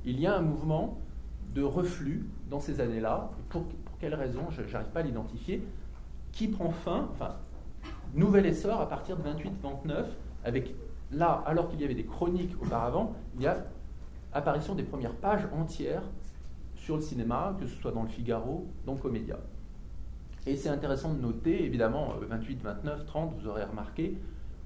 il 0.04 0.20
y 0.20 0.26
a 0.26 0.36
un 0.36 0.42
mouvement 0.42 0.98
de 1.56 1.64
reflux 1.64 2.28
dans 2.50 2.60
ces 2.60 2.82
années-là. 2.82 3.32
Pour, 3.50 3.64
pour 3.64 3.98
quelles 3.98 4.14
raisons 4.14 4.48
Je 4.52 4.62
n'arrive 4.62 4.90
pas 4.90 5.00
à 5.00 5.04
l'identifier. 5.04 5.66
qui 6.32 6.50
prend 6.50 6.70
fin, 6.70 7.08
enfin, 7.14 7.38
nouvel 8.14 8.46
essor 8.46 8.82
à 8.82 8.90
partir 8.90 9.18
de 9.18 9.24
28-29, 9.24 10.06
avec 10.44 10.76
là, 11.12 11.44
alors 11.46 11.70
qu'il 11.70 11.80
y 11.80 11.86
avait 11.86 11.96
des 11.96 12.06
chroniques 12.06 12.54
auparavant, 12.62 13.16
il 13.36 13.44
y 13.44 13.48
a 13.48 13.66
apparition 14.34 14.76
des 14.76 14.84
premières 14.84 15.16
pages 15.16 15.48
entières 15.54 16.04
sur 16.76 16.98
le 16.98 17.02
cinéma, 17.02 17.56
que 17.60 17.66
ce 17.66 17.76
soit 17.78 17.92
dans 17.92 18.04
le 18.04 18.10
Figaro, 18.10 18.68
dans 18.86 18.96
Comédia. 18.96 19.38
Et 20.46 20.58
c'est 20.58 20.70
intéressant 20.70 21.14
de 21.14 21.22
noter, 21.22 21.64
évidemment, 21.64 22.14
28, 22.30 22.62
29, 22.62 23.06
30, 23.06 23.34
vous 23.40 23.48
aurez 23.48 23.64
remarqué 23.64 24.18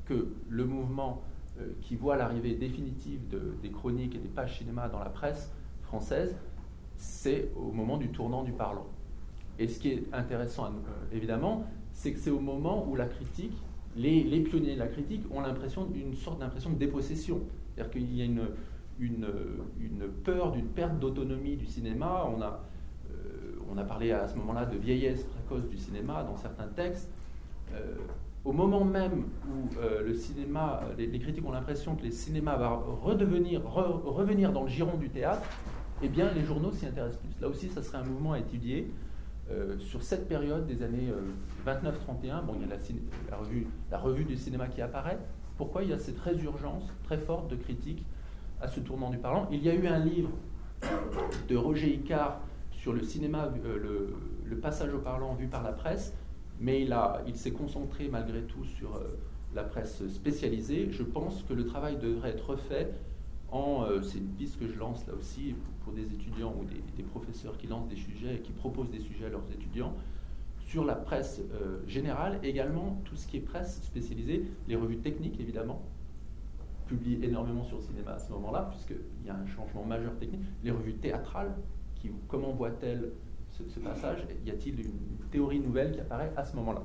que 0.05 0.33
le 0.49 0.65
mouvement 0.65 1.21
euh, 1.59 1.67
qui 1.81 1.95
voit 1.95 2.17
l'arrivée 2.17 2.55
définitive 2.55 3.21
des 3.61 3.69
chroniques 3.69 4.15
et 4.15 4.17
des 4.17 4.27
pages 4.27 4.57
cinéma 4.57 4.89
dans 4.89 4.99
la 4.99 5.09
presse 5.09 5.51
française, 5.83 6.35
c'est 6.99 7.49
au 7.55 7.71
moment 7.71 7.97
du 7.97 8.09
tournant 8.09 8.43
du 8.43 8.51
parlant. 8.51 8.85
Et 9.57 9.67
ce 9.67 9.79
qui 9.79 9.89
est 9.89 10.03
intéressant, 10.13 10.65
euh, 10.65 11.15
évidemment, 11.15 11.65
c'est 11.93 12.13
que 12.13 12.19
c'est 12.19 12.29
au 12.29 12.39
moment 12.39 12.85
où 12.87 12.95
la 12.95 13.05
critique, 13.05 13.57
les, 13.95 14.23
pionniers 14.41 14.75
de 14.75 14.79
la 14.79 14.87
critique 14.87 15.23
ont 15.31 15.41
l'impression 15.41 15.85
d'une 15.85 16.13
sorte 16.13 16.39
d'impression 16.39 16.69
de 16.69 16.75
dépossession. 16.75 17.41
C'est-à-dire 17.73 17.91
qu'il 17.91 18.15
y 18.15 18.21
a 18.21 18.25
une, 18.25 18.41
peur 20.23 20.51
d'une 20.51 20.67
perte 20.67 20.99
d'autonomie 20.99 21.55
du 21.55 21.65
cinéma. 21.65 22.29
On 22.35 22.41
a, 22.41 22.61
euh, 23.11 23.55
on 23.71 23.77
a 23.77 23.83
parlé 23.83 24.11
à 24.11 24.27
ce 24.27 24.35
moment-là 24.37 24.65
de 24.65 24.77
vieillesse 24.77 25.23
précoce 25.23 25.67
du 25.69 25.77
cinéma 25.77 26.23
dans 26.23 26.35
certains 26.35 26.67
textes. 26.67 27.09
Euh, 27.73 27.95
au 28.45 28.51
moment 28.51 28.85
même 28.85 29.25
où 29.49 29.69
le 30.01 30.13
cinéma, 30.13 30.79
les, 30.97 31.19
critiques 31.19 31.45
ont 31.45 31.51
l'impression 31.51 31.95
que 31.95 32.03
le 32.03 32.11
cinéma 32.11 32.55
va 32.55 32.81
redevenir, 33.01 33.61
revenir 33.69 34.53
dans 34.53 34.63
le 34.63 34.69
giron 34.69 34.95
du 34.97 35.09
théâtre, 35.09 35.41
eh 36.01 36.09
bien 36.09 36.31
les 36.33 36.43
journaux 36.43 36.71
s'y 36.71 36.85
intéressent 36.85 37.21
plus. 37.21 37.41
Là 37.41 37.47
aussi, 37.47 37.69
ça 37.69 37.81
serait 37.81 37.97
un 37.97 38.03
mouvement 38.03 38.33
à 38.33 38.39
étudier. 38.39 38.91
Euh, 39.51 39.79
sur 39.79 40.03
cette 40.03 40.27
période 40.27 40.67
des 40.67 40.83
années 40.83 41.11
29-31, 41.65 41.71
euh, 41.71 42.41
bon, 42.41 42.53
il 42.55 42.61
y 42.61 42.71
a 42.71 42.75
la, 43.31 43.37
revue, 43.37 43.67
la, 43.89 43.97
revue, 43.97 44.23
du 44.23 44.37
cinéma 44.37 44.67
qui 44.67 44.81
apparaît. 44.81 45.17
Pourquoi 45.57 45.83
il 45.83 45.89
y 45.89 45.93
a 45.93 45.97
cette 45.97 46.19
résurgence 46.19 46.83
très 47.03 47.17
forte 47.17 47.49
de 47.49 47.55
critique 47.55 48.05
à 48.61 48.67
ce 48.67 48.79
tournant 48.79 49.09
du 49.09 49.17
parlant? 49.17 49.47
Il 49.51 49.63
y 49.63 49.69
a 49.69 49.73
eu 49.73 49.87
un 49.87 49.99
livre 49.99 50.29
de 51.49 51.57
Roger 51.57 51.91
Icard 51.95 52.41
sur 52.71 52.93
le 52.93 53.01
cinéma, 53.01 53.51
euh, 53.65 54.13
le, 54.45 54.57
passage 54.57 54.93
au 54.93 54.99
parlant 54.99 55.33
vu 55.33 55.47
par 55.47 55.63
la 55.63 55.71
presse, 55.71 56.13
mais 56.59 56.81
il, 56.81 56.95
il 57.25 57.35
s'est 57.35 57.51
concentré 57.51 58.07
malgré 58.07 58.41
tout 58.43 58.65
sur 58.65 59.01
la 59.55 59.63
presse 59.63 60.07
spécialisée. 60.09 60.89
Je 60.91 61.03
pense 61.03 61.43
que 61.43 61.53
le 61.53 61.65
travail 61.65 61.97
devrait 61.97 62.31
être 62.31 62.51
refait 62.51 62.91
euh, 63.53 64.01
c'est 64.01 64.19
une 64.19 64.29
piste 64.29 64.59
que 64.59 64.67
je 64.67 64.77
lance 64.77 65.05
là 65.07 65.13
aussi 65.13 65.55
pour, 65.83 65.93
des 65.93 66.03
étudiants 66.13 66.53
ou 66.59 66.65
des, 66.65 67.03
professeurs 67.03 67.57
qui 67.57 67.65
lancent 67.65 67.87
des 67.87 67.95
sujets 67.95 68.35
et 68.35 68.39
qui 68.41 68.51
proposent 68.51 68.91
des 68.91 68.99
sujets 68.99 69.25
à 69.25 69.29
leurs 69.29 69.51
étudiants, 69.51 69.95
sur 70.59 70.85
la 70.85 70.93
presse 70.93 71.41
euh, 71.51 71.79
générale, 71.87 72.39
également 72.43 73.01
tout 73.05 73.15
ce 73.15 73.27
qui 73.27 73.37
est 73.37 73.41
presse 73.41 73.81
spécialisée, 73.81 74.45
les 74.67 74.75
revues 74.75 74.99
techniques 74.99 75.39
évidemment, 75.39 75.81
publient 76.85 77.23
énormément 77.23 77.63
sur 77.63 77.77
le 77.77 77.83
cinéma 77.83 78.11
à 78.11 78.19
ce 78.19 78.31
moment-là, 78.33 78.69
puisqu'il 78.69 79.25
y 79.25 79.29
a 79.31 79.35
un 79.35 79.47
changement 79.47 79.83
majeur 79.83 80.15
technique, 80.17 80.45
les 80.63 80.69
revues 80.69 80.93
théâtrales, 80.93 81.55
qui, 81.95 82.11
comment 82.27 82.51
voient-elles 82.51 83.11
ce, 83.51 83.79
passage 83.79 84.19
Y 84.45 84.51
a-t-il 84.51 84.79
une 84.79 85.17
théorie 85.31 85.59
nouvelle 85.59 85.91
qui 85.91 86.01
apparaît 86.01 86.31
à 86.37 86.43
ce 86.43 86.55
moment-là? 86.55 86.83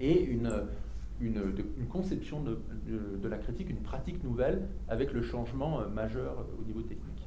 Et 0.00 0.22
une 0.22 0.50
une, 1.20 1.86
conception 1.88 2.42
de, 2.42 3.28
la 3.28 3.38
critique, 3.38 3.70
une 3.70 3.82
pratique 3.82 4.22
nouvelle 4.24 4.66
avec 4.88 5.12
le 5.12 5.22
changement 5.22 5.80
euh, 5.80 5.88
majeur 5.88 6.40
euh, 6.40 6.60
au 6.60 6.64
niveau 6.64 6.82
technique. 6.82 7.26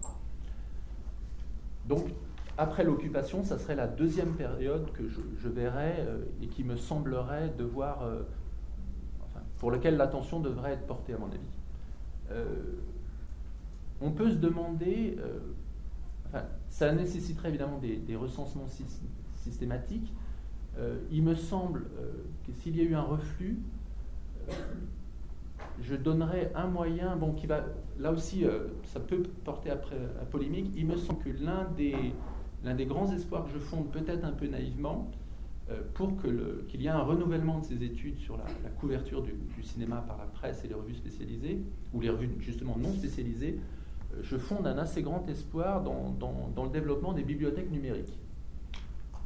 Donc, 1.87 2.05
après 2.57 2.83
l'occupation, 2.83 3.43
ça 3.43 3.57
serait 3.57 3.75
la 3.75 3.87
deuxième 3.87 4.33
période 4.33 4.91
que 4.91 5.07
je, 5.07 5.47
verrais 5.47 5.97
euh, 5.99 6.25
et 6.41 6.47
qui 6.47 6.63
me 6.63 6.75
semblerait 6.75 7.53
devoir, 7.57 8.03
pour 9.57 9.71
laquelle 9.71 9.95
l'attention 9.95 10.39
devrait 10.39 10.73
être 10.73 10.85
portée, 10.85 11.13
à 11.13 11.17
mon 11.17 11.27
avis. 11.27 12.41
on 14.01 14.11
peut 14.11 14.31
se 14.31 14.35
demander, 14.37 15.17
ça 16.67 16.91
nécessiterait 16.93 17.49
évidemment 17.49 17.79
des, 17.79 18.15
recensements 18.15 18.67
systématiques. 19.35 20.13
il 21.11 21.23
me 21.23 21.35
semble 21.35 21.85
que 22.45 22.51
s'il 22.51 22.75
y 22.75 22.81
a 22.81 22.83
eu 22.83 22.95
un 22.95 23.03
reflux, 23.03 23.59
je 25.81 25.95
donnerais 25.95 26.51
un 26.55 26.67
moyen, 26.67 27.15
bon, 27.15 27.33
qui 27.33 27.47
va, 27.47 27.65
là 27.99 28.11
aussi, 28.11 28.45
euh, 28.45 28.67
ça 28.83 28.99
peut 28.99 29.23
porter 29.43 29.69
après 29.69 29.97
à 30.21 30.25
polémique. 30.25 30.71
Il 30.75 30.87
me 30.87 30.97
semble 30.97 31.19
que 31.23 31.29
l'un 31.43 31.65
des, 31.75 31.95
l'un 32.63 32.75
des 32.75 32.85
grands 32.85 33.11
espoirs 33.11 33.45
que 33.45 33.51
je 33.51 33.59
fonde, 33.59 33.89
peut-être 33.91 34.23
un 34.25 34.31
peu 34.31 34.47
naïvement, 34.47 35.09
euh, 35.69 35.81
pour 35.93 36.15
que 36.17 36.63
qu'il 36.67 36.81
y 36.81 36.87
ait 36.87 36.89
un 36.89 37.01
renouvellement 37.01 37.59
de 37.59 37.65
ces 37.65 37.83
études 37.83 38.17
sur 38.17 38.37
la, 38.37 38.45
couverture 38.79 39.21
du, 39.21 39.33
cinéma 39.63 39.97
par 40.07 40.17
la 40.17 40.25
presse 40.25 40.63
et 40.63 40.67
les 40.67 40.73
revues 40.73 40.95
spécialisées, 40.95 41.61
ou 41.93 42.01
les 42.01 42.09
revues 42.09 42.29
justement 42.39 42.77
non 42.77 42.91
spécialisées, 42.93 43.59
euh, 44.13 44.19
je 44.23 44.37
fonde 44.37 44.65
un 44.65 44.77
assez 44.77 45.01
grand 45.01 45.27
espoir 45.29 45.83
dans, 45.83 46.11
dans, 46.11 46.63
le 46.63 46.69
développement 46.69 47.13
des 47.13 47.23
bibliothèques 47.23 47.71
numériques. 47.71 48.17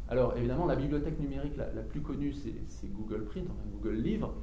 Alors 0.09 0.35
évidemment, 0.35 0.65
la 0.65 0.75
bibliothèque 0.75 1.19
numérique 1.19 1.55
la, 1.55 1.71
la 1.71 1.83
plus 1.83 2.01
connue, 2.01 2.33
c'est 2.33 2.91
Google 2.91 3.23
Print, 3.23 3.47
enfin 3.49 3.69
Google 3.71 3.95
Livre. 3.95 4.33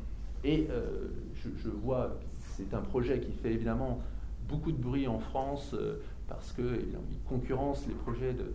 Et 0.45 0.69
euh, 0.71 1.09
je, 1.35 1.69
vois, 1.69 2.19
c'est 2.57 2.73
un 2.75 2.81
projet 2.81 3.21
qui 3.21 3.33
fait 3.33 3.53
évidemment 3.53 4.01
beaucoup 4.49 4.73
de 4.73 4.81
bruit 4.81 5.09
en 5.09 5.19
France 5.19 5.75
euh, 5.75 6.01
parce 6.29 6.53
qu'il 6.53 6.97
concurrence 7.29 7.87
les 7.87 7.95
projets 7.95 8.33
de. 8.33 8.53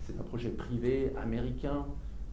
C'est 0.00 0.18
un 0.18 0.24
projet 0.24 0.48
privé 0.48 1.12
américain 1.22 1.86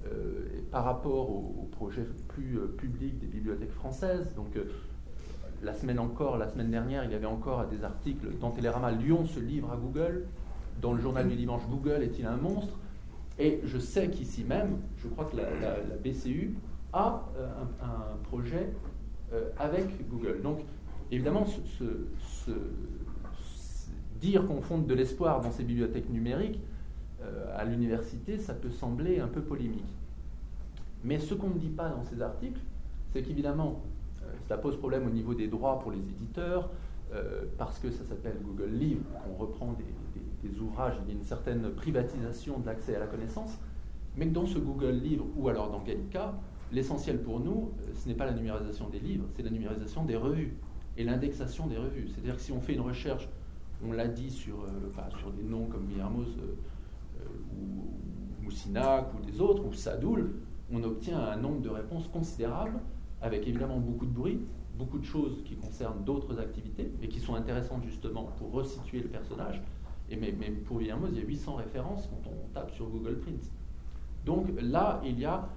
euh, 0.07 0.47
par 0.71 0.85
rapport 0.85 1.29
au, 1.29 1.69
projet 1.71 2.01
plus 2.29 2.57
public 2.77 3.19
des 3.19 3.27
bibliothèques 3.27 3.71
françaises. 3.71 4.33
Donc, 4.35 4.57
la 5.61 5.73
semaine 5.73 5.99
encore, 5.99 6.37
la 6.37 6.49
semaine 6.49 6.71
dernière, 6.71 7.03
il 7.03 7.11
y 7.11 7.13
avait 7.13 7.27
encore 7.27 7.67
des 7.67 7.83
articles 7.83 8.27
dans 8.39 8.49
Télérama 8.49 8.91
Lyon 8.91 9.25
se 9.25 9.39
livre 9.39 9.71
à 9.71 9.77
Google. 9.77 10.25
Dans 10.81 10.93
le 10.93 11.01
journal 11.01 11.27
du 11.27 11.35
dimanche, 11.35 11.61
Google 11.69 12.01
est-il 12.01 12.25
un 12.25 12.37
monstre? 12.37 12.73
Et 13.37 13.61
je 13.63 13.77
sais 13.77 14.09
qu'ici 14.09 14.43
même, 14.43 14.79
je 14.97 15.07
crois 15.07 15.25
que 15.25 15.37
la 15.37 15.45
BCU 16.03 16.55
a 16.93 17.29
euh, 17.37 17.47
un, 17.81 18.17
projet 18.23 18.71
euh, 19.33 19.49
avec 19.57 20.07
Google. 20.09 20.41
Donc, 20.41 20.59
évidemment, 21.11 21.45
ce, 21.45 22.51
dire 24.19 24.45
qu'on 24.47 24.61
fonde 24.61 24.85
de 24.85 24.93
l'espoir 24.93 25.41
dans 25.41 25.51
ces 25.51 25.63
bibliothèques 25.63 26.09
numériques 26.09 26.61
euh, 27.21 27.57
à 27.57 27.63
l'université, 27.63 28.37
ça 28.37 28.53
peut 28.53 28.69
sembler 28.69 29.19
un 29.19 29.27
peu 29.27 29.41
polémique. 29.41 29.95
Mais 31.03 31.19
ce 31.19 31.33
qu'on 31.33 31.49
ne 31.49 31.59
dit 31.59 31.69
pas 31.69 31.89
dans 31.89 32.03
ces 32.03 32.21
articles, 32.21 32.59
c'est 33.11 33.21
qu'évidemment, 33.21 33.81
ça 34.47 34.57
pose 34.57 34.77
problème 34.77 35.07
au 35.07 35.09
niveau 35.09 35.33
des 35.33 35.47
droits 35.47 35.79
pour 35.79 35.91
les 35.91 35.99
éditeurs, 35.99 36.69
parce 37.57 37.79
que 37.79 37.89
ça 37.89 38.03
s'appelle 38.03 38.37
Google 38.43 38.69
Livre, 38.71 39.01
on 39.27 39.35
reprend 39.35 39.73
des, 39.73 40.49
des, 40.49 40.59
ouvrages, 40.59 40.95
il 41.03 41.13
y 41.13 41.15
a 41.15 41.17
une 41.17 41.23
certaine 41.23 41.71
privatisation 41.71 42.59
de 42.59 42.65
l'accès 42.65 42.95
à 42.95 42.99
la 42.99 43.07
connaissance, 43.07 43.57
mais 44.17 44.27
que 44.27 44.33
dans 44.33 44.45
ce 44.45 44.59
Google 44.59 44.91
Livre, 44.91 45.25
ou 45.37 45.47
alors 45.47 45.71
dans 45.71 45.81
Gallica, 45.81 46.33
L'essentiel 46.71 47.21
pour 47.21 47.39
nous, 47.39 47.71
euh, 47.81 47.91
ce 47.95 48.07
n'est 48.07 48.13
pas 48.13 48.25
la 48.25 48.33
numérisation 48.33 48.89
des 48.89 48.99
livres, 48.99 49.25
c'est 49.35 49.41
la 49.41 49.49
numérisation 49.49 50.05
des 50.05 50.15
revues 50.15 50.55
et 50.97 51.03
l'indexation 51.03 51.67
des 51.67 51.77
revues. 51.77 52.07
C'est-à-dire 52.09 52.35
que 52.35 52.41
si 52.41 52.51
on 52.51 52.61
fait 52.61 52.73
une 52.73 52.81
recherche, 52.81 53.27
on 53.83 53.91
l'a 53.91 54.07
dit 54.07 54.29
sur, 54.29 54.63
euh, 54.63 55.17
sur 55.17 55.31
des 55.31 55.43
noms 55.43 55.65
comme 55.65 55.85
Villermoz 55.87 56.27
euh, 56.37 57.23
ou 57.55 58.43
Moussinac 58.43 59.07
ou 59.15 59.25
des 59.25 59.41
autres, 59.41 59.65
ou 59.65 59.73
Sadoul, 59.73 60.35
on 60.71 60.83
obtient 60.83 61.19
un 61.19 61.37
nombre 61.37 61.61
de 61.61 61.69
réponses 61.69 62.07
considérable, 62.07 62.79
avec 63.21 63.47
évidemment 63.47 63.79
beaucoup 63.79 64.05
de 64.05 64.11
bruit, 64.11 64.39
beaucoup 64.77 64.99
de 64.99 65.05
choses 65.05 65.41
qui 65.43 65.55
concernent 65.55 66.03
d'autres 66.03 66.39
activités, 66.39 66.91
et 67.01 67.07
qui 67.07 67.19
sont 67.19 67.35
intéressantes 67.35 67.83
justement 67.83 68.29
pour 68.37 68.51
resituer 68.51 69.01
le 69.01 69.09
personnage. 69.09 69.61
Et 70.11 70.15
mais, 70.15 70.33
mais 70.37 70.49
pour 70.49 70.77
Villermoz, 70.77 71.11
il 71.13 71.19
y 71.19 71.21
a 71.21 71.25
800 71.25 71.55
références 71.55 72.07
quand 72.07 72.29
on 72.29 72.53
tape 72.53 72.71
sur 72.71 72.87
Google 72.89 73.19
Print. 73.19 73.51
Donc 74.25 74.47
là, 74.61 75.01
il 75.03 75.19
y 75.19 75.25
a 75.25 75.49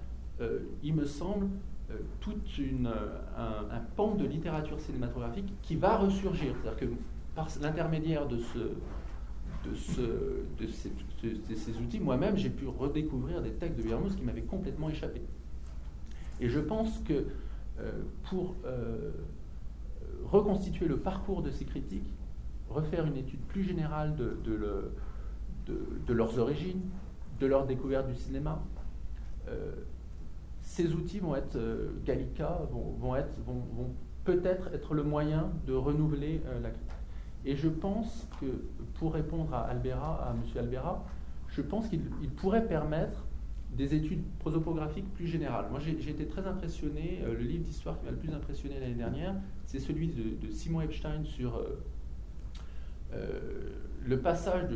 euh, 0.43 0.59
il 0.83 0.95
me 0.95 1.05
semble, 1.05 1.47
euh, 1.91 1.95
tout 2.21 2.35
une, 2.59 2.91
un, 3.37 3.81
pan 3.97 4.15
de 4.15 4.27
littérature 4.27 4.81
cinématographique 4.81 5.53
qui 5.63 5.77
va 5.77 5.97
ressurgir. 5.97 6.55
C'est-à-dire 6.61 6.81
que 6.81 6.95
par 7.35 7.49
l'intermédiaire 7.61 8.27
de, 8.27 8.39
ce, 8.39 8.59
de, 8.59 9.75
ce, 9.75 10.01
de, 10.61 11.55
ces, 11.55 11.77
outils, 11.79 12.01
moi-même, 12.01 12.37
j'ai 12.37 12.51
pu 12.51 12.67
redécouvrir 12.67 13.41
des 13.41 13.53
textes 13.53 13.79
de 13.79 13.83
Vermouth 13.83 14.17
qui 14.17 14.23
m'avaient 14.23 14.43
complètement 14.43 14.91
échappé. 14.91 15.23
Et 16.41 16.49
je 16.49 16.59
pense 16.59 16.99
que 17.01 17.27
euh, 17.79 18.03
pour 18.25 18.57
reconstituer 20.25 20.87
le 20.87 20.97
parcours 20.99 21.43
de 21.43 21.51
ces 21.51 21.65
critiques, 21.65 22.11
refaire 22.69 23.07
une 23.07 23.17
étude 23.17 23.41
plus 23.41 23.63
générale 23.63 24.17
de 24.17 26.13
leurs 26.13 26.39
origines, 26.39 26.83
de 27.39 27.47
leur 27.47 27.67
découverte 27.67 28.09
du 28.09 28.17
cinéma, 28.17 28.63
ces 30.73 30.95
outils 30.95 31.19
vont 31.19 31.37
être, 31.37 31.57
euh, 31.57 31.91
Gallica, 32.07 32.63
vont, 32.71 33.15
être, 33.15 33.39
vont, 33.47 33.91
peut-être 34.25 34.71
être 34.73 34.95
le 34.95 35.03
moyen 35.03 35.51
de 35.67 35.75
renouveler 35.75 36.41
euh, 36.47 36.61
la 36.61 36.71
critique. 36.71 36.91
Et 37.45 37.57
je 37.57 37.69
pense 37.69 38.27
que, 38.41 38.47
pour 38.95 39.13
répondre 39.13 39.53
à 39.53 39.65
Albera, 39.65 40.27
à 40.27 40.31
M. 40.31 40.41
Albera, 40.59 41.05
je 41.49 41.61
pense 41.61 41.89
qu'il 41.89 42.01
pourrait 42.37 42.67
permettre 42.67 43.27
des 43.77 43.95
études 43.95 44.23
prosopographiques 44.39 45.13
plus 45.13 45.27
générales. 45.27 45.67
Moi, 45.71 45.79
j'ai 45.81 46.11
été 46.11 46.27
très 46.27 46.47
impressionné. 46.47 47.21
le 47.27 47.35
livre 47.35 47.65
d'histoire 47.65 47.99
qui 47.99 48.07
m'a 48.07 48.13
le 48.13 48.17
plus 48.17 48.33
impressionné 48.33 48.81
l'année 48.81 48.95
dernière, 48.95 49.35
c'est 49.67 49.79
celui 49.79 50.09
de, 50.09 50.51
Simon 50.51 50.83
Epstein 50.83 51.25
sur 51.25 51.63
le 53.11 54.21
passage 54.21 54.69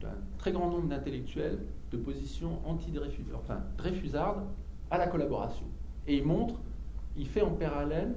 d'un 0.00 0.14
très 0.38 0.52
grand 0.52 0.70
nombre 0.70 0.88
d'intellectuels 0.88 1.58
de 1.90 1.96
positions 1.96 2.60
anti-dreyfusardes 2.64 3.40
enfin, 3.40 4.44
à 4.90 4.98
la 4.98 5.06
collaboration. 5.06 5.66
Et 6.06 6.16
il 6.16 6.24
montre, 6.24 6.54
il 7.16 7.26
fait 7.26 7.42
en 7.42 7.50
parallèle 7.50 8.14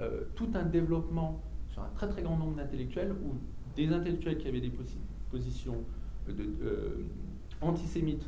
euh, 0.00 0.22
tout 0.34 0.48
un 0.54 0.64
développement 0.64 1.40
sur 1.70 1.82
un 1.82 1.90
très 1.94 2.08
très 2.08 2.22
grand 2.22 2.36
nombre 2.36 2.56
d'intellectuels 2.56 3.12
où 3.12 3.34
des 3.76 3.92
intellectuels 3.92 4.38
qui 4.38 4.48
avaient 4.48 4.60
des 4.60 4.72
positions 5.30 5.76
euh, 6.28 6.32
euh, 6.62 7.04
antisémites 7.60 8.26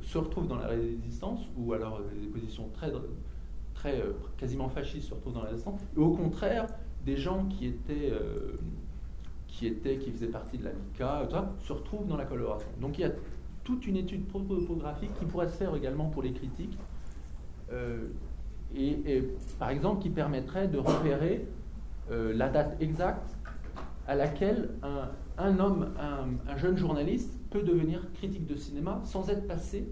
se 0.00 0.16
retrouvent 0.16 0.48
dans 0.48 0.56
la 0.56 0.68
résistance, 0.68 1.40
ou 1.58 1.74
alors 1.74 2.00
des 2.18 2.26
positions 2.28 2.70
très, 2.72 2.90
très 3.74 4.02
quasiment 4.38 4.70
fascistes 4.70 5.10
se 5.10 5.14
retrouvent 5.14 5.34
dans 5.34 5.42
la 5.42 5.50
résistance, 5.50 5.78
et 5.94 6.00
au 6.00 6.08
contraire, 6.12 6.66
des 7.04 7.18
gens 7.18 7.44
qui 7.48 7.66
étaient 7.66 8.10
qui, 9.46 9.66
étaient, 9.66 9.98
qui 9.98 10.10
faisaient 10.10 10.28
partie 10.28 10.56
de 10.56 10.64
la 10.64 10.72
MICA, 10.72 11.28
se 11.60 11.72
retrouvent 11.74 12.06
dans 12.06 12.16
la 12.16 12.24
collaboration. 12.24 12.68
Donc 12.80 12.98
il 12.98 13.02
y 13.02 13.04
a 13.04 13.12
toute 13.62 13.86
une 13.86 13.96
étude 13.96 14.26
topographique 14.26 15.12
qui 15.18 15.24
pourrait 15.24 15.48
se 15.48 15.56
faire 15.56 15.74
également 15.76 16.08
pour 16.08 16.22
les 16.22 16.32
critiques, 16.32 16.78
euh, 17.74 18.08
et, 18.76 19.22
par 19.58 19.70
exemple 19.70 20.02
qui 20.02 20.10
permettrait 20.10 20.68
de 20.68 20.78
repérer 20.78 21.46
euh, 22.10 22.32
la 22.34 22.48
date 22.48 22.76
exacte 22.80 23.36
à 24.06 24.14
laquelle 24.14 24.70
un, 25.38 25.58
homme, 25.58 25.94
un, 25.98 26.56
jeune 26.56 26.76
journaliste 26.76 27.38
peut 27.50 27.62
devenir 27.62 28.12
critique 28.14 28.46
de 28.46 28.56
cinéma 28.56 29.00
sans 29.04 29.30
être 29.30 29.46
passé 29.46 29.88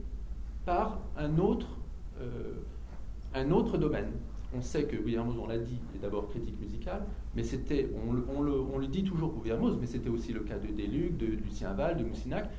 par 0.66 1.00
un 1.16 1.38
autre, 1.38 1.78
euh, 2.20 3.78
domaine. 3.78 4.10
On 4.54 4.60
sait 4.60 4.84
que 4.84 4.96
William 4.96 5.32
on 5.40 5.46
l'a 5.46 5.58
dit, 5.58 5.78
est 5.94 5.98
d'abord 5.98 6.28
critique 6.28 6.60
musicale, 6.60 7.02
mais 7.34 7.42
c'était, 7.42 7.88
on, 8.06 8.42
le, 8.42 8.86
dit 8.86 9.02
toujours 9.02 9.32
pour 9.32 9.42
William 9.42 9.60
mais 9.80 9.86
c'était 9.86 10.10
aussi 10.10 10.32
le 10.32 10.40
cas 10.40 10.58
de 10.58 10.66
Deluc, 10.66 11.16
de 11.16 11.26
Lucien 11.26 11.72
Val, 11.72 11.96
de 11.96 12.04
Moussinac. 12.04 12.50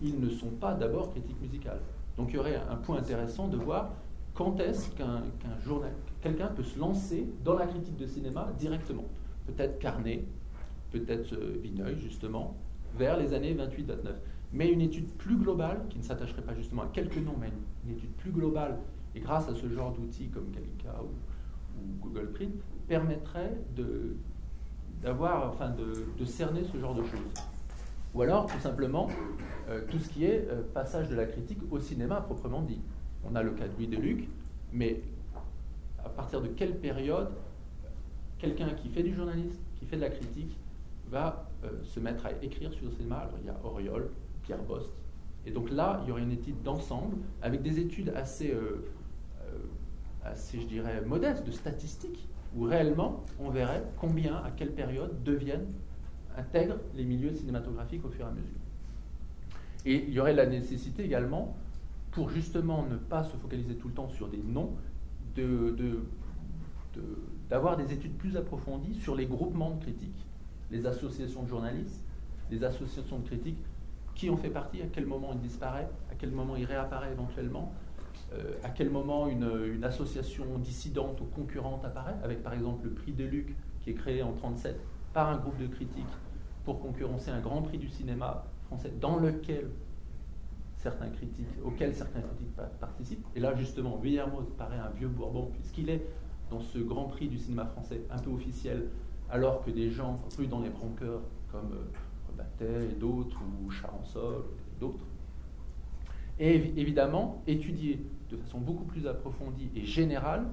Ils 0.00 0.18
ne 0.18 0.30
sont 0.30 0.48
pas 0.48 0.72
d'abord 0.72 1.10
critiques 1.10 1.40
musicales. 1.42 1.80
Donc 2.16 2.28
il 2.30 2.36
y 2.36 2.38
aurait 2.38 2.56
un 2.70 2.76
point 2.76 2.96
intéressant 2.96 3.48
de 3.48 3.58
voir 3.58 3.92
quand 4.34 4.58
est-ce 4.60 4.90
qu'un 4.92 5.22
journal, 5.64 5.92
quelqu'un 6.20 6.48
peut 6.48 6.62
se 6.62 6.78
lancer 6.78 7.26
dans 7.44 7.54
la 7.54 7.66
critique 7.66 7.96
de 7.96 8.06
cinéma 8.06 8.50
directement? 8.58 9.04
Peut-être 9.46 9.78
Carnet, 9.78 10.24
peut-être 10.90 11.32
euh, 11.34 11.58
Vineuil, 11.62 11.98
justement, 11.98 12.56
vers 12.96 13.18
les 13.18 13.34
années 13.34 13.54
28-29. 13.54 14.14
Mais 14.52 14.70
une 14.70 14.80
étude 14.80 15.08
plus 15.16 15.36
globale, 15.36 15.82
qui 15.88 15.98
ne 15.98 16.02
s'attacherait 16.02 16.42
pas 16.42 16.54
justement 16.54 16.82
à 16.82 16.86
quelques 16.92 17.16
noms, 17.16 17.36
mais 17.40 17.50
une, 17.84 17.96
étude 17.96 18.12
plus 18.12 18.30
globale, 18.30 18.78
et 19.14 19.20
grâce 19.20 19.48
à 19.48 19.54
ce 19.54 19.68
genre 19.68 19.92
d'outils 19.92 20.28
comme 20.28 20.50
Gallica 20.50 20.94
ou, 21.02 21.08
Google 22.00 22.30
Print, 22.32 22.54
permettrait 22.86 23.56
de, 23.74 24.14
enfin, 25.06 25.70
de, 25.70 26.24
cerner 26.24 26.62
ce 26.64 26.78
genre 26.78 26.94
de 26.94 27.02
choses. 27.02 27.32
Ou 28.14 28.22
alors, 28.22 28.46
tout 28.46 28.60
simplement, 28.60 29.08
euh, 29.70 29.80
tout 29.90 29.98
ce 29.98 30.08
qui 30.10 30.26
est 30.26 30.46
euh, 30.50 30.62
passage 30.74 31.08
de 31.08 31.14
la 31.14 31.24
critique 31.24 31.60
au 31.70 31.78
cinéma 31.78 32.20
proprement 32.20 32.60
dit. 32.60 32.80
On 33.24 33.34
a 33.34 33.42
le 33.42 33.52
cas 33.52 33.68
de 33.68 33.74
Louis 33.76 33.86
Deluc, 33.86 34.28
mais 34.72 35.00
à 36.04 36.08
partir 36.08 36.40
de 36.40 36.48
quelle 36.48 36.76
période 36.76 37.30
quelqu'un 38.38 38.70
qui 38.70 38.88
fait 38.88 39.02
du 39.02 39.14
journalisme, 39.14 39.60
qui 39.78 39.86
fait 39.86 39.96
de 39.96 40.00
la 40.00 40.10
critique, 40.10 40.56
va 41.08 41.48
euh, 41.64 41.68
se 41.84 42.00
mettre 42.00 42.26
à 42.26 42.32
écrire 42.42 42.72
sur 42.72 42.86
le 42.86 42.90
cinéma? 42.92 43.18
Alors 43.18 43.38
il 43.40 43.46
y 43.46 43.50
a 43.50 43.56
Auriol, 43.64 44.10
Pierre 44.42 44.62
Bost. 44.62 44.90
Et 45.46 45.50
donc 45.50 45.70
là, 45.70 46.00
il 46.02 46.08
y 46.08 46.12
aurait 46.12 46.22
une 46.22 46.32
étude 46.32 46.62
d'ensemble 46.62 47.16
avec 47.40 47.62
des 47.62 47.78
études 47.78 48.12
assez, 48.14 48.50
euh, 48.50 48.84
euh, 49.42 49.58
assez, 50.24 50.60
je 50.60 50.66
dirais, 50.66 51.02
modestes, 51.04 51.46
de 51.46 51.52
statistiques, 51.52 52.28
où 52.56 52.64
réellement 52.64 53.24
on 53.40 53.50
verrait 53.50 53.84
combien, 53.96 54.36
à 54.36 54.50
quelle 54.50 54.72
période 54.72 55.22
deviennent, 55.22 55.66
intègrent 56.36 56.78
les 56.94 57.04
milieux 57.04 57.32
cinématographiques 57.32 58.04
au 58.04 58.08
fur 58.08 58.24
et 58.24 58.28
à 58.28 58.32
mesure. 58.32 58.60
Et 59.84 60.04
il 60.06 60.12
y 60.12 60.20
aurait 60.20 60.34
la 60.34 60.46
nécessité 60.46 61.04
également 61.04 61.56
pour 62.12 62.30
justement 62.30 62.86
ne 62.86 62.96
pas 62.96 63.24
se 63.24 63.36
focaliser 63.36 63.74
tout 63.74 63.88
le 63.88 63.94
temps 63.94 64.08
sur 64.08 64.28
des 64.28 64.42
noms, 64.42 64.76
d'avoir 67.48 67.76
de, 67.76 67.82
des 67.82 67.94
études 67.94 68.16
plus 68.16 68.36
approfondies 68.36 68.94
sur 68.94 69.16
les 69.16 69.26
groupements 69.26 69.70
de 69.70 69.80
critiques, 69.80 70.26
les 70.70 70.86
associations 70.86 71.42
de 71.42 71.48
journalistes, 71.48 72.04
les 72.50 72.62
associations 72.64 73.18
de 73.18 73.26
critiques, 73.26 73.64
qui 74.14 74.28
en 74.28 74.36
fait 74.36 74.50
partie, 74.50 74.82
à 74.82 74.86
quel 74.92 75.06
moment 75.06 75.30
il 75.32 75.40
disparaît, 75.40 75.88
à 76.10 76.14
quel 76.14 76.30
moment 76.30 76.54
il 76.54 76.66
réapparaît 76.66 77.12
éventuellement, 77.12 77.72
euh, 78.34 78.52
à 78.62 78.68
quel 78.68 78.90
moment 78.90 79.26
une, 79.26 79.50
une, 79.74 79.84
association 79.84 80.44
dissidente 80.58 81.18
ou 81.22 81.24
concurrente 81.24 81.82
apparaît, 81.84 82.16
avec 82.22 82.42
par 82.42 82.52
exemple 82.52 82.84
le 82.84 82.90
prix 82.90 83.12
de 83.12 83.24
Luc 83.24 83.56
qui 83.80 83.90
est 83.90 83.94
créé 83.94 84.22
en 84.22 84.32
1937 84.32 84.78
par 85.14 85.30
un 85.30 85.38
groupe 85.38 85.56
de 85.58 85.66
critiques 85.66 86.04
pour 86.64 86.80
concurrencer 86.80 87.30
un 87.30 87.40
grand 87.40 87.62
prix 87.62 87.78
du 87.78 87.88
cinéma 87.88 88.44
français 88.66 88.92
dans 89.00 89.16
lequel 89.16 89.70
certains 90.82 91.08
critiques, 91.10 91.46
auxquels 91.64 91.94
certains 91.94 92.20
critiques 92.20 92.54
participent. 92.80 93.24
Et 93.36 93.40
là, 93.40 93.54
justement, 93.54 93.98
Guillermo 94.02 94.42
paraît 94.58 94.78
un 94.78 94.90
vieux 94.90 95.08
Bourbon, 95.08 95.50
puisqu'il 95.52 95.88
est 95.88 96.04
dans 96.50 96.60
ce 96.60 96.78
grand 96.78 97.04
prix 97.04 97.28
du 97.28 97.38
cinéma 97.38 97.66
français 97.66 98.02
un 98.10 98.18
peu 98.18 98.30
officiel, 98.30 98.88
alors 99.30 99.64
que 99.64 99.70
des 99.70 99.90
gens 99.90 100.16
plus 100.34 100.48
dans 100.48 100.60
les 100.60 100.70
branqueurs 100.70 101.22
comme 101.50 101.72
euh, 101.72 102.36
Batet 102.36 102.90
et 102.90 102.94
d'autres, 102.98 103.40
ou 103.64 103.70
Charançol, 103.70 104.44
et 104.76 104.80
d'autres. 104.80 105.04
Et 106.38 106.56
évidemment, 106.76 107.42
étudier 107.46 108.04
de 108.30 108.36
façon 108.36 108.58
beaucoup 108.58 108.84
plus 108.84 109.06
approfondie 109.06 109.70
et 109.76 109.84
générale 109.84 110.46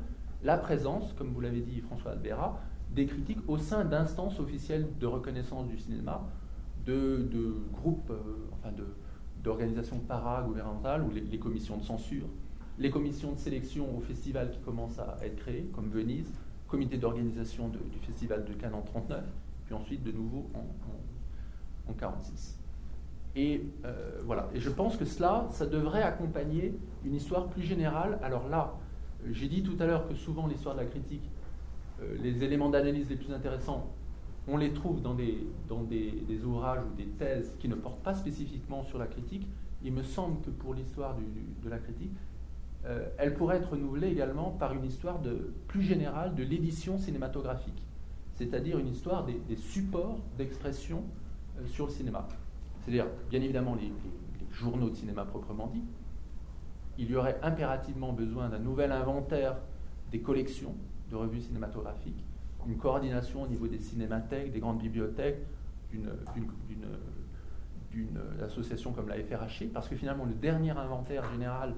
la 0.43 0.57
présence, 0.57 1.13
comme 1.13 1.30
vous 1.30 1.41
l'avez 1.41 1.61
dit 1.61 1.82
François 1.82 2.11
Albera, 2.11 2.59
des 2.93 3.05
critiques 3.05 3.39
au 3.47 3.57
sein 3.57 3.84
d'instances 3.84 4.39
officielles 4.39 4.88
de 4.99 5.05
reconnaissance 5.05 5.67
du 5.67 5.77
cinéma, 5.77 6.27
de, 6.86 7.55
groupes, 7.73 8.09
euh, 8.09 8.47
enfin 8.53 8.71
de, 8.71 8.86
d'organisations 9.44 10.00
para-gouvernementales 10.00 11.04
ou 11.04 11.12
les, 11.12 11.40
commissions 11.40 11.78
de 11.78 11.84
censure, 11.84 12.28
les 12.78 12.90
commissions 12.90 13.32
de 13.32 13.38
sélection 13.38 13.98
au 13.98 14.02
festival 14.02 14.52
qui 14.52 14.60
commencent 14.60 15.00
à 15.00 15.18
être 15.24 15.38
créées, 15.38 15.70
comme 15.74 15.90
Venise, 15.90 16.32
comité 16.68 16.98
d'organisation 16.98 17.70
du 17.70 18.00
festival 18.06 18.46
de 18.46 18.54
Cannes 18.54 18.76
en 18.76 18.82
39, 18.82 19.24
puis 19.66 19.74
ensuite 19.74 20.04
de 20.04 20.12
nouveau 20.12 20.50
en, 20.54 21.92
en, 21.92 21.94
46. 21.94 22.60
Et 23.36 23.64
euh, 23.86 24.22
voilà. 24.26 24.50
Et 24.54 24.60
je 24.60 24.70
pense 24.70 24.98
que 24.98 25.06
cela, 25.06 25.48
ça 25.52 25.66
devrait 25.66 26.04
accompagner 26.04 26.78
une 27.04 27.16
histoire 27.16 27.48
plus 27.48 27.64
générale. 27.64 28.20
Alors 28.22 28.48
là, 28.48 28.76
j'ai 29.32 29.48
dit 29.48 29.64
tout 29.64 29.76
à 29.80 29.86
l'heure 29.86 30.08
que 30.08 30.14
souvent 30.14 30.48
l'histoire 30.48 30.76
de 30.76 30.82
la 30.82 30.86
critique, 30.86 31.30
euh, 32.02 32.16
les 32.22 32.44
éléments 32.44 32.70
d'analyse 32.70 33.10
les 33.10 33.16
plus 33.16 33.34
intéressants 33.34 33.88
on 34.52 34.58
les 34.58 34.74
trouve 34.74 35.02
dans, 35.02 35.14
des, 35.14 35.45
ouvrages 36.43 36.84
ou 36.84 36.95
des 36.95 37.06
thèses 37.06 37.54
qui 37.60 37.68
ne 37.68 37.76
portent 37.76 38.02
pas 38.02 38.14
spécifiquement 38.14 38.84
sur 38.84 38.97
la 38.97 39.08
critique. 39.08 39.47
Il 39.84 39.93
me 39.93 40.04
semble 40.04 40.41
que 40.41 40.50
pour 40.50 40.74
l'histoire 40.74 41.16
de 41.16 41.70
la 41.70 41.78
critique, 41.78 42.14
euh, 42.86 43.08
elle 43.18 43.34
pourrait 43.34 43.58
être 43.58 43.72
renouvelée 43.72 44.10
également 44.10 44.52
par 44.52 44.74
une 44.74 44.86
histoire 44.86 45.20
plus 45.68 45.82
générale 45.82 46.36
de 46.36 46.43
l'édition 46.43 46.97
cinématographique, 46.97 47.86
c'est-à-dire 48.36 48.80
une 48.80 48.88
histoire 48.88 49.26
des, 49.26 49.56
supports 49.56 50.20
d'expression 50.38 51.04
euh, 51.58 51.68
sur 51.68 51.86
le 51.88 51.91
cinéma. 51.91 52.28
C'est-à-dire, 52.82 53.08
bien 53.30 53.41
évidemment, 53.41 53.76
les, 53.76 53.91
journaux 54.52 54.89
de 54.89 54.95
cinéma 54.95 55.26
proprement 55.26 55.68
dit. 55.68 55.84
Il 56.97 57.10
y 57.12 57.16
aurait 57.16 57.39
impérativement 57.43 58.12
besoin 58.12 58.50
d'un 58.50 58.60
nouvel 58.60 58.91
inventaire 58.91 59.56
des 60.12 60.20
collections 60.20 60.76
de 61.12 61.16
revues 61.16 61.41
cinématographiques 61.41 62.26
une 62.68 62.78
coordination 62.78 63.43
au 63.43 63.47
niveau 63.47 63.68
des 63.68 63.80
cinémathèques, 63.80 64.51
des 64.51 64.60
grandes 64.60 64.80
bibliothèques, 64.80 65.39
d'une 65.91 66.10
association 68.43 68.91
comme 68.91 69.10
la 69.10 69.16
FRHI, 69.16 69.68
parce 69.68 69.88
que 69.88 69.95
finalement 69.95 70.26
le 70.26 70.34
dernier 70.34 70.72
inventaire 70.72 71.24
général, 71.32 71.74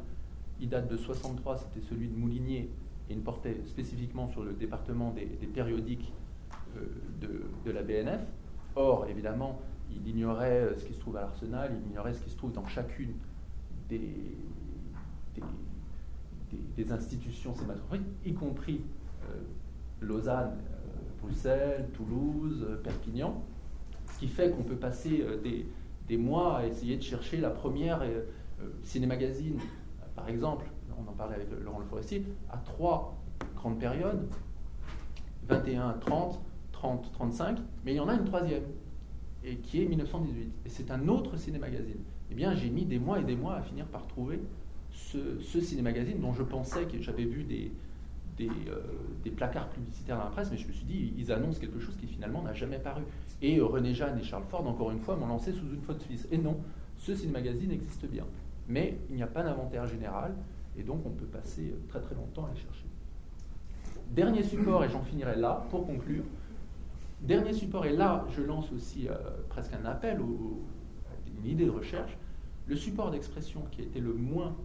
il 0.61 0.69
date 0.69 0.87
de 0.89 0.95
63, 0.95 1.57
c'était 1.57 1.85
celui 1.85 2.07
de 2.07 2.15
Moulinier, 2.15 2.69
et 3.09 3.13
il 3.13 3.21
portait 3.21 3.57
spécifiquement 3.65 4.29
sur 4.29 4.43
le 4.43 4.53
département 4.53 5.11
des, 5.11 5.25
périodiques 5.47 6.13
euh, 6.77 7.41
de, 7.65 7.71
la 7.71 7.81
BNF. 7.81 8.21
Or, 8.75 9.07
évidemment, 9.07 9.59
il 9.89 10.07
ignorait 10.07 10.61
euh, 10.61 10.75
ce 10.77 10.85
qui 10.85 10.93
se 10.93 10.99
trouve 10.99 11.17
à 11.17 11.21
l'Arsenal, 11.21 11.71
il 11.81 11.91
ignorait 11.91 12.13
ce 12.13 12.21
qui 12.21 12.29
se 12.29 12.37
trouve 12.37 12.53
dans 12.53 12.65
chacune 12.67 13.13
des, 13.89 14.37
des, 16.77 16.91
institutions 16.91 17.53
cinématographiques, 17.55 18.07
y 18.25 18.33
compris 18.33 18.81
euh, 19.23 19.41
Lausanne, 20.01 20.57
euh, 20.57 21.21
Bruxelles, 21.21 21.87
Toulouse, 21.93 22.65
euh, 22.67 22.75
Perpignan, 22.77 23.41
ce 24.13 24.19
qui 24.19 24.27
fait 24.27 24.51
qu'on 24.51 24.63
peut 24.63 24.75
passer 24.75 25.21
euh, 25.21 25.37
des, 25.41 26.17
mois 26.17 26.57
à 26.57 26.65
essayer 26.65 26.97
de 26.97 27.01
chercher 27.01 27.37
la 27.37 27.49
première 27.49 28.03
ciné-magazine, 28.81 29.57
par 30.13 30.27
exemple, 30.27 30.65
on 30.99 31.09
en 31.09 31.13
parlait 31.13 31.35
avec 31.35 31.47
Laurent 31.63 31.79
Le 31.79 31.85
Forestier, 31.85 32.25
à 32.49 32.57
trois 32.57 33.15
grandes 33.55 33.79
périodes, 33.79 34.27
21, 35.47 35.93
30, 36.01 36.41
30, 36.73 37.11
35, 37.13 37.59
mais 37.85 37.93
il 37.93 37.95
y 37.95 37.99
en 38.01 38.09
a 38.09 38.15
une 38.15 38.25
troisième, 38.25 38.63
et 39.45 39.55
qui 39.59 39.81
est 39.81 39.85
1918. 39.85 40.51
Et 40.65 40.69
c'est 40.69 40.91
un 40.91 41.07
autre 41.07 41.37
ciné-magazine. 41.37 42.03
Eh 42.29 42.35
bien, 42.35 42.53
j'ai 42.55 42.69
mis 42.69 42.83
des 42.83 42.99
mois 42.99 43.21
et 43.21 43.23
des 43.23 43.37
mois 43.37 43.55
à 43.55 43.61
finir 43.61 43.85
par 43.85 44.05
trouver 44.05 44.41
ce, 44.91 45.39
ce 45.39 45.61
ciné-magazine 45.61 46.19
dont 46.19 46.33
je 46.33 46.43
pensais 46.43 46.83
que 46.87 47.01
j'avais 47.01 47.23
vu 47.23 47.45
des, 47.45 47.71
des, 48.47 48.71
des, 49.23 49.31
placards 49.31 49.69
publicitaires 49.69 50.17
dans 50.17 50.25
la 50.25 50.29
presse, 50.29 50.49
mais 50.51 50.57
je 50.57 50.67
me 50.67 50.71
suis 50.71 50.85
dit, 50.85 51.13
ils 51.17 51.31
annoncent 51.31 51.59
quelque 51.59 51.79
chose 51.79 51.95
qui 51.97 52.07
finalement 52.07 52.41
n'a 52.41 52.53
jamais 52.53 52.79
paru. 52.79 53.03
Et 53.41 53.59
René 53.59 53.93
Jeanne 53.93 54.17
et 54.19 54.23
Charles 54.23 54.45
Ford, 54.49 54.67
encore 54.67 54.91
une 54.91 54.99
fois, 54.99 55.15
m'ont 55.15 55.27
lancé 55.27 55.51
sous 55.51 55.65
une 55.73 55.81
faute 55.81 56.01
suisse. 56.01 56.27
Et 56.31 56.37
non, 56.37 56.57
ce 56.97 57.15
ciné-magazine 57.15 57.71
existe 57.71 58.05
bien. 58.05 58.25
Mais 58.67 58.97
il 59.09 59.15
n'y 59.15 59.23
a 59.23 59.27
pas 59.27 59.43
d'inventaire 59.43 59.85
général, 59.87 60.33
et 60.77 60.83
donc 60.83 61.05
on 61.05 61.09
peut 61.09 61.25
passer 61.25 61.73
très 61.89 61.99
très 61.99 62.15
longtemps 62.15 62.45
à 62.45 62.49
le 62.49 62.55
chercher. 62.55 62.85
Dernier 64.11 64.43
support, 64.43 64.83
et 64.83 64.89
j'en 64.89 65.03
finirai 65.03 65.35
là 65.35 65.65
pour 65.69 65.85
conclure. 65.85 66.23
Dernier 67.21 67.53
support, 67.53 67.85
et 67.85 67.93
là 67.93 68.25
je 68.35 68.41
lance 68.41 68.71
aussi 68.71 69.07
euh, 69.07 69.15
presque 69.49 69.73
un 69.73 69.85
appel, 69.85 70.17
à 70.17 71.39
une 71.39 71.49
idée 71.49 71.65
de 71.65 71.71
recherche. 71.71 72.17
Le 72.67 72.75
support 72.75 73.11
d'expression 73.11 73.63
qui 73.71 73.81
a 73.81 73.83
été 73.83 73.99
le 73.99 74.13
moins 74.13 74.55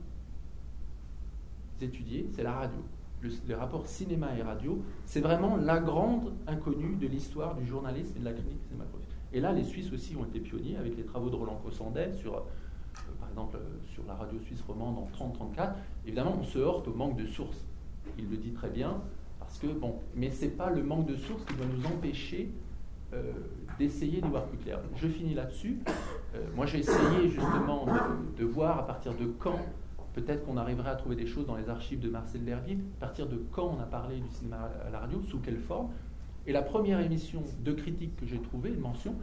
étudié, 1.80 2.28
c'est 2.32 2.42
la 2.42 2.52
radio. 2.52 2.78
Le, 3.22 3.30
les 3.48 3.54
rapports 3.54 3.86
cinéma 3.86 4.36
et 4.38 4.42
radio, 4.42 4.82
c'est 5.04 5.20
vraiment 5.20 5.56
la 5.56 5.78
grande 5.78 6.32
inconnue 6.46 6.96
de 6.96 7.06
l'histoire 7.06 7.54
du 7.54 7.66
journalisme 7.66 8.14
et 8.16 8.20
de 8.20 8.24
la 8.24 8.32
clinique 8.32 8.60
cinématographique. 8.62 9.08
Et 9.32 9.40
là, 9.40 9.52
les 9.52 9.64
Suisses 9.64 9.92
aussi 9.92 10.14
ont 10.16 10.24
été 10.24 10.40
pionniers 10.40 10.76
avec 10.76 10.96
les 10.96 11.04
travaux 11.04 11.30
de 11.30 11.36
Roland 11.36 11.60
Cossandet 11.64 12.12
sur 12.12 12.42
exemple 13.36 13.56
euh, 13.56 13.92
sur 13.92 14.02
la 14.06 14.14
radio 14.14 14.38
suisse 14.40 14.62
romande 14.66 14.96
en 14.98 15.08
30-34, 15.14 15.74
évidemment, 16.06 16.36
on 16.40 16.42
se 16.42 16.58
heurte 16.58 16.88
au 16.88 16.94
manque 16.94 17.16
de 17.16 17.26
sources. 17.26 17.66
Il 18.18 18.30
le 18.30 18.36
dit 18.38 18.52
très 18.52 18.70
bien, 18.70 19.02
parce 19.38 19.58
que, 19.58 19.66
bon, 19.66 20.00
mais 20.14 20.30
ce 20.30 20.46
n'est 20.46 20.52
pas 20.52 20.70
le 20.70 20.82
manque 20.82 21.06
de 21.06 21.16
sources 21.16 21.44
qui 21.44 21.54
doit 21.54 21.66
nous 21.66 21.84
empêcher 21.86 22.50
euh, 23.12 23.32
d'essayer 23.78 24.22
d'y 24.22 24.28
voir 24.28 24.46
plus 24.46 24.58
clair. 24.58 24.80
Je 24.96 25.06
finis 25.08 25.34
là-dessus. 25.34 25.80
Euh, 26.34 26.46
moi, 26.54 26.64
j'ai 26.66 26.78
essayé 26.78 27.28
justement 27.28 27.86
de, 28.38 28.44
voir 28.44 28.78
à 28.78 28.86
partir 28.86 29.14
de 29.14 29.26
quand, 29.38 29.60
peut-être 30.16 30.44
qu'on 30.44 30.56
arriverait 30.56 30.90
à 30.90 30.96
trouver 30.96 31.14
des 31.14 31.26
choses 31.26 31.46
dans 31.46 31.56
les 31.56 31.68
archives 31.68 32.00
de 32.00 32.08
Marcel 32.08 32.40
Verviers, 32.42 32.78
à 32.96 33.00
partir 33.00 33.28
de 33.28 33.36
quand 33.52 33.76
on 33.76 33.80
a 33.80 33.86
parlé 33.86 34.18
du 34.18 34.28
cinéma 34.28 34.70
à 34.86 34.90
la 34.90 34.98
radio, 34.98 35.22
sous 35.22 35.38
quelle 35.38 35.58
forme. 35.58 35.90
Et 36.46 36.52
la 36.52 36.62
première 36.62 37.00
émission 37.00 37.42
de 37.62 37.72
critique 37.72 38.16
que 38.16 38.26
j'ai 38.26 38.40
trouvée, 38.40 38.70
une 38.70 38.80
mention, 38.80 39.14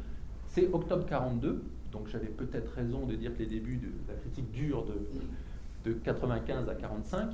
c'est 0.46 0.72
octobre 0.72 1.06
42, 1.06 1.64
donc 1.92 2.08
j'avais 2.08 2.28
peut-être 2.28 2.72
raison 2.74 3.08
de 3.08 3.16
dire 3.16 3.34
que 3.34 3.40
les 3.40 3.48
débuts 3.48 3.78
de 3.78 3.92
la 4.08 4.14
critique 4.14 4.52
durent 4.52 4.86
de, 4.86 5.90
de 5.90 5.94
95 5.94 6.70
à 6.70 6.76
45. 6.76 7.32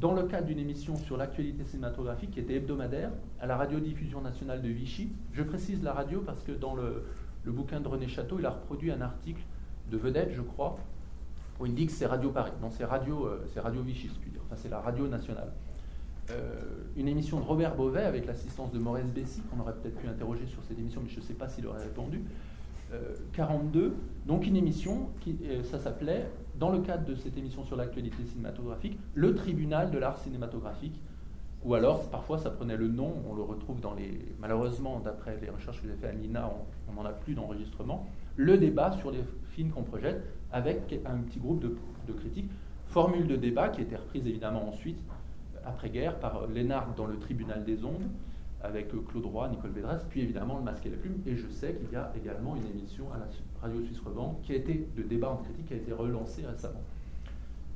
Dans 0.00 0.12
le 0.12 0.24
cadre 0.24 0.46
d'une 0.46 0.58
émission 0.58 0.96
sur 0.96 1.16
l'actualité 1.16 1.64
cinématographique 1.64 2.32
qui 2.32 2.40
était 2.40 2.54
hebdomadaire 2.54 3.10
à 3.40 3.46
la 3.46 3.56
radiodiffusion 3.56 4.20
nationale 4.20 4.62
de 4.62 4.68
Vichy, 4.68 5.10
je 5.32 5.42
précise 5.42 5.82
la 5.82 5.92
radio 5.92 6.20
parce 6.20 6.42
que 6.42 6.52
dans 6.52 6.74
le, 6.74 7.04
bouquin 7.46 7.80
de 7.80 7.88
René 7.88 8.06
Château, 8.06 8.38
il 8.38 8.46
a 8.46 8.50
reproduit 8.50 8.90
un 8.90 9.00
article 9.00 9.42
de 9.90 9.96
Vedette, 9.96 10.32
je 10.32 10.42
crois, 10.42 10.78
où 11.60 11.66
il 11.66 11.74
dit 11.74 11.86
que 11.86 11.92
c'est 11.92 12.06
Radio 12.06 12.30
Paris. 12.30 12.52
Non, 12.60 12.70
c'est 12.70 12.84
Radio, 12.84 13.26
euh, 13.26 13.46
Radio 13.56 13.82
Vichy, 13.82 14.08
dire. 14.08 14.40
Enfin, 14.46 14.56
c'est 14.56 14.68
la 14.68 14.80
radio 14.80 15.06
nationale. 15.06 15.52
Euh, 16.30 16.60
une 16.96 17.08
émission 17.08 17.38
de 17.38 17.44
Robert 17.44 17.76
Beauvais 17.76 18.02
avec 18.02 18.26
l'assistance 18.26 18.72
de 18.72 18.78
Maurice 18.78 19.12
Bessy, 19.12 19.42
qu'on 19.42 19.60
aurait 19.60 19.74
peut-être 19.74 19.96
pu 19.96 20.08
interroger 20.08 20.46
sur 20.46 20.62
cette 20.62 20.78
émission, 20.78 21.00
mais 21.02 21.10
je 21.10 21.20
ne 21.20 21.24
sais 21.24 21.34
pas 21.34 21.48
s'il 21.48 21.66
aurait 21.66 21.82
répondu. 21.82 22.22
42, 23.32 23.80
euh, 23.80 23.90
donc 24.24 24.46
une 24.46 24.56
émission 24.56 25.08
qui 25.20 25.36
ça 25.64 25.78
s'appelait, 25.78 26.30
dans 26.58 26.70
le 26.70 26.78
cadre 26.78 27.04
de 27.04 27.16
cette 27.16 27.36
émission 27.36 27.64
sur 27.64 27.76
l'actualité 27.76 28.24
cinématographique, 28.24 28.98
le 29.14 29.34
tribunal 29.34 29.90
de 29.90 29.98
l'art 29.98 30.18
cinématographique. 30.18 31.00
Ou 31.64 31.74
alors, 31.74 32.10
parfois, 32.10 32.38
ça 32.38 32.50
prenait 32.50 32.76
le 32.76 32.88
nom, 32.88 33.14
on 33.28 33.34
le 33.34 33.42
retrouve 33.42 33.80
dans 33.80 33.94
les. 33.94 34.34
Malheureusement, 34.38 35.00
d'après 35.00 35.38
les 35.40 35.48
recherches 35.48 35.80
que 35.80 35.88
j'ai 35.88 35.94
faites 35.94 36.10
à 36.10 36.12
l'INA, 36.12 36.50
on 36.88 36.92
n'en 36.92 37.06
a 37.06 37.12
plus 37.12 37.34
d'enregistrement. 37.34 38.06
Le 38.36 38.58
débat 38.58 38.92
sur 38.92 39.10
les 39.10 39.24
films 39.52 39.70
qu'on 39.70 39.82
projette 39.82 40.22
avec 40.52 40.94
un 41.06 41.16
petit 41.18 41.38
groupe 41.38 41.60
de, 41.60 42.12
critiques. 42.12 42.50
Formule 42.86 43.26
de 43.26 43.36
débat 43.36 43.70
qui 43.70 43.80
a 43.80 43.84
été 43.84 43.96
reprise 43.96 44.26
évidemment 44.26 44.68
ensuite, 44.68 44.98
après-guerre, 45.64 46.20
par 46.20 46.46
Lénard 46.48 46.94
dans 46.96 47.06
le 47.06 47.18
tribunal 47.18 47.64
des 47.64 47.84
ondes 47.84 48.08
avec 48.62 48.88
Claude 48.88 49.26
Roy, 49.26 49.48
Nicole 49.48 49.72
Bédresse, 49.72 50.06
puis 50.08 50.22
évidemment 50.22 50.58
Le 50.58 50.64
Masque 50.64 50.86
et 50.86 50.90
la 50.90 50.96
Plume. 50.96 51.20
Et 51.26 51.36
je 51.36 51.48
sais 51.48 51.74
qu'il 51.74 51.92
y 51.92 51.96
a 51.96 52.12
également 52.16 52.56
une 52.56 52.66
émission 52.66 53.04
à 53.12 53.18
la 53.18 53.26
Radio 53.60 53.82
Suisse 53.82 54.00
Revente 54.00 54.40
qui 54.42 54.52
a 54.52 54.56
été 54.56 54.88
de 54.96 55.02
débat 55.02 55.30
en 55.30 55.36
critique, 55.36 55.66
qui 55.66 55.74
a 55.74 55.76
été 55.76 55.92
relancée 55.92 56.46
récemment. 56.46 56.80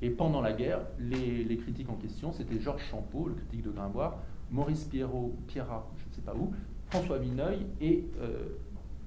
Et 0.01 0.11
pendant 0.11 0.41
la 0.41 0.53
guerre, 0.53 0.81
les, 0.99 1.57
critiques 1.57 1.91
en 1.91 1.97
question, 1.97 2.33
c'était 2.33 2.61
Georges 2.61 2.85
Champeau, 2.91 3.29
le 3.29 3.35
critique 3.35 3.63
de 3.63 3.71
Grimboire, 3.71 4.19
Maurice 4.51 4.85
Pierrot, 4.85 5.37
Pierrat, 5.47 5.91
je 5.97 6.09
ne 6.09 6.15
sais 6.15 6.23
pas 6.23 6.35
où, 6.35 6.53
François 6.87 7.19
Vineuil 7.19 7.67
et 7.81 8.07
euh, 8.21 8.47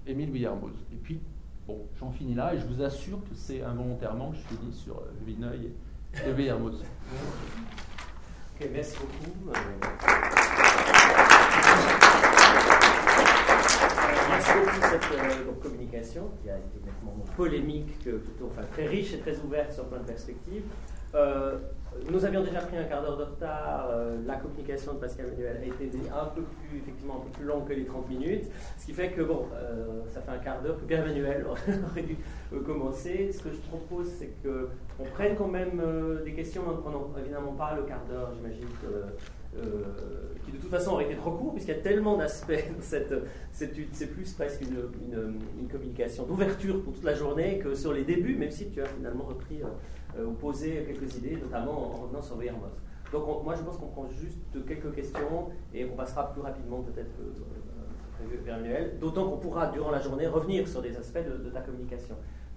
Émile 0.06 0.32
Willermoz. 0.32 0.76
Et 0.92 0.98
puis, 0.98 1.20
bon, 1.66 1.80
j'en 2.00 2.12
finis 2.12 2.36
là 2.36 2.54
et 2.54 2.60
je 2.60 2.66
vous 2.68 2.82
assure 2.82 3.24
que 3.24 3.34
c'est 3.34 3.62
involontairement 3.64 4.32
que 4.32 4.38
je 4.38 4.42
finis 4.42 4.74
sur 4.74 4.98
euh, 4.98 5.12
Vineuil 5.26 5.68
et. 5.68 5.74
Euh, 6.28 6.34
Merci 8.72 8.98
beaucoup 9.00 9.52
cette 14.90 15.20
euh, 15.20 15.52
communication 15.62 16.30
qui 16.42 16.50
a 16.50 16.58
été 16.58 16.80
nettement 16.86 17.14
polémique, 17.36 18.00
plutôt, 18.00 18.48
enfin, 18.48 18.64
très 18.72 18.88
riche 18.88 19.14
et 19.14 19.20
très 19.20 19.38
ouverte 19.40 19.72
sur 19.72 19.86
plein 19.86 20.00
de 20.00 20.06
perspectives. 20.06 20.64
Euh, 21.14 21.58
nous 22.10 22.24
avions 22.24 22.42
déjà 22.42 22.62
pris 22.62 22.78
un 22.78 22.86
quart 22.86 23.02
d'heure 23.02 23.18
de 23.18 23.24
retard. 23.24 23.90
Euh, 23.92 24.18
la 24.26 24.36
communication 24.38 24.94
de 24.94 25.00
Pascal 25.00 25.28
Manuel 25.28 25.58
a 25.62 25.66
été 25.66 25.92
un 26.14 26.26
peu 26.26 26.42
plus, 26.42 26.78
effectivement, 26.78 27.18
un 27.18 27.20
peu 27.20 27.30
plus 27.30 27.46
longue 27.46 27.68
que 27.68 27.74
les 27.74 27.86
30 27.86 28.10
minutes. 28.10 28.46
Ce 28.78 28.86
qui 28.86 28.94
fait 28.94 29.10
que, 29.10 29.22
bon, 29.22 29.48
ça 30.14 30.22
fait 30.22 30.32
un 30.32 30.38
quart 30.38 30.62
d'heure 30.62 30.78
que 30.78 30.86
Pierre 30.86 31.06
Manuel 31.06 31.46
aurait 31.92 32.04
dû 32.04 32.18
commencer. 32.66 33.32
Ce 33.32 33.44
que 33.44 33.50
je 33.52 33.60
propose, 33.68 34.08
c'est 34.08 34.32
qu'on 34.42 35.04
prenne 35.14 35.36
quand 35.36 35.50
même 35.50 35.82
des 36.24 36.34
questions, 36.34 36.64
en 36.68 36.74
ne 36.74 36.78
prenant 36.78 37.10
évidemment 37.20 37.54
pas 37.54 37.76
le 37.76 37.84
quart 37.84 38.06
d'heure, 38.10 38.32
j'imagine 38.34 38.70
que 38.82 39.41
qui 40.46 40.52
de 40.52 40.58
toute 40.58 40.70
façon 40.70 40.92
aurait 40.92 41.06
été 41.06 41.16
trop 41.16 41.32
court, 41.32 41.54
puisqu'il 41.54 41.76
y 41.76 41.78
a 41.78 41.82
tellement 41.82 42.18
d'aspects. 42.18 42.54
C'est 42.82 44.08
plus 44.08 44.34
presque 44.34 44.62
une, 44.62 45.68
communication 45.70 46.26
d'ouverture 46.26 46.84
pour 46.84 46.94
toute 46.94 47.04
la 47.04 47.14
journée 47.14 47.60
que 47.60 47.74
sur 47.76 47.94
les 47.94 48.04
débuts, 48.04 48.36
même 48.36 48.52
si 48.52 48.70
tu 48.70 48.82
as 48.82 48.86
finalement 48.86 49.24
repris 49.24 49.62
euh, 50.18 50.26
ou 50.26 50.34
posé 50.34 50.84
quelques 50.86 51.16
idées, 51.16 51.38
notamment 51.42 51.94
en 51.94 52.02
revenant 52.02 52.22
sur 52.22 52.36
VRMOS. 52.36 52.76
Donc 53.12 53.44
moi 53.44 53.56
je 53.56 53.62
pense 53.62 53.78
qu'on 53.78 53.88
prend 53.88 54.08
juste 54.10 54.66
quelques 54.68 54.94
questions 54.94 55.50
et 55.74 55.86
on 55.86 55.96
passera 55.96 56.32
plus 56.32 56.42
rapidement 56.42 56.82
peut-être 56.82 57.12
euh, 57.20 58.38
vers 58.46 58.60
Noël, 58.60 58.98
d'autant 59.00 59.30
qu'on 59.30 59.38
pourra 59.38 59.68
durant 59.68 59.92
la 59.92 60.00
journée 60.00 60.28
revenir 60.28 60.68
sur 60.68 60.82
des 60.82 60.96
aspects 60.96 61.20
de, 61.20 61.50
ta 61.50 61.62
communication. 61.62 62.16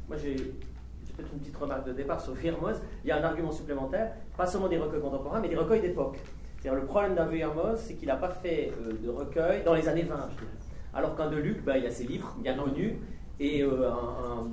Moi 0.09 0.17
j'ai 0.17 0.35
peut-être 0.35 1.33
une 1.33 1.41
petite 1.41 1.57
remarque 1.57 1.87
de 1.87 1.93
départ 1.93 2.21
sur 2.21 2.35
VRMOS. 2.35 2.79
Il 3.05 3.09
y 3.09 3.11
a 3.11 3.19
un 3.19 3.23
argument 3.23 3.51
supplémentaire, 3.51 4.13
pas 4.37 4.47
seulement 4.47 4.69
des 4.69 4.79
recueils 4.79 5.01
contemporains, 5.01 5.41
mais 5.41 5.49
des 5.49 5.57
recueils 5.57 5.81
d'époque 5.81 6.19
le 6.73 6.85
problème 6.87 7.15
d'un 7.15 7.27
Vuillermoz, 7.27 7.79
c'est 7.79 7.95
qu'il 7.95 8.09
n'a 8.09 8.17
pas 8.17 8.31
fait 8.31 8.73
euh, 8.87 8.93
de 9.03 9.11
recueil 9.11 9.63
dans 9.65 9.75
les 9.75 9.87
années 9.89 10.03
20, 10.03 10.17
je 10.31 10.37
dirais. 10.37 10.51
Alors 10.95 11.17
qu'un 11.17 11.29
Deluc, 11.29 11.63
bah, 11.65 11.77
il 11.77 11.85
y 11.85 11.87
a 11.87 11.91
ses 11.91 12.05
livres 12.05 12.35
bien 12.41 12.57
connus, 12.57 12.99
et 13.39 13.63
euh, 13.63 13.91
un, 13.91 14.47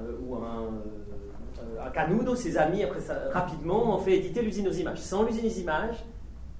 euh, 0.00 0.12
ou 0.22 0.36
un, 0.36 1.84
un, 1.84 1.90
Canudo, 1.90 2.34
ses 2.34 2.56
amis, 2.56 2.84
après 2.84 3.00
ça, 3.00 3.14
rapidement, 3.32 3.94
ont 3.94 3.98
fait 3.98 4.16
éditer 4.16 4.40
l'usine 4.42 4.68
aux 4.68 4.72
images. 4.72 5.00
Sans 5.00 5.24
l'usine 5.24 5.46
aux 5.46 5.60
images, 5.60 6.04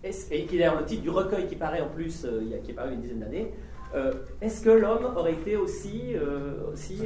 et 0.05 0.45
qui 0.45 0.59
est 0.59 0.71
le 0.71 0.85
titre 0.85 1.03
du 1.03 1.11
recueil 1.11 1.47
qui 1.47 1.57
paraît 1.57 1.81
en 1.81 1.89
plus, 1.89 2.27
qui 2.65 2.71
est 2.71 2.75
paru 2.75 2.91
il 2.91 2.93
y 2.93 2.93
a 2.93 2.95
une 2.95 3.01
dizaine 3.01 3.21
d'années, 3.21 3.53
est-ce 4.41 4.63
que 4.63 4.71
l'homme 4.71 5.17
aurait 5.17 5.33
été 5.33 5.57
aussi. 5.57 6.15
aussi 6.73 7.01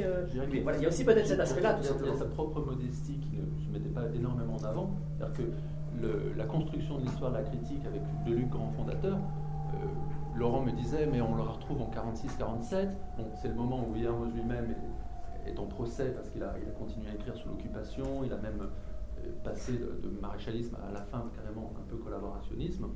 voilà, 0.61 0.77
il 0.77 0.83
y 0.83 0.85
a 0.85 0.89
aussi 0.89 1.03
peut-être 1.03 1.25
cet 1.25 1.39
aspect-là. 1.39 1.79
Il 1.81 2.07
y 2.07 2.11
a 2.11 2.15
sa 2.15 2.25
propre 2.25 2.61
modestie 2.61 3.17
qui 3.17 3.37
ne 3.37 3.65
se 3.65 3.71
mettait 3.71 3.93
pas 3.93 4.03
énormément 4.15 4.57
en 4.57 4.63
avant. 4.63 4.91
C'est-à-dire 5.17 5.37
que 5.37 5.43
la 6.35 6.45
construction 6.45 6.97
de 6.97 7.05
l'histoire 7.05 7.31
de 7.31 7.37
la 7.37 7.43
critique 7.43 7.85
avec 7.85 8.01
Deluc, 8.25 8.49
grand 8.49 8.71
fondateur, 8.71 9.17
euh, 9.17 9.87
Laurent 10.35 10.63
me 10.63 10.71
disait, 10.71 11.07
mais 11.11 11.21
on 11.21 11.35
le 11.35 11.43
retrouve 11.43 11.81
en 11.81 11.91
46-47. 11.91 12.89
Bon, 13.17 13.25
c'est 13.41 13.47
le 13.47 13.53
moment 13.53 13.85
où 13.87 13.93
William 13.93 14.31
lui-même 14.33 14.75
est, 15.45 15.59
en 15.59 15.65
procès 15.65 16.11
parce 16.15 16.29
qu'il 16.29 16.41
a, 16.41 16.55
continué 16.79 17.09
à 17.09 17.13
écrire 17.13 17.35
sous 17.35 17.49
l'occupation, 17.49 18.23
il 18.23 18.31
a 18.33 18.37
même 18.37 18.61
euh, 19.19 19.29
passé 19.43 19.73
de, 19.73 20.09
maréchalisme 20.21 20.77
à 20.87 20.91
la 20.91 21.01
fin 21.01 21.23
carrément 21.35 21.71
un 21.77 21.89
peu 21.89 21.97
collaborationnisme. 21.97 22.87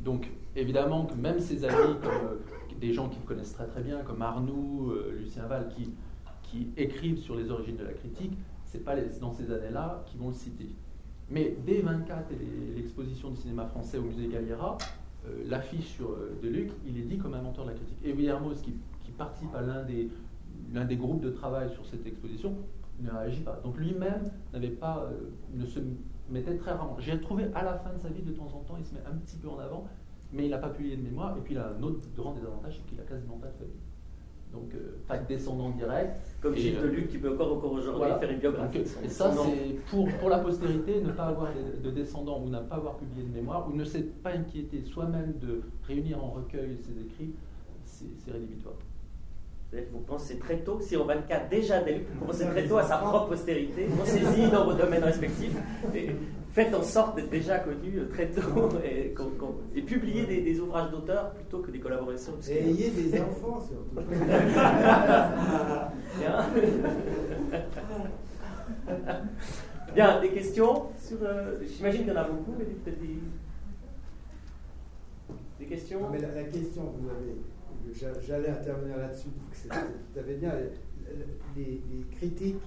Donc 0.00 0.30
évidemment 0.54 1.06
que 1.06 1.14
même 1.14 1.40
ses 1.40 1.64
amis, 1.64 1.96
comme 2.02 2.12
euh, 2.12 2.78
des 2.78 2.92
gens 2.92 3.08
qu'il 3.08 3.22
connaissent 3.22 3.54
très 3.54 3.66
très 3.66 3.82
bien, 3.82 4.02
comme 4.02 4.22
Arnoux, 4.22 4.92
Lucien 5.18 5.46
Val, 5.46 5.68
qui, 5.68 5.92
écrivent 6.78 7.18
sur 7.18 7.34
les 7.34 7.50
origines 7.50 7.76
de 7.76 7.84
la 7.84 7.92
critique, 7.92 8.32
c'est 8.64 8.82
pas 8.82 8.94
dans 9.20 9.30
ces 9.30 9.52
années-là 9.52 10.02
qu'ils 10.06 10.18
vont 10.18 10.28
le 10.28 10.34
citer. 10.34 10.70
Mais 11.30 11.56
dès 11.66 11.80
24 11.80 12.32
et 12.32 12.74
l'exposition 12.76 13.30
du 13.30 13.36
cinéma 13.36 13.66
français 13.66 13.98
au 13.98 14.02
musée 14.02 14.28
Galliera, 14.28 14.78
euh, 15.26 15.42
l'affiche 15.46 15.86
sur 15.86 16.10
euh, 16.10 16.38
Deluc, 16.40 16.70
il 16.86 16.98
est 16.98 17.02
dit 17.02 17.18
comme 17.18 17.34
inventeur 17.34 17.64
de 17.64 17.70
la 17.70 17.76
critique. 17.76 17.98
Et 18.04 18.12
William 18.12 18.42
qui, 18.62 18.74
qui 19.04 19.10
participe 19.12 19.54
à 19.54 19.62
l'un 19.62 19.84
des, 19.84 20.96
groupes 20.96 21.20
de 21.22 21.30
travail 21.30 21.70
sur 21.70 21.84
cette 21.86 22.06
exposition, 22.06 22.54
ne 23.00 23.10
réagit 23.10 23.40
pas. 23.40 23.60
Donc 23.64 23.76
lui-même 23.76 24.30
n'avait 24.52 24.70
pas, 24.70 25.08
euh, 25.10 25.30
ne 25.52 25.66
se 25.66 25.80
mettait 26.30 26.56
très 26.56 26.72
rarement. 26.72 26.96
J'ai 27.00 27.20
trouvé 27.20 27.46
à 27.54 27.64
la 27.64 27.74
fin 27.74 27.92
de 27.92 27.98
sa 27.98 28.08
vie, 28.08 28.22
de 28.22 28.32
temps 28.32 28.52
en 28.54 28.60
temps, 28.60 28.76
il 28.78 28.84
se 28.84 28.94
met 28.94 29.02
un 29.06 29.16
petit 29.16 29.36
peu 29.36 29.48
en 29.48 29.58
avant, 29.58 29.86
mais 30.32 30.44
il 30.44 30.50
n'a 30.50 30.58
pas 30.58 30.70
publié 30.70 30.96
de 30.96 31.02
mémoire. 31.02 31.36
Et 31.36 31.40
puis 31.40 31.54
il 31.54 31.58
a 31.58 31.72
un 31.76 31.82
autre 31.82 32.00
grand 32.16 32.34
désavantage, 32.34 32.78
c'est 32.78 32.88
qu'il 32.88 33.00
a 33.00 33.04
quasiment 33.04 33.36
pas 33.36 33.48
de 33.48 33.54
famille. 33.54 33.85
Donc, 34.52 34.72
pas 35.06 35.18
de 35.18 35.26
descendant 35.26 35.70
direct. 35.70 36.16
Comme 36.40 36.54
Gilles 36.54 36.80
de 36.80 36.86
Luc 36.86 37.08
qui 37.08 37.18
peut 37.18 37.32
encore, 37.32 37.52
encore 37.52 37.72
aujourd'hui 37.72 38.10
faire 38.20 38.30
une 38.30 38.38
biographie. 38.38 38.84
et 39.04 39.08
ça, 39.08 39.32
c'est 39.32 39.76
pour, 39.90 40.08
pour 40.18 40.30
la 40.30 40.38
postérité, 40.38 41.00
ne 41.00 41.10
pas 41.10 41.24
avoir 41.24 41.50
de, 41.82 41.90
descendants 41.90 42.40
ou 42.40 42.48
ne 42.48 42.60
pas 42.60 42.76
avoir 42.76 42.96
publié 42.96 43.26
de 43.26 43.34
mémoire, 43.34 43.68
ou 43.68 43.74
ne 43.74 43.84
s'est 43.84 44.06
pas 44.22 44.30
inquiété 44.30 44.82
soi-même 44.82 45.34
de 45.40 45.62
réunir 45.86 46.22
en 46.22 46.30
recueil 46.30 46.78
ses 46.80 47.00
écrits, 47.00 47.34
c'est 47.84 48.30
rédhibitoire. 48.30 48.74
Vous 49.92 50.00
pensez 50.00 50.38
très 50.38 50.58
tôt, 50.58 50.78
si 50.80 50.96
en 50.96 51.04
24 51.04 51.48
déjà 51.50 51.80
vous 51.80 52.20
commencez 52.20 52.46
très 52.46 52.66
tôt 52.66 52.78
à 52.78 52.84
sa 52.84 52.98
propre 52.98 53.28
postérité, 53.30 53.86
pensez-y 53.98 54.50
dans 54.50 54.64
vos 54.64 54.72
domaines 54.72 55.04
respectifs, 55.04 55.56
et 55.94 56.10
faites 56.56 56.74
en 56.74 56.82
sorte 56.82 57.16
d'être 57.16 57.28
déjà 57.28 57.58
connu 57.58 57.98
euh, 57.98 58.08
très 58.08 58.30
tôt 58.30 58.70
et, 58.84 59.14
et 59.74 59.82
publiez 59.82 60.24
des, 60.24 60.58
ouvrages 60.58 60.90
d'auteurs 60.90 61.32
plutôt 61.32 61.58
que 61.58 61.70
des 61.70 61.78
collaborations. 61.78 62.32
Et 62.48 62.70
ayez 62.70 62.90
des 62.90 63.20
enfants 63.20 63.60
surtout. 63.60 64.08
Bien. 69.94 70.20
des 70.22 70.30
questions 70.30 70.84
sur. 70.98 71.18
Euh, 71.22 71.58
j'imagine 71.62 72.04
qu'il 72.04 72.12
y 72.14 72.16
en 72.16 72.20
a 72.20 72.24
beaucoup, 72.24 72.54
mais 72.58 72.64
peut-être 72.64 73.00
des, 73.00 73.18
des 75.58 75.66
questions. 75.66 76.08
mais 76.10 76.20
la, 76.20 76.42
question, 76.44 76.94
vous 76.98 77.10
avez 77.10 77.36
j'allais 78.26 78.48
intervenir 78.48 78.96
là-dessus, 78.96 79.28
à 79.70 80.22
fait 80.22 80.34
bien. 80.34 80.52
Les, 81.54 81.82
critiques 82.12 82.64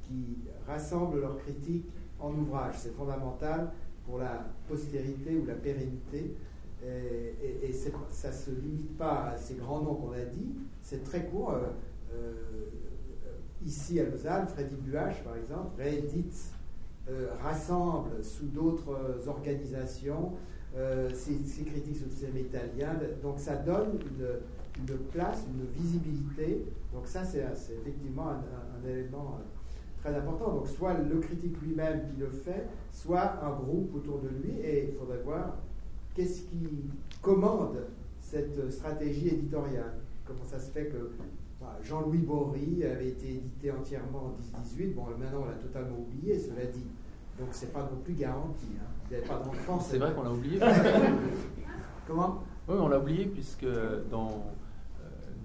qui 0.00 0.38
rassemblent 0.66 1.20
leurs 1.20 1.38
critiques 1.38 1.90
en 2.22 2.32
ouvrage, 2.34 2.74
c'est 2.78 2.94
fondamental 2.94 3.70
pour 4.06 4.18
la 4.18 4.46
postérité 4.68 5.36
ou 5.36 5.46
la 5.46 5.54
pérennité. 5.54 6.34
Et, 6.84 7.72
ça 7.72 8.28
ne 8.28 8.32
se 8.32 8.50
limite 8.50 8.96
pas 8.98 9.30
à 9.30 9.36
ces 9.36 9.54
grands 9.54 9.80
noms 9.80 9.94
qu'on 9.94 10.12
a 10.12 10.24
dit, 10.24 10.54
c'est 10.82 11.04
très 11.04 11.26
court. 11.26 11.52
Euh, 11.52 11.68
euh, 12.12 12.32
ici 13.64 14.00
à 14.00 14.04
Lausanne, 14.04 14.46
Freddy 14.48 14.74
Buach, 14.74 15.22
par 15.22 15.36
exemple, 15.36 15.80
réédite, 15.80 16.52
euh, 17.08 17.30
rassemble 17.40 18.22
sous 18.22 18.46
d'autres 18.46 19.28
organisations 19.28 20.32
ces, 21.12 21.64
critiques 21.64 21.96
sur 21.96 22.06
le 22.06 22.12
cinéma. 22.12 22.94
Donc 23.22 23.38
ça 23.38 23.56
donne 23.56 23.98
une, 24.78 24.96
place, 25.12 25.44
une 25.46 25.66
visibilité. 25.82 26.64
Donc 26.92 27.06
ça, 27.06 27.24
c'est 27.24 27.44
effectivement 27.74 28.30
un, 28.30 28.88
élément 28.88 29.38
euh, 29.38 29.44
très 30.02 30.14
important. 30.14 30.52
Donc 30.52 30.68
soit 30.68 30.94
le 30.94 31.18
critique 31.20 31.56
lui-même 31.62 32.02
qui 32.08 32.20
le 32.20 32.28
fait, 32.28 32.66
soit 32.90 33.42
un 33.42 33.52
groupe 33.52 33.94
autour 33.94 34.20
de 34.20 34.28
lui, 34.28 34.58
et 34.60 34.88
il 34.88 34.94
faudrait 34.94 35.22
voir 35.24 35.56
qu'est-ce 36.14 36.42
qui 36.42 36.90
commande 37.20 37.78
cette 38.20 38.70
stratégie 38.70 39.28
éditoriale. 39.28 39.94
Comment 40.26 40.44
ça 40.44 40.58
se 40.58 40.70
fait 40.70 40.86
que 40.86 41.10
Jean-Louis 41.84 42.18
Bory 42.18 42.84
avait 42.84 43.08
été 43.08 43.30
édité 43.30 43.70
entièrement 43.70 44.34
en 44.34 44.60
10-18, 44.60 44.94
bon 44.94 45.04
maintenant 45.18 45.42
on 45.42 45.46
l'a 45.46 45.54
totalement 45.54 45.98
oublié, 45.98 46.38
cela 46.38 46.64
dit. 46.66 46.86
Donc 47.38 47.48
c'est 47.52 47.72
pas 47.72 47.82
non 47.82 47.98
plus 48.04 48.14
garanti. 48.14 48.66
Hein. 48.78 49.16
pas 49.26 49.38
d'enfant. 49.38 49.80
C'est 49.80 49.98
vrai 49.98 50.12
qu'on 50.12 50.22
l'a 50.22 50.32
oublié. 50.32 50.60
Comment? 52.06 52.42
Oui, 52.68 52.76
on 52.78 52.88
l'a 52.88 52.98
oublié 52.98 53.26
puisque 53.26 53.66
dans 54.10 54.44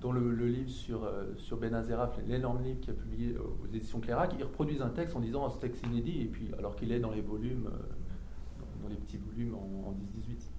dans 0.01 0.11
le, 0.11 0.31
livre 0.45 0.69
sur, 0.69 1.03
euh, 1.03 1.33
sur 1.37 1.57
Benazeraf, 1.57 2.19
l'énorme 2.27 2.61
livre 2.61 2.79
qui 2.81 2.89
a 2.89 2.93
publié 2.93 3.35
aux 3.37 3.65
éditions 3.67 3.99
Clérac, 3.99 4.33
ils 4.37 4.43
reproduisent 4.43 4.81
un 4.81 4.89
texte 4.89 5.15
en 5.15 5.19
disant 5.19 5.45
oh, 5.45 5.49
ce 5.49 5.59
texte 5.59 5.85
inédit, 5.85 6.21
et 6.21 6.25
puis 6.25 6.51
alors 6.57 6.75
qu'il 6.75 6.91
est 6.91 6.99
dans 6.99 7.11
les 7.11 7.21
volumes, 7.21 7.67
euh, 7.67 8.81
dans, 8.81 8.89
les 8.89 8.95
petits 8.95 9.17
volumes 9.17 9.55
en, 9.55 9.91
10-18. 9.93 10.49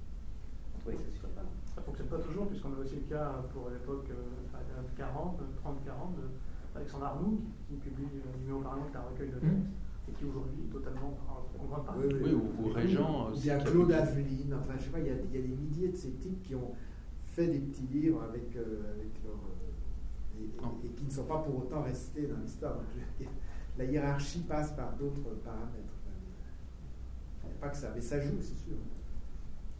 Oui, 0.87 0.95
c'est 0.97 1.19
sûr. 1.19 1.29
Ça 1.67 1.81
ne 1.81 1.85
fonctionne 1.85 2.07
pas 2.07 2.19
toujours, 2.19 2.47
puisqu'on 2.49 2.73
a 2.75 2.79
aussi 2.79 2.97
le 2.97 3.15
cas 3.15 3.45
pour 3.53 3.71
l'époque 3.71 4.09
40, 4.97 5.41
30-40, 5.41 5.41
Alexandre 6.75 7.05
Arnoux, 7.05 7.41
qui, 7.69 7.75
publie 7.77 8.07
le 8.13 8.41
numéro 8.41 8.61
par 8.61 8.77
d'un 8.77 9.01
recueil 9.01 9.31
de 9.31 9.37
mmh. 9.37 9.41
textes. 9.41 9.69
Et 10.09 10.13
qui 10.13 10.25
aujourd'hui 10.25 10.63
est 10.65 10.73
totalement 10.73 11.19
en 11.29 11.65
grande 11.67 11.85
partie. 11.85 12.01
Oui, 12.03 12.15
oui, 12.25 12.33
ou, 12.33 12.67
ou 12.67 12.73
Régent. 12.73 13.29
Il 13.35 13.45
y 13.45 13.51
a 13.51 13.59
Claude 13.59 13.93
Aveline, 13.93 14.55
enfin 14.59 14.73
je 14.79 14.85
sais 14.85 14.91
pas, 14.91 15.01
il 15.01 15.07
y, 15.07 15.11
a, 15.11 15.13
il 15.13 15.35
y 15.35 15.39
a 15.39 15.43
des 15.43 15.55
milliers 15.55 15.89
de 15.89 15.97
ces 15.97 16.13
types 16.13 16.43
qui 16.43 16.55
ont, 16.55 16.73
des 17.47 17.61
petits 17.61 17.87
livres 17.87 18.23
avec, 18.23 18.55
euh, 18.57 18.93
avec 18.95 19.13
leur, 19.25 19.35
euh, 19.35 20.85
et, 20.85 20.89
qui 20.89 21.05
ne 21.05 21.11
sont 21.11 21.25
pas 21.25 21.39
pour 21.39 21.59
autant 21.59 21.83
restés 21.83 22.27
dans 22.27 22.39
l'histoire. 22.39 22.79
La 23.79 23.85
hiérarchie 23.85 24.41
passe 24.41 24.73
par 24.73 24.97
d'autres 24.97 25.37
paramètres. 25.45 25.95
Il 27.45 27.49
n'y 27.49 27.55
a 27.55 27.59
pas 27.61 27.69
que 27.69 27.77
ça, 27.77 27.93
mais 27.95 28.01
ça 28.01 28.21
joue, 28.21 28.37
c'est 28.41 28.59
sûr. 28.59 28.77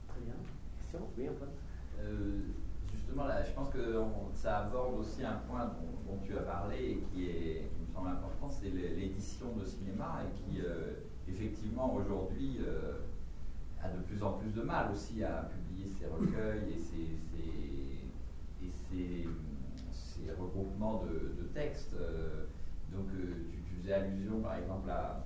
Très 0.07 0.21
bien. 0.21 0.35
Question 0.81 1.01
Oui, 1.17 1.29
Antoine 1.29 1.51
euh, 2.01 2.41
Justement, 2.93 3.27
là, 3.27 3.43
je 3.43 3.53
pense 3.53 3.71
que 3.71 4.01
ça 4.35 4.59
aborde 4.67 5.01
aussi 5.01 5.25
un 5.25 5.41
point 5.49 5.67
dont, 5.67 6.19
tu 6.25 6.37
as 6.37 6.43
parlé 6.43 6.77
et 6.77 6.97
qui, 6.99 7.29
est, 7.29 7.69
qui 7.75 7.83
me 7.87 7.93
semble 7.93 8.09
important, 8.09 8.49
c'est 8.51 8.71
l'édition 8.71 9.57
de 9.57 9.65
cinéma 9.65 10.23
et 10.25 10.39
qui, 10.39 10.61
effectivement, 11.29 11.95
aujourd'hui, 11.95 12.61
a 13.83 13.89
de 13.89 14.03
plus 14.03 14.23
en 14.23 14.33
plus 14.33 14.51
de 14.51 14.63
mal 14.63 14.91
aussi 14.93 15.23
à 15.23 15.49
publier 15.51 15.68
ses 15.87 16.07
recueils 16.07 16.75
et 16.75 16.79
ses, 16.81 17.19
et 18.63 18.71
ces, 18.91 19.27
regroupements 20.39 21.05
de, 21.05 21.45
textes. 21.55 21.95
Euh, 21.95 22.45
donc 22.93 23.07
euh, 23.15 23.47
tu, 23.51 23.77
faisais 23.77 23.95
allusion 23.95 24.41
par 24.41 24.57
exemple 24.57 24.91
à, 24.91 25.25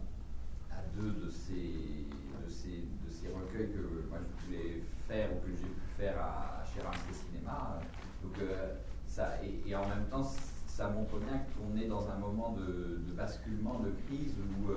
deux 0.97 1.13
de 1.25 1.31
ces, 1.31 1.53
de, 1.55 2.49
ces, 2.49 2.83
de 3.05 3.11
ces 3.11 3.29
recueils 3.29 3.73
que 3.73 4.09
moi 4.09 4.19
je 4.21 4.47
voulais 4.47 4.83
faire 5.09 5.29
ou 5.33 5.41
que 5.41 5.51
j'ai 5.57 5.69
pu 5.69 5.89
faire 5.97 6.19
à, 6.21 6.63
chez 6.65 6.81
Ramsey 6.81 7.13
Cinéma. 7.13 7.81
Donc, 8.23 8.39
euh, 8.41 8.75
ça, 9.07 9.37
et, 9.43 9.75
en 9.75 9.89
même 9.89 10.07
temps, 10.11 10.25
ça 10.67 10.89
montre 10.89 11.19
bien 11.19 11.41
qu'on 11.55 11.77
est 11.79 11.87
dans 11.87 12.09
un 12.09 12.19
moment 12.19 12.57
de, 12.59 13.01
basculement, 13.15 13.81
de 13.81 13.91
crise 14.07 14.35
où 14.39 14.71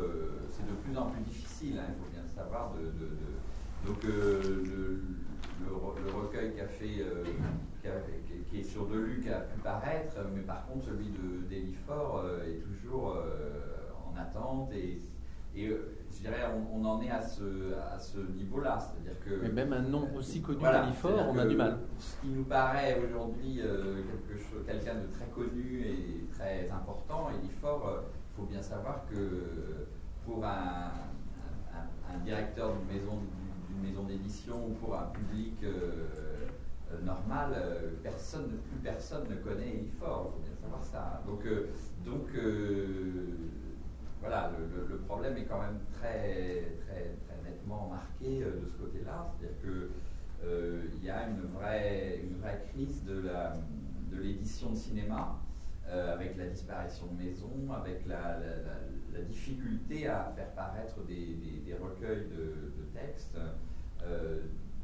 c'est 0.51 0.65
de 0.65 0.73
plus 0.83 0.97
en 0.97 1.09
plus 1.09 1.21
difficile, 1.21 1.79
hein, 1.79 1.85
il 1.89 2.03
faut 2.03 2.11
bien 2.11 2.21
le 2.23 2.29
savoir. 2.29 2.73
De, 2.73 2.91
donc 3.85 4.03
le, 4.03 5.01
le, 5.67 6.11
recueil 6.11 6.53
qu'a 6.55 6.67
fait, 6.67 7.01
euh, 7.01 7.23
qui, 8.49 8.59
est 8.59 8.63
sur 8.63 8.87
Deluc 8.87 9.27
a 9.27 9.41
pu 9.41 9.59
paraître, 9.59 10.17
mais 10.33 10.41
par 10.41 10.65
contre 10.67 10.85
celui 10.85 11.09
de 11.09 11.47
d'Elifort 11.47 12.23
euh, 12.25 12.45
est 12.45 12.61
toujours 12.61 13.15
euh, 13.15 13.89
en 14.05 14.17
attente 14.19 14.71
et, 14.73 15.01
et 15.55 15.67
je 15.67 16.21
dirais 16.21 16.43
on, 16.73 16.83
en 16.83 17.01
est 17.01 17.09
à 17.09 17.21
ce, 17.21 17.73
à 17.93 17.99
ce 17.99 18.19
niveau-là, 18.19 18.77
c'est-à-dire 18.79 19.19
que. 19.23 19.41
Mais 19.43 19.51
même 19.51 19.73
un 19.73 19.81
nom 19.81 20.07
aussi 20.15 20.41
connu 20.41 20.61
d'Elifort, 20.61 21.29
on 21.29 21.37
a 21.37 21.45
du 21.45 21.55
mal. 21.55 21.79
Ce 21.99 22.21
qui 22.21 22.27
nous 22.27 22.43
paraît 22.43 23.01
aujourd'hui 23.03 23.61
quelqu'un 24.65 24.95
de 24.95 25.07
très 25.13 25.27
connu 25.27 25.81
et 25.85 26.25
très 26.33 26.69
important, 26.69 27.29
Elifort, 27.39 28.03
il 28.31 28.35
faut 28.35 28.47
bien 28.47 28.61
savoir 28.61 29.05
que 29.09 29.87
pour 30.25 30.43
un, 30.43 30.91
un, 31.73 32.13
un 32.13 32.17
directeur 32.23 32.73
d'une 32.73 32.97
maison 32.99 33.19
maison 33.81 34.03
d'édition 34.03 34.67
ou 34.67 34.73
pour 34.73 34.95
un 34.95 35.07
public 35.07 35.55
euh, 35.63 36.07
euh, 36.91 37.01
normal, 37.03 37.53
euh, 37.55 37.91
personne, 38.03 38.59
plus 38.69 38.79
personne 38.83 39.27
ne 39.29 39.35
connaît 39.35 39.69
Elifort, 39.69 40.33
il 40.37 40.41
faut 40.41 40.47
bien 40.47 40.55
savoir 40.61 40.83
ça. 40.83 41.23
Donc, 41.25 41.43
donc 42.05 42.27
voilà, 44.19 44.51
le, 44.89 44.97
problème 44.97 45.37
est 45.37 45.45
quand 45.45 45.61
même 45.61 45.79
très, 45.93 46.77
très, 46.85 47.15
très 47.25 47.43
nettement 47.43 47.89
marqué 47.89 48.39
de 48.41 48.67
ce 48.67 48.77
côté-là. 48.77 49.31
C'est-à-dire 49.39 49.89
qu'il 50.41 51.03
y 51.03 51.09
a 51.09 51.27
une 51.27 51.41
vraie, 51.53 52.21
une 52.23 52.39
vraie 52.39 52.65
crise 52.71 53.03
de 53.05 53.21
l'édition 54.17 54.71
de, 54.71 54.75
cinéma. 54.75 55.39
avec 55.87 56.37
la 56.37 56.47
disparition 56.47 57.05
de 57.07 57.23
maisons, 57.23 57.71
avec 57.71 58.07
la, 58.07 58.39
difficulté 59.23 60.07
à 60.07 60.33
faire 60.35 60.51
paraître 60.51 61.01
des, 61.07 61.75
recueils 61.81 62.27
de, 62.27 62.71
de 62.77 62.85
textes. 62.93 63.37
Euh, 64.05 64.41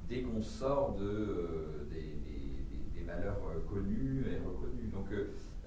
dès 0.10 0.24
qu'on 0.24 0.42
sort 0.42 0.96
de, 0.96 1.06
euh, 1.06 1.86
des, 1.90 3.04
valeurs 3.04 3.40
euh, 3.50 3.60
connues 3.68 4.26
et 4.30 4.38
reconnues. 4.38 4.90
Donc 4.94 5.08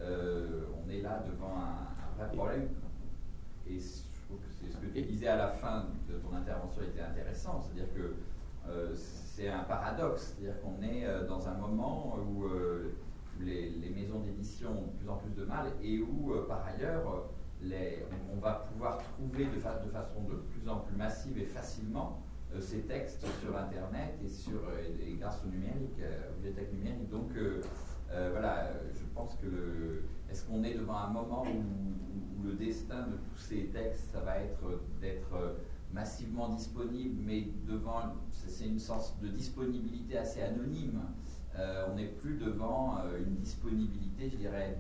on 0.01 0.91
est 0.91 1.03
là 1.03 1.23
devant 1.27 1.57
un, 1.57 2.17
vrai 2.17 2.35
problème. 2.35 2.69
Et 3.67 3.79
je 3.79 4.25
trouve 4.27 4.39
que 4.39 4.51
c'est 4.51 4.71
ce 4.71 4.77
que 4.79 4.87
tu 4.87 5.03
disais 5.03 5.29
à 5.29 5.37
la 5.37 5.49
fin 5.49 5.87
de 6.09 6.17
ton 6.19 6.35
intervention 6.35 6.83
était 6.83 7.03
intéressant, 7.03 7.61
c'est-à-dire 7.61 7.93
que 7.95 8.15
c'est 8.95 9.49
un 9.49 9.65
paradoxe, 9.65 10.35
c'est-à-dire 10.37 10.61
qu'on 10.63 10.83
est 10.83 11.05
dans 11.27 11.47
un 11.49 11.55
moment 11.55 12.17
où 12.19 12.45
les, 13.41 13.91
maisons 13.95 14.21
d'édition 14.21 14.71
ont 14.71 14.87
de 14.87 14.99
plus 14.99 15.09
en 15.09 15.17
plus 15.17 15.35
de 15.35 15.45
mal 15.45 15.67
et 15.83 15.99
où, 15.99 16.33
par 16.49 16.65
ailleurs, 16.67 17.29
on, 18.33 18.41
va 18.41 18.67
pouvoir 18.71 18.99
trouver 18.99 19.47
de, 19.47 19.59
façon 19.59 20.23
de 20.29 20.35
plus 20.35 20.69
en 20.69 20.81
plus 20.81 20.97
massive 20.97 21.39
et 21.39 21.47
facilement 21.47 22.23
ces 22.61 22.83
textes 22.83 23.27
sur 23.41 23.57
Internet 23.57 24.15
et, 24.25 24.29
sur, 24.29 24.61
euh, 24.69 25.17
grâce 25.19 25.43
au 25.45 25.49
numérique, 25.49 25.99
euh, 26.01 26.31
aux 26.31 26.35
bibliothèques 26.37 26.73
numériques. 26.73 27.11
Donc 27.11 27.31
euh, 27.37 27.61
voilà, 28.31 28.71
je 28.93 29.05
pense 29.15 29.35
que 29.37 30.03
est-ce 30.31 30.45
qu'on 30.45 30.63
est 30.63 30.75
devant 30.75 30.97
un 30.97 31.11
moment 31.11 31.43
où, 31.43 32.45
le 32.45 32.53
destin 32.53 33.07
de 33.07 33.17
tous 33.17 33.39
ces 33.39 33.67
textes, 33.69 34.11
ça 34.13 34.21
va 34.21 34.37
être 34.37 34.83
d'être 35.01 35.57
massivement 35.95 36.51
disponible, 36.51 37.23
mais 37.25 37.49
devant, 37.67 38.17
c'est 38.31 38.67
une 38.67 38.79
sorte 38.79 39.19
de 39.23 39.29
disponibilité 39.29 40.19
assez 40.19 40.43
anonyme. 40.43 41.01
on 41.57 41.95
n'est 41.95 42.09
plus 42.09 42.37
devant 42.37 42.99
une 43.19 43.37
disponibilité, 43.37 44.29
je 44.29 44.37
dirais, 44.37 44.77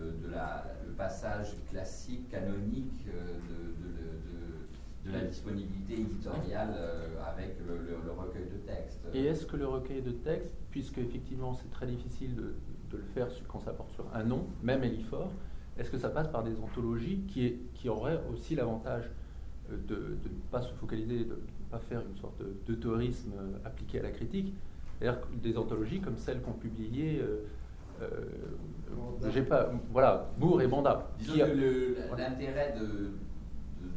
de 0.00 0.28
la, 0.28 0.66
passage 0.96 1.54
classique, 1.70 2.30
canonique 2.30 3.06
de, 3.06 5.10
de, 5.10 5.12
la 5.12 5.20
disponibilité 5.20 6.00
éditoriale 6.00 6.74
avec 7.26 7.58
le, 7.68 8.10
recueil 8.10 8.46
de 8.46 8.56
textes. 8.66 9.00
Et 9.12 9.26
est-ce 9.26 9.44
que 9.44 9.56
le 9.56 9.66
recueil 9.66 10.00
de 10.00 10.12
textes, 10.12 10.54
puisque 10.70 10.96
effectivement 10.96 11.52
c'est 11.52 11.70
très 11.70 11.86
difficile 11.86 12.34
de, 12.34 12.54
le 12.92 13.02
faire 13.12 13.26
quand 13.48 13.58
ça 13.58 13.72
porte 13.72 13.90
sur 13.90 14.04
un 14.14 14.22
nom, 14.22 14.46
même 14.62 14.84
Elifort, 14.84 15.32
est-ce 15.76 15.90
que 15.90 15.98
ça 15.98 16.08
passe 16.08 16.28
par 16.28 16.44
des 16.44 16.58
anthologies 16.60 17.24
qui, 17.26 17.56
qui 17.74 17.88
auraient 17.88 18.20
aussi 18.32 18.54
l'avantage 18.54 19.10
euh, 19.70 19.76
de, 19.88 19.96
ne 19.96 20.50
pas 20.50 20.62
se 20.62 20.72
focaliser, 20.74 21.24
de 21.24 21.34
ne 21.34 21.70
pas 21.70 21.80
faire 21.80 22.00
une 22.00 22.14
sorte 22.14 22.40
de, 22.40 22.74
tourisme 22.74 23.32
euh, 23.36 23.58
appliqué 23.64 23.98
à 23.98 24.04
la 24.04 24.10
critique? 24.10 24.54
C'est-à-dire 24.98 25.20
des 25.42 25.56
anthologies 25.56 26.00
comme 26.00 26.16
celles 26.16 26.40
qu'on 26.40 26.52
publiait. 26.52 27.20
Euh, 27.20 27.24
euh, 27.24 27.44
j'ai 29.30 29.42
pas, 29.42 29.70
voilà, 29.90 30.30
Moore 30.38 30.62
et 30.62 30.66
Banda. 30.66 31.10
Disons 31.18 31.34
l'intérêt 32.16 32.74
de, 32.78 33.12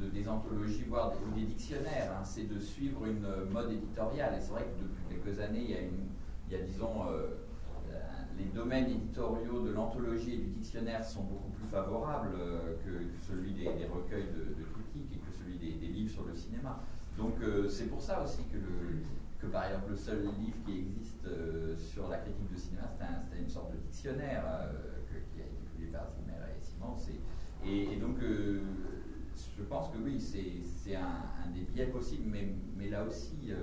des 0.09 0.27
anthologies, 0.27 0.85
voire 0.87 1.13
des, 1.35 1.43
dictionnaires, 1.43 2.11
hein, 2.17 2.23
c'est 2.23 2.47
de 2.47 2.59
suivre 2.59 3.05
une 3.05 3.51
mode 3.51 3.71
éditoriale. 3.71 4.35
Et 4.37 4.41
c'est 4.41 4.51
vrai 4.51 4.63
que 4.63 4.83
depuis 4.83 5.03
quelques 5.09 5.39
années, 5.39 5.63
il 5.63 5.71
y 5.71 5.75
a, 5.75 5.81
une, 5.81 6.07
il 6.49 6.57
y 6.57 6.61
a 6.61 6.63
disons, 6.63 7.05
les 8.37 8.45
domaines 8.45 8.89
éditoriaux 8.89 9.61
de 9.61 9.71
l'anthologie 9.71 10.33
et 10.33 10.37
du 10.37 10.49
dictionnaire 10.49 11.03
sont 11.03 11.23
beaucoup 11.23 11.49
plus 11.49 11.67
favorables 11.67 12.35
euh, 12.39 12.75
que, 12.85 13.05
celui 13.27 13.53
des, 13.53 13.67
recueils 13.67 14.27
de, 14.27 14.63
critiques 14.73 15.11
et 15.13 15.17
que 15.17 15.31
celui 15.37 15.57
des, 15.57 15.87
livres 15.87 16.11
sur 16.11 16.25
le 16.25 16.35
cinéma. 16.35 16.79
Donc 17.17 17.33
euh, 17.41 17.67
c'est 17.67 17.85
pour 17.85 18.01
ça 18.01 18.23
aussi 18.23 18.43
que, 18.51 18.57
le, 18.57 19.01
par 19.51 19.65
exemple, 19.65 19.91
le 19.91 19.95
seul 19.95 20.21
livre 20.39 20.57
qui 20.65 20.79
existe 20.79 21.25
euh, 21.25 21.75
sur 21.77 22.07
la 22.09 22.17
critique 22.17 22.51
de 22.51 22.57
cinéma, 22.57 22.89
c'était 23.23 23.41
une 23.41 23.49
sorte 23.49 23.71
de 23.71 23.77
dictionnaire 23.77 24.43
qui 25.33 25.41
a 25.41 25.45
été 25.45 25.55
publié 25.71 25.91
par 25.91 26.07
Zimmer 26.09 26.33
et 26.55 26.61
Simons. 26.61 26.97
Et, 27.65 27.97
donc 27.97 28.17
je 28.19 29.63
pense 29.63 29.91
que 29.91 29.97
oui, 29.97 30.19
c'est 30.19 30.95
un, 30.95 31.51
des 31.53 31.61
biais 31.61 31.87
possibles, 31.87 32.35
mais, 32.77 32.89
là 32.89 33.03
aussi, 33.03 33.35
je, 33.47 33.55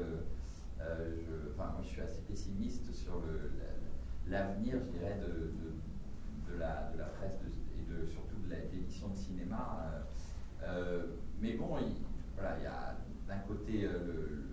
moi, 1.56 1.80
je 1.82 1.88
suis 1.88 2.00
assez 2.00 2.20
pessimiste 2.22 2.92
sur 2.92 3.22
l'avenir, 4.28 4.76
je 4.80 4.98
dirais, 4.98 5.18
de, 5.20 6.52
de, 6.52 6.58
la, 6.58 6.90
de, 6.92 6.98
la, 6.98 7.06
presse 7.06 7.40
et 7.78 7.92
de, 7.92 8.06
surtout 8.06 8.36
de 8.46 8.50
l'édition 8.50 9.08
de 9.08 9.16
cinéma. 9.16 9.90
Euh, 9.92 10.66
euh, 10.66 11.06
mais 11.40 11.54
bon, 11.54 11.76
il, 11.80 11.94
voilà, 12.34 12.56
il 12.58 12.64
y 12.64 12.66
a 12.66 12.96
d'un 13.28 13.40
côté 13.46 13.84
euh, 13.84 13.98
le, 14.06 14.43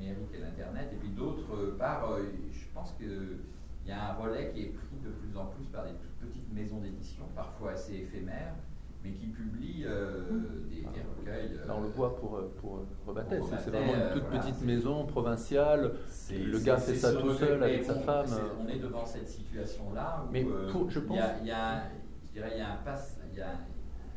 numérique 0.00 0.30
et 0.34 0.38
l'Internet, 0.38 0.88
et 0.92 0.96
puis 0.96 1.10
d'autre 1.10 1.76
part, 1.78 2.08
je 2.52 2.64
pense 2.74 2.92
qu'il 2.92 3.38
y 3.86 3.92
a 3.92 4.10
un 4.10 4.14
relais 4.14 4.50
qui 4.52 4.62
est 4.62 4.72
pris 4.72 4.96
de 5.04 5.10
plus 5.10 5.36
en 5.36 5.46
plus 5.46 5.66
par 5.66 5.84
des 5.84 5.92
toutes 5.92 6.28
petites 6.28 6.52
maisons 6.52 6.78
d'édition, 6.78 7.24
parfois 7.34 7.72
assez 7.72 7.94
éphémères, 7.94 8.54
mais 9.02 9.12
qui 9.12 9.26
publie 9.26 9.84
euh, 9.86 10.22
des, 10.68 10.82
recueils. 10.82 11.58
Là, 11.66 11.74
on 11.76 11.82
le 11.82 11.88
voit 11.88 12.16
pour, 12.16 12.36
euh, 12.36 12.52
pour 12.60 12.84
c'est 13.06 13.70
vraiment 13.70 13.94
une 13.94 14.20
toute 14.20 14.30
petite 14.30 14.62
maison 14.62 15.06
provinciale. 15.06 15.92
Le 16.30 16.58
gars 16.58 16.76
fait 16.76 16.94
ça 16.94 17.14
tout 17.14 17.32
seul 17.34 17.62
avec 17.62 17.84
sa 17.84 17.94
femme. 17.94 18.26
on 18.60 18.68
est 18.68 18.78
devant 18.78 19.06
cette 19.06 19.28
situation-là 19.28 20.24
où 20.26 20.32
mais 20.32 20.44
euh, 20.44 20.70
pour, 20.70 20.90
je 20.90 21.00
pense, 21.00 21.18
il 21.40 21.46
y 21.46 21.50
a, 21.50 21.84
je 22.26 22.32
dirais, 22.32 22.50
il 22.54 22.58
y 22.58 22.62
a, 22.62 22.72
un, 22.72 22.76
pass, 22.84 23.18
il 23.32 23.38
y 23.38 23.42
a 23.42 23.52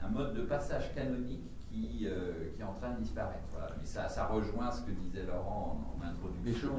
un 0.04 0.10
mode 0.10 0.34
de 0.34 0.42
passage 0.42 0.94
canonique 0.94 1.50
qui, 1.74 2.08
qui 2.56 2.62
est 2.62 2.64
en 2.64 2.74
train 2.74 2.92
de 2.92 3.00
disparaître. 3.02 3.44
Voilà. 3.52 3.68
Mais 3.80 3.86
ça, 3.86 4.08
ça 4.08 4.28
rejoint 4.28 4.72
ce 4.72 4.82
que 4.84 4.92
disait 4.92 5.26
Laurent 5.26 5.96
en, 6.00 6.06
introduction 6.06 6.78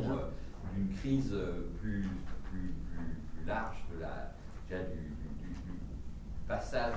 d'une 0.74 0.94
crise 0.96 1.34
plus, 1.80 2.08
plus, 2.50 2.74
plus, 2.92 3.46
large 3.46 3.84
de 3.92 4.00
la, 4.00 4.34
du, 4.84 5.00
du, 5.00 5.48
du 5.48 5.78
passage 6.46 6.94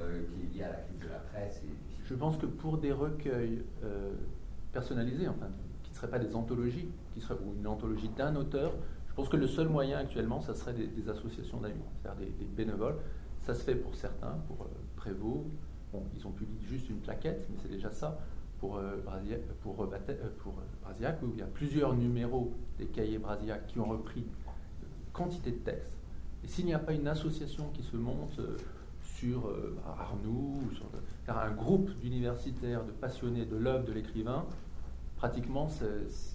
euh, 0.00 0.22
qui 0.34 0.40
est 0.40 0.54
lié 0.54 0.62
à 0.64 0.70
la 0.70 0.76
crise 0.76 0.98
de 1.00 1.08
la 1.08 1.18
presse. 1.18 1.62
Je 2.04 2.14
pense 2.14 2.38
que 2.38 2.46
pour 2.46 2.78
des 2.78 2.92
recueils 2.92 3.62
euh, 3.84 4.12
personnalisés, 4.72 5.28
enfin, 5.28 5.48
qui 5.82 5.90
ne 5.90 5.96
seraient 5.96 6.10
pas 6.10 6.18
des 6.18 6.34
anthologies, 6.34 6.88
qui 7.12 7.20
seraient, 7.20 7.38
ou 7.44 7.54
une 7.58 7.66
anthologie 7.66 8.08
d'un 8.08 8.34
auteur, 8.36 8.72
je 9.08 9.14
pense 9.14 9.28
que 9.28 9.36
le 9.36 9.46
seul 9.46 9.68
moyen 9.68 9.98
actuellement, 9.98 10.40
ça 10.40 10.54
serait 10.54 10.72
des, 10.72 11.08
associations 11.10 11.60
d'amis, 11.60 11.84
c'est-à-dire 12.00 12.26
des, 12.38 12.44
bénévoles. 12.46 12.96
Ça 13.40 13.54
se 13.54 13.62
fait 13.64 13.74
pour 13.74 13.94
certains, 13.94 14.38
pour 14.48 14.62
euh, 14.62 14.68
Prévost. 14.96 15.44
Ils 16.16 16.26
ont 16.26 16.30
publié 16.30 16.60
juste 16.62 16.88
une 16.88 16.98
plaquette, 16.98 17.46
mais 17.50 17.56
c'est 17.62 17.70
déjà 17.70 17.90
ça. 17.90 18.18
Pour, 18.60 18.80
Brasiac, 19.04 19.40
pour, 19.60 19.74
pour 19.74 20.54
Brasiac, 20.84 21.20
où 21.22 21.30
il 21.32 21.40
y 21.40 21.42
a 21.42 21.46
plusieurs 21.46 21.94
numéros 21.94 22.52
des 22.78 22.86
cahiers 22.86 23.18
Brasiac 23.18 23.66
qui 23.66 23.80
ont 23.80 23.86
repris 23.86 24.24
quantité 25.12 25.50
de 25.50 25.56
textes. 25.56 25.98
Et 26.44 26.46
s'il 26.46 26.66
n'y 26.66 26.74
a 26.74 26.78
pas 26.78 26.92
une 26.92 27.08
association 27.08 27.70
qui 27.74 27.82
se 27.82 27.96
monte, 27.96 28.40
sur 29.22 29.46
euh, 29.46 29.76
Arnoux, 29.86 30.60
sur 30.74 30.86
un 31.28 31.50
groupe 31.52 31.90
d'universitaires, 32.00 32.84
de 32.84 32.90
passionnés 32.90 33.46
de 33.46 33.56
l'œuvre 33.56 33.84
de 33.84 33.92
l'écrivain, 33.92 34.44
pratiquement, 35.16 35.68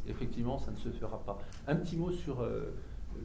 effectivement, 0.08 0.58
ça 0.58 0.72
ne 0.72 0.78
se 0.78 0.90
fera 0.90 1.20
pas. 1.20 1.38
Un 1.68 1.76
petit 1.76 1.98
mot 1.98 2.12
sur 2.12 2.40
euh, 2.40 2.74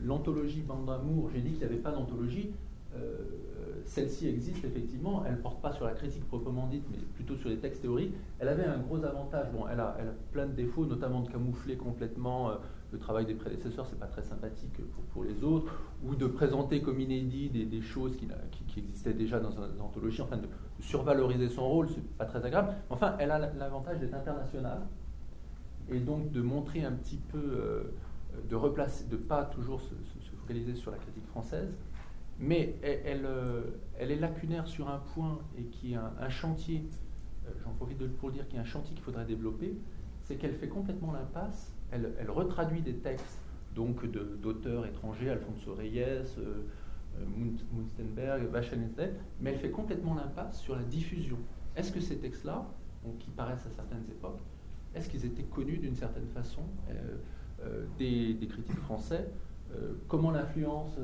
l'anthologie 0.03 0.63
Bande 0.63 0.87
d'amour. 0.87 1.31
J'ai 1.33 1.41
dit 1.41 1.51
qu'il 1.51 1.59
n'y 1.59 1.65
avait 1.65 1.77
pas 1.77 1.93
d'anthologie. 1.93 2.51
Euh, 2.97 3.81
celle-ci 3.85 4.29
existe 4.29 4.65
effectivement, 4.65 5.25
elle 5.27 5.33
ne 5.33 5.39
porte 5.39 5.61
pas 5.61 5.73
sur 5.73 5.85
la 5.85 5.93
critique 5.93 6.27
proprement 6.29 6.67
dite, 6.69 6.85
mais 6.91 6.99
plutôt 7.15 7.37
sur 7.37 7.49
les 7.49 7.59
textes 7.59 7.83
théoriques. 7.83 8.15
Elle 8.39 8.49
avait 8.49 8.65
un 8.65 8.79
gros 8.79 9.03
avantage, 9.05 9.51
bon, 9.53 9.67
elle 9.69 9.81
a, 9.81 9.97
plein 10.31 10.47
de 10.47 10.53
défauts, 10.53 10.87
notamment 10.87 11.21
de 11.21 11.29
camoufler 11.29 11.77
complètement 11.77 12.53
le 12.93 12.99
travail 12.99 13.25
des 13.27 13.35
prédécesseurs, 13.35 13.87
c'est 13.87 13.99
pas 13.99 14.07
très 14.07 14.23
sympathique 14.23 14.81
pour, 15.13 15.25
les 15.25 15.43
autres, 15.43 15.73
ou 16.05 16.15
de 16.15 16.27
présenter 16.27 16.83
comme 16.83 17.01
inédit 17.01 17.49
des, 17.49 17.81
choses 17.81 18.17
qui, 18.17 18.29
qui, 18.69 18.81
existaient 18.81 19.15
déjà 19.15 19.41
dans 19.41 19.51
une 19.51 19.81
anthologie, 19.81 20.21
enfin 20.21 20.37
de, 20.37 20.47
survaloriser 20.81 21.49
son 21.49 21.69
rôle, 21.69 21.89
c'est 21.89 22.07
pas 22.17 22.27
très 22.27 22.45
agréable. 22.45 22.75
Enfin, 22.91 23.17
elle 23.19 23.31
a 23.31 23.39
l'avantage 23.39 23.99
d'être 23.99 24.15
internationale. 24.15 24.83
Et 25.91 26.01
donc 26.01 26.31
de 26.31 26.43
montrer 26.43 26.85
un 26.85 26.93
petit 26.93 27.17
peu, 27.17 27.39
euh, 27.39 27.83
de 28.49 28.57
replacer, 28.57 29.05
de 29.09 29.17
pas 29.17 29.45
toujours 29.45 29.81
se, 29.81 29.95
focaliser 30.41 30.75
sur 30.75 30.91
la 30.91 30.99
critique 30.99 31.27
française, 31.27 31.73
mais 32.43 32.75
elle, 32.83 33.25
euh, 33.25 33.63
elle, 33.99 34.11
est 34.11 34.17
lacunaire 34.17 34.67
sur 34.67 34.91
un 34.91 34.99
point 34.99 35.39
et 35.57 35.63
qui 35.63 35.93
est 35.93 35.97
un, 35.97 36.29
chantier, 36.29 36.85
euh, 37.47 37.51
j'en 37.63 37.71
profite 37.71 37.99
de, 37.99 38.09
pour 38.09 38.33
dire, 38.33 38.49
qui 38.49 38.57
est 38.57 38.59
un 38.59 38.65
chantier 38.65 38.95
qu'il 38.95 39.05
faudrait 39.05 39.25
développer, 39.25 39.77
c'est 40.23 40.35
qu'elle 40.37 40.55
fait 40.55 40.69
complètement 40.69 41.13
l'impasse 41.13 41.73
elle, 41.93 42.11
retraduit 42.29 42.81
des 42.81 42.97
textes 42.97 43.39
donc 43.75 44.05
d'auteurs 44.07 44.87
étrangers, 44.87 45.31
Alfonso 45.31 45.75
Reyes, 45.75 46.01
euh, 46.03 46.67
euh 47.19 47.25
Munstenberg, 47.73 48.49
mais 49.41 49.53
elle 49.53 49.59
fait 49.59 49.71
complètement 49.71 50.15
l'impasse 50.15 50.61
sur 50.61 50.75
la 50.75 50.83
diffusion. 50.83 51.39
Est-ce 51.77 51.93
que 51.93 52.01
ces 52.01 52.17
textes-là, 52.17 52.67
qui 53.19 53.31
paraissent 53.31 53.67
à 53.67 53.71
certaines 53.71 54.05
époques, 54.11 54.41
est-ce 54.95 55.09
qu'ils 55.09 55.25
étaient 55.25 55.45
connus 55.45 55.79
d'une 55.79 55.95
certaine 55.95 56.27
façon 56.29 56.63
des, 57.99 58.37
critiques 58.49 58.79
français 58.79 59.29
Comment 60.09 60.31
l'influence 60.31 60.99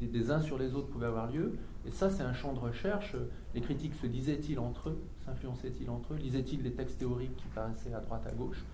des, 0.00 0.30
uns 0.30 0.40
sur 0.40 0.58
les 0.58 0.74
autres 0.74 0.88
pouvait 0.88 1.06
avoir 1.06 1.30
lieu. 1.30 1.52
Et 1.86 1.90
ça, 1.90 2.10
c'est 2.10 2.22
un 2.22 2.32
champ 2.32 2.52
de 2.52 2.58
recherche. 2.58 3.16
Les 3.54 3.60
critiques 3.60 3.94
se 3.94 4.06
disaient-ils 4.06 4.58
entre 4.58 4.90
eux? 4.90 4.98
S'influençaient-ils 5.24 5.90
entre 5.90 6.14
eux? 6.14 6.16
Lisaient-ils 6.16 6.62
des 6.62 6.72
textes 6.72 6.98
théoriques 6.98 7.36
qui 7.36 7.48
paraissaient 7.54 7.94
à 7.94 8.00
droite, 8.00 8.26
à 8.26 8.32
gauche? 8.32 8.64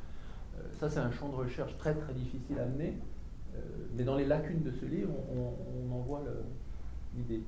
Euh, 0.58 0.62
ça, 0.72 0.88
c'est 0.88 1.00
un 1.00 1.10
champ 1.10 1.28
de 1.28 1.34
recherche 1.34 1.76
très 1.78 1.94
très 1.94 2.12
difficile 2.12 2.58
à 2.58 2.66
mener, 2.66 2.98
euh, 3.54 3.58
mais 3.96 4.04
dans 4.04 4.16
les 4.16 4.26
lacunes 4.26 4.62
de 4.62 4.70
ce 4.70 4.84
livre, 4.84 5.12
on, 5.30 5.94
en 5.94 6.00
voit 6.00 6.22
l'idée. 7.16 7.42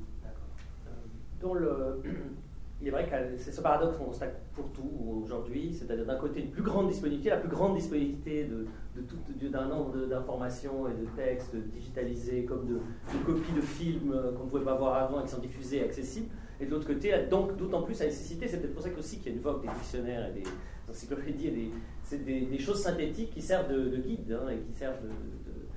Dans 1.41 1.55
le, 1.55 2.03
il 2.81 2.89
est 2.89 2.91
vrai 2.91 3.07
que 3.07 3.39
c'est 3.39 3.53
ce 3.53 3.61
paradoxe 3.61 3.97
qu'on 3.97 4.07
constate 4.07 4.41
pour 4.55 4.71
tout 4.73 4.91
aujourd'hui, 5.25 5.75
c'est-à-dire 5.75 6.07
d'un 6.07 6.16
côté 6.16 6.41
une 6.41 6.51
plus 6.51 6.62
grande 6.62 6.89
disponibilité, 6.89 7.31
la 7.31 7.39
plus 7.39 7.49
grande 7.49 7.75
disponibilité 7.75 8.45
de, 8.45 8.66
de 8.97 9.49
d'un 9.49 9.68
nombre 9.68 10.07
d'informations 10.07 10.88
et 10.88 10.93
de 10.93 11.07
textes 11.16 11.55
digitalisés 11.72 12.45
comme 12.45 12.66
de, 12.66 12.78
copies 13.24 13.53
de 13.53 13.61
films 13.61 14.14
qu'on 14.36 14.45
ne 14.45 14.51
pouvait 14.51 14.64
pas 14.64 14.74
voir 14.74 14.97
avant 14.97 15.20
et 15.20 15.24
qui 15.24 15.30
sont 15.30 15.38
diffusés 15.38 15.78
et 15.78 15.84
accessibles, 15.84 16.28
et 16.61 16.66
de 16.66 16.70
l'autre 16.70 16.86
côté, 16.86 17.12
donc 17.30 17.57
d'autant 17.57 17.82
plus 17.82 17.99
la 18.01 18.07
nécessité, 18.07 18.47
c'est 18.47 18.59
peut-être 18.59 18.74
pour 18.74 18.82
ça 18.82 18.91
qu'il 18.91 19.24
y 19.24 19.28
a 19.28 19.32
une 19.32 19.41
vogue 19.41 19.62
des 19.62 19.68
dictionnaires 19.68 20.28
et 20.28 20.41
des 20.41 20.45
encyclopédies 20.91 21.51
des, 21.51 21.70
c'est 22.03 22.24
des, 22.24 22.59
choses 22.59 22.82
synthétiques 22.82 23.30
qui 23.30 23.41
servent 23.41 23.72
de, 23.72 23.97
guide 23.97 24.32
hein, 24.32 24.51
et 24.51 24.59
qui 24.59 24.72
servent 24.72 25.01
de, 25.03 25.11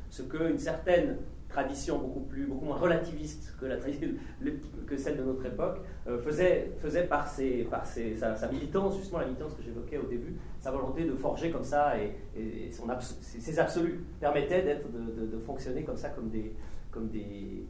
ce 0.10 0.24
qu'une 0.24 0.58
certaine 0.58 1.18
tradition 1.48 2.00
beaucoup, 2.00 2.22
plus, 2.22 2.48
beaucoup 2.48 2.66
moins 2.66 2.78
relativiste 2.78 3.56
que, 3.60 3.66
la, 3.66 3.78
que 3.78 4.98
celle 4.98 5.18
de 5.18 5.24
notre 5.24 5.46
époque 5.46 5.82
euh, 6.08 6.20
faisait, 6.20 6.72
faisait 6.80 7.04
par, 7.04 7.28
ses, 7.28 7.64
par 7.64 7.86
ses, 7.86 8.18
sa, 8.18 8.48
militance, 8.52 8.98
justement 8.98 9.20
la 9.20 9.28
militance 9.28 9.54
que 9.54 9.64
j'évoquais 9.64 10.00
au 10.00 10.08
début, 10.08 10.36
sa 10.64 10.72
volonté 10.72 11.04
de 11.04 11.14
forger 11.14 11.52
comme 11.52 11.66
ça 11.66 11.94
et, 12.00 12.72
son 12.72 12.88
ses 13.20 13.60
absolus 13.60 14.02
permettaient 14.22 14.62
d'être, 14.62 14.88
de, 14.90 15.38
fonctionner 15.38 15.84
comme 15.84 15.98
ça 15.98 16.10
comme 16.10 16.30
des, 16.30 16.54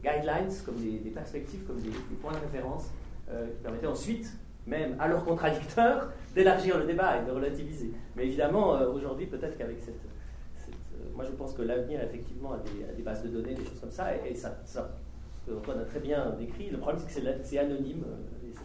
guidelines, 0.00 0.54
comme 0.64 0.76
des, 0.76 1.10
perspectives, 1.10 1.64
comme 1.66 1.80
des, 1.80 1.90
points 2.22 2.32
de 2.32 2.38
référence 2.38 2.92
euh, 3.28 3.48
qui 3.48 3.62
permettaient 3.62 3.88
ensuite 3.88 4.32
même 4.68 4.94
à 5.00 5.08
leurs 5.08 5.24
contradicteurs, 5.24 6.12
d'élargir 6.36 6.78
le 6.78 6.84
débat 6.84 7.20
et 7.20 7.26
de 7.26 7.32
relativiser. 7.32 7.90
Mais 8.14 8.26
évidemment, 8.26 8.76
euh, 8.76 8.88
aujourd'hui, 8.88 9.26
peut-être 9.26 9.58
qu'avec 9.58 9.80
cette, 9.80 10.00
moi, 11.16 11.24
je 11.24 11.32
pense 11.32 11.52
que 11.52 11.62
l'avenir, 11.62 12.00
effectivement, 12.00 12.52
a 12.52 12.58
des, 12.96 13.02
bases 13.02 13.24
de 13.24 13.28
données, 13.28 13.54
des 13.54 13.64
choses 13.64 13.80
comme 13.80 13.90
ça, 13.90 14.16
et, 14.24 14.34
ça, 14.36 14.56
ça 14.64 14.88
Antoine 15.52 15.80
a 15.80 15.84
très 15.84 16.00
bien 16.00 16.30
décrit. 16.38 16.70
Le 16.70 16.78
problème, 16.78 17.02
c'est 17.06 17.20
que 17.20 17.30
c'est 17.42 17.58
anonyme. 17.58 18.04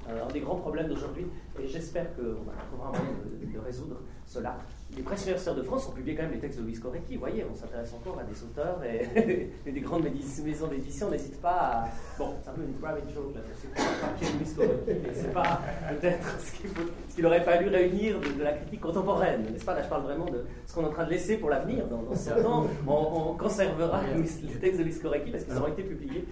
C'est 0.06 0.12
un, 0.12 0.28
des 0.28 0.40
grands 0.40 0.56
problèmes 0.56 0.88
d'aujourd'hui, 0.88 1.26
et 1.60 1.68
j'espère 1.68 2.16
qu'on 2.16 2.46
trouvera 2.70 2.90
un 2.90 2.92
moyen 2.92 3.18
de, 3.42 3.52
de 3.52 3.60
résoudre 3.60 3.98
cela 4.30 4.58
les 4.96 5.04
presses 5.04 5.24
universitaires 5.24 5.56
de 5.56 5.62
France 5.62 5.88
ont 5.88 5.92
publié 5.92 6.16
quand 6.16 6.24
même 6.24 6.32
les 6.32 6.40
textes 6.40 6.60
de 6.60 6.64
Louis 6.64 6.74
Corecki. 6.74 7.14
Vous 7.14 7.20
voyez, 7.20 7.46
on 7.50 7.56
s'intéresse 7.56 7.94
encore 7.94 8.20
à 8.20 8.24
des 8.24 8.44
auteurs 8.44 8.82
et, 8.84 9.52
des 9.72 9.82
grandes 9.82 10.04
maisons 10.04 10.68
d'édition 10.68 11.10
n'hésitent 11.10 11.42
pas 11.42 11.50
à. 11.50 11.88
Bon, 12.18 12.34
c'est 12.42 12.50
un 12.50 12.54
peu 12.54 12.64
une 12.64 12.74
private 12.74 13.10
joke 13.14 13.36
là, 13.36 13.42
c'est 13.56 13.74
pas 13.74 13.82
Louis 14.22 14.54
Corecki, 14.56 15.00
mais 15.04 15.14
c'est 15.14 15.34
pas 15.34 15.62
peut-être 15.90 16.40
ce 16.40 17.16
qu'il 17.16 17.26
aurait 17.26 17.42
fallu 17.42 17.70
réunir 17.70 18.20
de, 18.20 18.44
la 18.44 18.54
critique 18.54 18.82
contemporaine, 18.82 19.46
n'est-ce 19.52 19.66
pas? 19.66 19.76
Là, 19.76 19.84
je 19.84 19.90
parle 19.90 20.04
vraiment 20.04 20.26
de 20.26 20.44
ce 20.66 20.74
qu'on 20.74 20.84
est 20.84 20.88
en 20.88 20.92
train 20.92 21.06
de 21.06 21.12
laisser 21.12 21.38
pour 21.38 21.50
l'avenir. 21.50 21.88
Dans, 21.88 22.02
dans 22.02 22.16
ce 22.16 22.32
temps, 22.32 22.66
on, 22.88 23.36
conservera 23.36 24.02
les 24.16 24.54
textes 24.60 24.80
de 24.80 24.84
Louis 24.84 25.00
Corecki 25.00 25.32
parce 25.32 25.44
qu'ils 25.44 25.58
auront 25.58 25.68
été 25.68 25.84
publiés. 25.84 26.28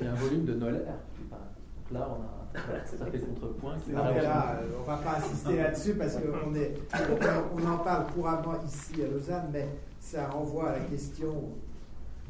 Il 0.00 0.06
y 0.06 0.08
a 0.08 0.12
un 0.12 0.14
volume 0.14 0.44
de 0.44 0.54
Noël. 0.54 0.86
Là, 1.92 2.08
on 2.08 2.22
a 2.22 2.39
ça 2.54 3.06
fait 3.06 3.18
contrepoint. 3.18 3.76
on 3.88 3.92
ne 3.92 4.86
va 4.86 4.96
pas 4.96 5.18
insister 5.18 5.56
là-dessus 5.56 5.94
parce 5.94 6.16
qu'on 6.16 6.52
on, 7.56 7.66
en 7.66 7.78
parle 7.78 8.06
couramment 8.12 8.58
ici 8.66 9.02
à 9.02 9.06
Lausanne, 9.08 9.50
mais 9.52 9.68
ça 10.00 10.28
renvoie 10.28 10.70
à 10.70 10.78
la 10.78 10.84
question 10.84 11.50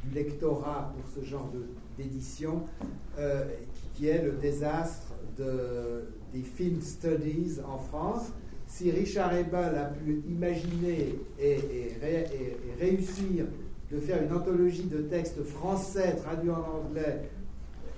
du 0.05 0.15
lectorat 0.15 0.93
pour 0.95 1.11
ce 1.11 1.27
genre 1.27 1.51
d'édition, 1.97 2.63
euh, 3.19 3.45
qui, 3.95 4.09
est 4.09 4.23
le 4.23 4.33
désastre 4.33 5.13
de, 5.37 6.05
des 6.33 6.43
film 6.43 6.81
studies 6.81 7.59
en 7.67 7.79
France. 7.79 8.33
Si 8.67 8.91
Richard 8.91 9.35
Ebel 9.35 9.77
a 9.77 9.87
pu 9.87 10.23
imaginer 10.29 11.19
et, 11.39 11.51
et 11.51 12.77
réussir 12.79 13.47
de 13.91 13.99
faire 13.99 14.23
une 14.23 14.33
anthologie 14.33 14.85
de 14.85 14.99
textes 14.99 15.43
français 15.43 16.15
traduits 16.17 16.51
en 16.51 16.85
anglais 16.87 17.29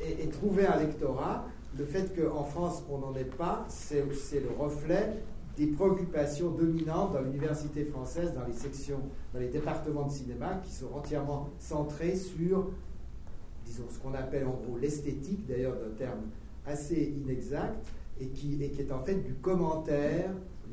et, 0.04 0.28
trouver 0.28 0.66
un 0.66 0.78
lectorat, 0.78 1.46
le 1.78 1.84
fait 1.84 2.14
qu'en 2.14 2.44
France, 2.44 2.82
on 2.90 2.98
n'en 2.98 3.14
ait 3.14 3.24
pas, 3.24 3.64
c'est 3.68 4.00
le 4.00 4.50
reflet 4.58 5.22
des 5.56 5.66
préoccupations 5.66 6.50
dominantes 6.50 7.12
dans 7.12 7.20
l'université 7.20 7.84
française, 7.84 8.32
dans 8.34 8.46
les 8.46 8.54
sections, 8.54 9.00
dans 9.34 9.40
les 9.40 9.48
départements 9.48 10.06
de 10.06 10.12
cinéma, 10.12 10.60
qui 10.64 10.72
sont 10.72 10.92
entièrement 10.94 11.50
centrés 11.58 12.16
sur, 12.16 12.70
disons, 13.66 13.84
ce 13.90 13.98
qu'on 13.98 14.14
appelle 14.14 14.46
en 14.46 14.58
gros 14.66 14.78
l'esthétique, 14.78 15.46
d'ailleurs 15.46 15.74
d'un 15.74 15.94
terme 15.96 16.20
assez 16.66 17.14
inexact, 17.22 17.86
et 18.20 18.28
qui 18.28 18.62
est 18.62 18.92
en 18.92 19.02
fait 19.02 19.16
du 19.16 19.34
commentaire 19.34 20.30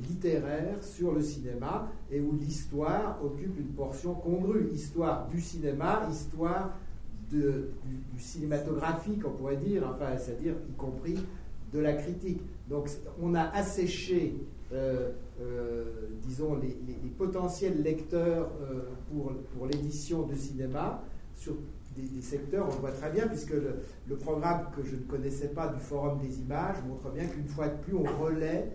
littéraire 0.08 0.82
sur 0.82 1.14
le 1.14 1.22
cinéma, 1.22 1.90
et 2.10 2.22
où 2.22 2.38
l'histoire 2.40 3.20
occupe 3.24 3.58
une 3.60 3.74
portion 3.74 4.14
congrue. 4.14 4.70
Histoire 4.74 5.28
du 5.28 5.42
cinéma, 5.42 6.08
histoire 6.10 6.72
du, 7.30 7.42
cinématographique, 8.18 9.22
on 9.26 9.32
pourrait 9.32 9.58
dire, 9.58 9.84
enfin, 9.90 10.18
c'est-à-dire 10.18 10.56
y 10.70 10.74
compris 10.74 11.18
de 11.72 11.80
la 11.80 11.94
critique. 11.94 12.42
Donc 12.68 12.90
on 13.22 13.36
a 13.36 13.44
asséché, 13.44 14.36
euh, 14.74 15.12
euh, 15.42 15.84
disons, 16.22 16.58
les, 16.58 16.78
potentiels 17.18 17.82
lecteurs 17.82 18.50
euh, 18.62 18.82
pour, 19.12 19.34
pour 19.54 19.68
l'édition 19.68 20.24
de 20.24 20.36
cinéma 20.36 21.04
sur 21.36 21.54
des, 21.96 22.22
secteurs, 22.22 22.68
on 22.70 22.74
le 22.76 22.80
voit 22.80 22.92
très 22.92 23.12
bien, 23.12 23.28
puisque 23.28 23.52
le, 23.52 23.76
le, 24.08 24.16
programme 24.16 24.68
que 24.76 24.84
je 24.84 24.96
ne 24.96 25.02
connaissais 25.02 25.50
pas 25.50 25.68
du 25.68 25.80
Forum 25.82 26.20
des 26.20 26.40
images 26.40 26.78
montre 26.88 27.12
bien 27.12 27.26
qu'une 27.26 27.48
fois 27.48 27.68
de 27.68 27.76
plus, 27.78 27.94
on 27.94 28.04
relaie 28.24 28.72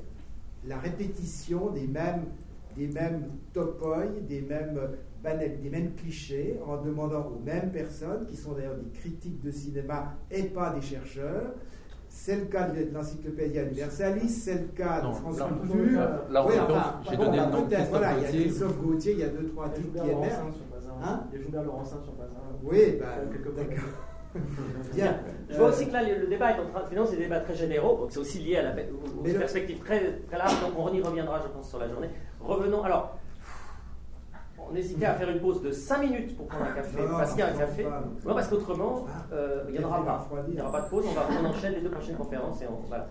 la 0.66 0.78
répétition 0.78 1.70
des 1.70 1.86
mêmes, 1.86 2.24
des 2.76 2.88
mêmes 2.88 3.30
topoi, 3.54 4.04
des 4.28 4.42
mêmes 4.42 4.78
des 5.32 5.70
mêmes 5.70 5.94
clichés 5.94 6.58
en 6.66 6.76
demandant 6.82 7.26
aux 7.26 7.42
mêmes 7.44 7.72
personnes, 7.72 8.26
qui 8.26 8.36
sont 8.36 8.52
d'ailleurs 8.52 8.76
des 8.76 8.90
critiques 8.90 9.40
de 9.40 9.50
cinéma 9.50 10.14
et 10.30 10.44
pas 10.44 10.70
des 10.70 10.82
chercheurs. 10.82 11.54
C'est 12.08 12.36
le 12.36 12.44
cas 12.44 12.68
de 12.68 12.92
l'Encyclopédia 12.92 13.64
Universalis, 13.64 14.28
c'est 14.28 14.54
le 14.54 14.68
cas 14.68 15.00
de 15.00 15.12
France 15.12 15.36
Culture. 15.36 16.00
Là, 16.30 16.46
oui, 16.46 16.54
enfin, 16.60 17.00
j'ai 17.10 17.16
donné 17.16 17.38
le 17.38 17.46
nom 17.46 17.66
Voilà, 17.90 18.12
il 18.18 18.22
y 18.22 18.26
a 18.26 18.44
Christophe 18.44 18.78
Gauthier, 18.78 19.12
il 19.12 19.18
y 19.18 19.24
a 19.24 19.28
deux, 19.28 19.48
trois 19.48 19.68
titres 19.70 19.92
qui 19.92 20.10
émergent. 20.10 20.54
Hein 21.02 21.24
les 21.32 21.42
journaux 21.42 21.64
Laurencin 21.64 21.96
sur 22.02 22.12
Bazin. 22.12 22.34
Oui, 22.62 22.98
bah, 23.00 23.16
d'accord. 23.56 23.84
Bien. 24.94 25.18
Je 25.50 25.56
vois 25.56 25.68
aussi 25.68 25.86
que 25.86 25.92
là, 25.92 26.02
le 26.02 26.26
débat 26.26 26.52
est 26.52 26.60
en 26.60 26.66
train 26.66 26.82
de 26.82 26.88
financer 26.88 27.16
des 27.16 27.24
débats 27.24 27.40
très 27.40 27.54
généraux, 27.54 27.98
donc 27.98 28.12
c'est 28.12 28.20
aussi 28.20 28.38
lié 28.40 28.56
à 28.56 28.62
la, 28.62 28.70
aux, 28.70 29.22
perspectives 29.22 29.78
très, 29.78 30.20
très 30.28 30.38
larges, 30.38 30.60
donc 30.60 30.72
on 30.76 30.92
y 30.92 31.00
reviendra, 31.00 31.40
je 31.40 31.48
pense, 31.48 31.68
sur 31.68 31.78
la 31.78 31.88
journée. 31.88 32.08
Revenons, 32.40 32.82
alors, 32.82 33.18
on 34.70 34.74
hésitait 34.74 35.06
à 35.06 35.14
faire 35.14 35.30
une 35.30 35.40
pause 35.40 35.62
de 35.62 35.70
5 35.70 35.98
minutes 35.98 36.36
pour 36.36 36.46
prendre 36.46 36.64
un 36.64 36.72
café, 36.72 36.98
parce 37.10 37.30
qu'il 37.30 37.40
y 37.40 37.42
a 37.42 37.48
un 37.48 37.56
café. 37.56 37.84
Non, 38.24 38.34
parce 38.34 38.48
qu'autrement, 38.48 39.06
ah. 39.08 39.34
euh, 39.34 39.64
il 39.68 39.78
n'y 39.78 39.84
en 39.84 39.88
aura 39.88 40.04
pas. 40.04 40.28
Il 40.48 40.54
n'y 40.54 40.60
aura 40.60 40.72
pas 40.72 40.80
de 40.82 40.88
pause, 40.88 41.04
on, 41.08 41.12
va, 41.12 41.26
on 41.42 41.46
enchaîne 41.46 41.74
les 41.74 41.80
deux 41.80 41.90
prochaines 41.90 42.16
conférences 42.16 42.62
et 42.62 42.66
on, 42.66 42.86
voilà. 42.88 43.08